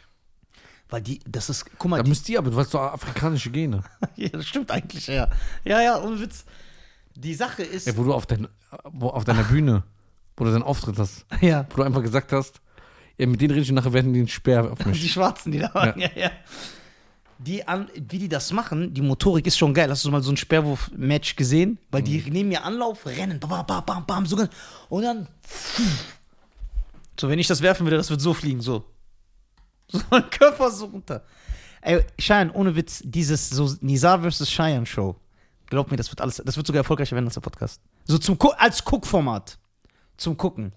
Weil 0.88 1.02
die, 1.02 1.20
das 1.26 1.50
ist, 1.50 1.64
guck 1.78 1.90
mal, 1.90 1.96
Da 1.98 2.02
die, 2.04 2.10
müsst 2.10 2.28
ihr 2.28 2.38
aber, 2.38 2.50
du 2.50 2.56
hast 2.56 2.72
doch 2.72 2.80
afrikanische 2.80 3.50
Gene. 3.50 3.82
ja, 4.16 4.28
das 4.28 4.46
stimmt 4.46 4.70
eigentlich, 4.70 5.06
ja. 5.08 5.28
Ja, 5.64 5.80
ja, 5.80 6.00
ohne 6.00 6.20
Witz. 6.20 6.44
Die 7.16 7.34
Sache 7.34 7.62
ist, 7.62 7.86
Ey, 7.86 7.96
wo 7.96 8.04
du 8.04 8.12
auf, 8.14 8.26
dein, 8.26 8.46
wo, 8.84 9.08
auf 9.08 9.24
deiner 9.24 9.42
Bühne, 9.44 9.82
wo 10.36 10.44
du 10.44 10.52
deinen 10.52 10.62
Auftritt 10.62 10.98
hast, 10.98 11.24
ja, 11.40 11.66
wo 11.70 11.76
du 11.78 11.82
einfach 11.82 12.02
gesagt 12.02 12.32
hast, 12.32 12.60
ja, 13.18 13.26
mit 13.26 13.40
denen 13.40 13.52
rede 13.52 13.62
ich 13.62 13.72
nachher, 13.72 13.92
werden 13.92 14.12
die 14.12 14.20
einen 14.20 14.28
Speer 14.28 14.70
auf 14.70 14.78
die 14.84 14.88
mich. 14.90 15.12
Schwarzen, 15.12 15.50
die 15.50 15.58
da 15.58 15.72
waren, 15.74 15.98
ja, 15.98 16.10
ja. 16.14 16.30
Die 17.38 17.66
an, 17.66 17.88
wie 17.94 18.18
die 18.18 18.28
das 18.28 18.52
machen, 18.52 18.94
die 18.94 19.02
Motorik 19.02 19.46
ist 19.46 19.58
schon 19.58 19.74
geil. 19.74 19.90
Hast 19.90 20.04
du 20.06 20.10
mal 20.10 20.22
so 20.22 20.30
ein 20.32 20.38
Speerwurf-Match 20.38 21.36
gesehen? 21.36 21.78
Weil 21.90 22.02
die 22.02 22.18
nehmen 22.30 22.50
ja 22.50 22.62
Anlauf, 22.62 23.04
rennen, 23.04 23.38
bam, 23.40 23.66
bam, 23.66 23.84
bam, 23.84 24.06
bam, 24.06 24.24
so, 24.24 24.36
und 24.88 25.02
dann, 25.02 25.28
so, 27.20 27.28
wenn 27.28 27.38
ich 27.38 27.46
das 27.46 27.60
werfen 27.60 27.84
würde, 27.86 27.96
das 27.96 28.08
wird 28.10 28.20
so 28.20 28.32
fliegen, 28.34 28.60
so. 28.62 28.84
So 29.92 30.00
ein 30.10 30.28
Körper 30.30 30.70
so 30.70 30.86
runter. 30.86 31.22
Ey, 31.80 32.04
Cheyenne, 32.18 32.52
ohne 32.52 32.74
Witz, 32.74 33.02
dieses 33.04 33.48
so 33.48 33.72
Nizar 33.80 34.20
vs. 34.20 34.48
Cheyenne 34.48 34.86
Show. 34.86 35.14
Glaub 35.66 35.90
mir, 35.90 35.96
das 35.96 36.10
wird 36.10 36.20
alles, 36.20 36.42
das 36.44 36.56
wird 36.56 36.66
sogar 36.66 36.80
erfolgreicher 36.80 37.14
werden 37.14 37.26
als 37.26 37.34
der 37.34 37.40
Podcast. 37.40 37.80
So 38.04 38.18
zum 38.18 38.38
als 38.56 38.84
Guckformat. 38.84 39.58
Zum 40.16 40.36
Gucken. 40.36 40.72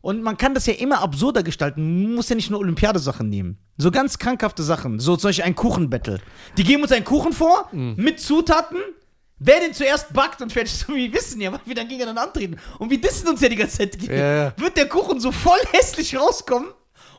Und 0.00 0.22
man 0.22 0.36
kann 0.36 0.54
das 0.54 0.66
ja 0.66 0.72
immer 0.74 1.02
absurder 1.02 1.42
gestalten. 1.42 2.04
Man 2.04 2.14
muss 2.14 2.28
ja 2.28 2.36
nicht 2.36 2.50
nur 2.50 2.60
Olympiadesachen 2.60 3.28
nehmen. 3.28 3.58
So 3.76 3.90
ganz 3.90 4.18
krankhafte 4.18 4.62
Sachen. 4.62 4.98
So 4.98 5.16
zum 5.16 5.28
Beispiel 5.28 5.44
ein 5.44 5.54
Kuchenbattle. 5.54 6.20
Die 6.56 6.64
geben 6.64 6.82
uns 6.82 6.92
einen 6.92 7.04
Kuchen 7.04 7.32
vor, 7.32 7.68
mit 7.72 8.18
Zutaten. 8.20 8.78
Wer 9.38 9.60
den 9.60 9.72
zuerst 9.72 10.12
backt 10.12 10.42
und 10.42 10.52
fertig, 10.52 10.72
so 10.72 10.94
wie 10.94 11.10
wir 11.10 11.14
wissen 11.14 11.40
ja, 11.40 11.50
weil 11.50 11.60
wir 11.64 11.74
dann 11.74 11.88
gegeneinander 11.88 12.22
antreten. 12.24 12.56
Und 12.78 12.90
wir 12.90 13.00
dissen 13.00 13.26
uns 13.28 13.40
ja 13.40 13.48
die 13.48 13.56
ganze 13.56 13.78
Zeit. 13.78 14.02
Ja, 14.02 14.44
ja. 14.44 14.52
Wird 14.56 14.76
der 14.76 14.86
Kuchen 14.86 15.18
so 15.18 15.32
voll 15.32 15.58
hässlich 15.72 16.14
rauskommen. 16.16 16.68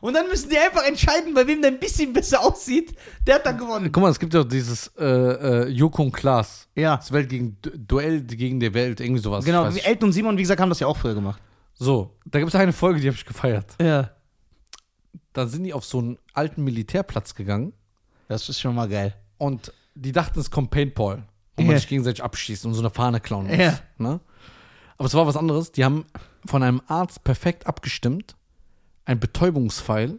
Und 0.02 0.14
dann 0.14 0.26
müssen 0.28 0.50
die 0.50 0.58
einfach 0.58 0.84
entscheiden, 0.84 1.32
bei 1.32 1.46
wem 1.46 1.62
der 1.62 1.70
ein 1.70 1.78
bisschen 1.78 2.12
besser 2.12 2.40
aussieht. 2.44 2.94
Der 3.26 3.36
hat 3.36 3.46
dann 3.46 3.56
gewonnen. 3.56 3.90
Guck 3.92 4.02
mal, 4.02 4.10
es 4.10 4.18
gibt 4.18 4.34
ja 4.34 4.42
dieses 4.44 4.88
äh, 4.98 5.04
äh, 5.04 5.68
Joko 5.68 6.02
und 6.02 6.10
Klaas. 6.12 6.68
Ja. 6.74 6.96
Das 6.96 7.12
Welt 7.12 7.28
gegen 7.30 7.56
Du- 7.62 7.70
Duell 7.78 8.20
gegen 8.22 8.58
die 8.58 8.74
Welt, 8.74 9.00
irgendwie 9.00 9.22
sowas. 9.22 9.44
Genau, 9.44 9.72
wie. 9.74 9.78
Elton 9.80 10.08
und 10.08 10.12
Simon, 10.12 10.36
wie 10.36 10.42
gesagt, 10.42 10.60
haben 10.60 10.68
das 10.70 10.80
ja 10.80 10.88
auch 10.88 10.96
früher 10.96 11.14
gemacht. 11.14 11.40
So, 11.74 12.16
da 12.26 12.40
gibt 12.40 12.48
es 12.52 12.54
eine 12.60 12.72
Folge, 12.72 13.00
die 13.00 13.06
habe 13.06 13.16
ich 13.16 13.24
gefeiert. 13.24 13.76
Ja. 13.80 14.10
Da 15.32 15.46
sind 15.46 15.62
die 15.64 15.72
auf 15.72 15.84
so 15.84 15.98
einen 15.98 16.18
alten 16.34 16.62
Militärplatz 16.64 17.34
gegangen 17.34 17.72
Das 18.28 18.48
ist 18.48 18.60
schon 18.60 18.74
mal 18.74 18.88
geil. 18.88 19.14
und 19.38 19.72
die 19.94 20.12
dachten, 20.12 20.40
es 20.40 20.50
kommt 20.50 20.70
Paintball, 20.70 21.22
wo 21.56 21.62
man 21.62 21.76
sich 21.76 21.86
gegenseitig 21.86 22.24
abschießt 22.24 22.64
und 22.66 22.74
so 22.74 22.80
eine 22.80 22.90
Fahne 22.90 23.20
klauen 23.20 23.46
muss. 23.46 23.56
Ja. 23.56 23.78
Ne? 23.98 24.20
Aber 24.98 25.06
es 25.06 25.14
war 25.14 25.26
was 25.26 25.36
anderes. 25.36 25.70
Die 25.72 25.84
haben 25.84 26.06
von 26.46 26.62
einem 26.62 26.80
Arzt 26.88 27.22
perfekt 27.24 27.66
abgestimmt, 27.66 28.34
ein 29.04 29.18
Betäubungspfeil, 29.20 30.18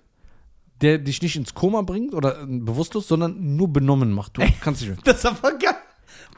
der 0.82 0.98
dich 0.98 1.22
nicht 1.22 1.36
ins 1.36 1.54
Koma 1.54 1.82
bringt 1.82 2.14
oder 2.14 2.42
äh, 2.42 2.46
bewusstlos, 2.46 3.08
sondern 3.08 3.56
nur 3.56 3.72
benommen 3.72 4.12
macht. 4.12 4.38
Du 4.38 4.42
kannst 4.62 4.82
nicht 4.82 4.90
mehr. 4.90 5.00
Das 5.04 5.18
ist 5.18 5.26
aber 5.26 5.58
geil. 5.58 5.76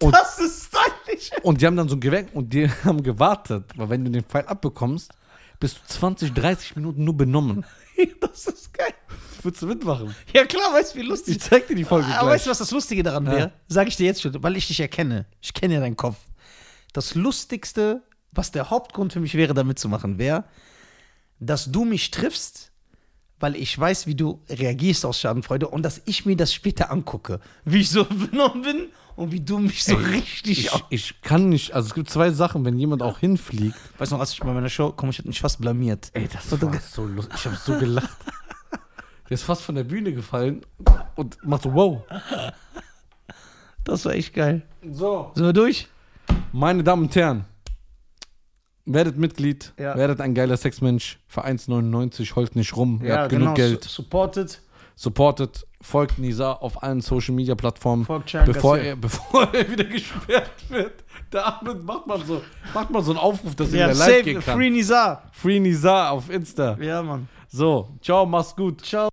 Und- 0.01 0.13
das 0.13 0.39
ist 0.39 0.67
stylisch. 0.67 1.31
Und 1.43 1.61
die 1.61 1.65
haben 1.65 1.75
dann 1.77 1.89
so 1.89 1.95
ein 1.95 1.99
Gewehr 2.01 2.25
und 2.33 2.53
die 2.53 2.69
haben 2.83 3.01
gewartet, 3.03 3.65
weil 3.75 3.89
wenn 3.89 4.05
du 4.05 4.11
den 4.11 4.23
Pfeil 4.23 4.45
abbekommst, 4.45 5.11
bist 5.59 5.77
du 5.77 5.93
20, 5.93 6.33
30 6.33 6.75
Minuten 6.75 7.03
nur 7.03 7.15
benommen. 7.17 7.65
Das 8.19 8.45
ist 8.47 8.73
geil. 8.73 8.93
Würdest 9.41 9.61
du 9.61 9.67
mitmachen? 9.67 10.13
Ja 10.33 10.43
klar, 10.43 10.73
weißt 10.73 10.93
du, 10.95 10.99
wie 10.99 11.03
lustig. 11.03 11.37
Ich 11.37 11.41
zeig 11.41 11.65
dir 11.67 11.75
die 11.75 11.85
Folge 11.85 12.07
Aber 12.07 12.23
gleich. 12.27 12.33
weißt 12.35 12.45
du, 12.47 12.49
was 12.49 12.57
das 12.57 12.71
Lustige 12.71 13.03
daran 13.03 13.25
Ja. 13.25 13.31
wäre? 13.31 13.51
Sag 13.69 13.87
ich 13.87 13.95
dir 13.95 14.05
jetzt 14.05 14.21
schon, 14.21 14.43
weil 14.43 14.57
ich 14.57 14.67
dich 14.67 14.81
erkenne. 14.81 15.25
Ich 15.39 15.53
kenne 15.53 15.75
ja 15.75 15.79
deinen 15.79 15.95
Kopf. 15.95 16.17
Das 16.91 17.15
Lustigste, 17.15 18.03
was 18.33 18.51
der 18.51 18.69
Hauptgrund 18.69 19.13
für 19.13 19.21
mich 19.21 19.33
wäre, 19.35 19.53
da 19.53 19.63
mitzumachen, 19.63 20.17
wäre, 20.17 20.43
dass 21.39 21.71
du 21.71 21.85
mich 21.85 22.11
triffst, 22.11 22.71
weil 23.39 23.55
ich 23.55 23.77
weiß, 23.77 24.07
wie 24.07 24.15
du 24.15 24.41
reagierst 24.49 25.05
aus 25.05 25.19
Schadenfreude 25.19 25.67
und 25.67 25.83
dass 25.83 26.01
ich 26.05 26.25
mir 26.25 26.35
das 26.35 26.53
später 26.53 26.91
angucke. 26.91 27.39
Wie 27.63 27.81
ich 27.81 27.89
so 27.89 28.05
benommen 28.31 28.61
bin 28.61 28.87
und 29.15 29.31
wie 29.31 29.41
du 29.41 29.59
mich 29.59 29.83
so 29.83 29.95
richtig. 29.95 30.65
ich, 30.65 30.83
ich 30.89 31.21
kann 31.21 31.49
nicht, 31.49 31.73
also 31.73 31.87
es 31.87 31.93
gibt 31.93 32.09
zwei 32.09 32.31
Sachen, 32.31 32.65
wenn 32.65 32.77
jemand 32.77 33.01
auch 33.01 33.19
hinfliegt. 33.19 33.77
Weißt 33.97 34.11
du 34.11 34.15
noch, 34.15 34.21
als 34.21 34.33
ich 34.33 34.39
bei 34.39 34.53
meiner 34.53 34.69
Show 34.69 34.91
komme, 34.91 35.11
ich 35.11 35.17
hätte 35.17 35.27
mich 35.27 35.41
fast 35.41 35.59
blamiert. 35.59 36.09
Ey, 36.13 36.27
das 36.31 36.51
war 36.51 36.79
so 36.81 37.05
lustig. 37.05 37.35
Ich 37.35 37.45
habe 37.45 37.57
so 37.57 37.77
gelacht. 37.77 38.09
Der 39.29 39.35
ist 39.35 39.43
fast 39.43 39.63
von 39.63 39.73
der 39.73 39.83
Bühne 39.83 40.13
gefallen 40.13 40.61
und 41.15 41.37
macht 41.43 41.63
so, 41.63 41.73
wow. 41.73 42.03
Das 43.83 44.05
war 44.05 44.13
echt 44.13 44.35
geil. 44.35 44.61
So. 44.91 45.31
Sind 45.33 45.45
wir 45.45 45.53
durch? 45.53 45.87
Meine 46.51 46.83
Damen 46.83 47.03
und 47.03 47.15
Herren, 47.15 47.45
werdet 48.85 49.17
Mitglied, 49.17 49.73
Ja. 49.79 49.95
werdet 49.97 50.21
ein 50.21 50.33
geiler 50.33 50.57
Sexmensch. 50.57 51.19
Für 51.27 51.43
1,99, 51.45 52.35
heult 52.35 52.55
nicht 52.55 52.75
rum, 52.75 53.01
ihr 53.03 53.17
habt 53.17 53.29
genau. 53.29 53.41
genug 53.45 53.55
Geld. 53.55 53.83
Su- 53.83 53.89
Supported. 54.03 54.61
Supportet, 54.97 55.67
folgt 55.81 56.19
Nisa 56.19 56.53
auf 56.53 56.81
allen 56.81 57.01
Social 57.01 57.35
Media 57.35 57.53
Plattformen. 57.55 58.05
Folgt 58.05 58.27
Chan 58.29 58.45
bevor 58.45 58.77
er, 58.77 58.95
bevor 58.95 59.53
er 59.53 59.69
wieder 59.69 59.83
gesperrt 59.83 60.51
wird. 60.69 61.03
Ahmed 61.33 61.83
macht 61.83 62.07
mal 62.07 62.23
so, 62.25 62.41
macht 62.73 62.89
mal 62.91 63.03
so 63.03 63.11
einen 63.11 63.19
Aufruf, 63.19 63.55
dass 63.55 63.73
er 63.73 63.87
Ja, 63.89 63.93
wieder 63.93 64.07
live 64.07 64.23
gehen 64.23 64.41
kann. 64.41 64.55
Free 64.55 64.69
Nizar. 64.69 65.23
Free 65.33 65.59
Nisa 65.59 66.09
auf 66.11 66.29
Insta. 66.29 66.77
Ja, 66.79 67.03
Mann. 67.03 67.27
So, 67.49 67.89
ciao, 68.01 68.25
mach's 68.25 68.55
gut. 68.55 68.81
Ciao. 68.85 69.09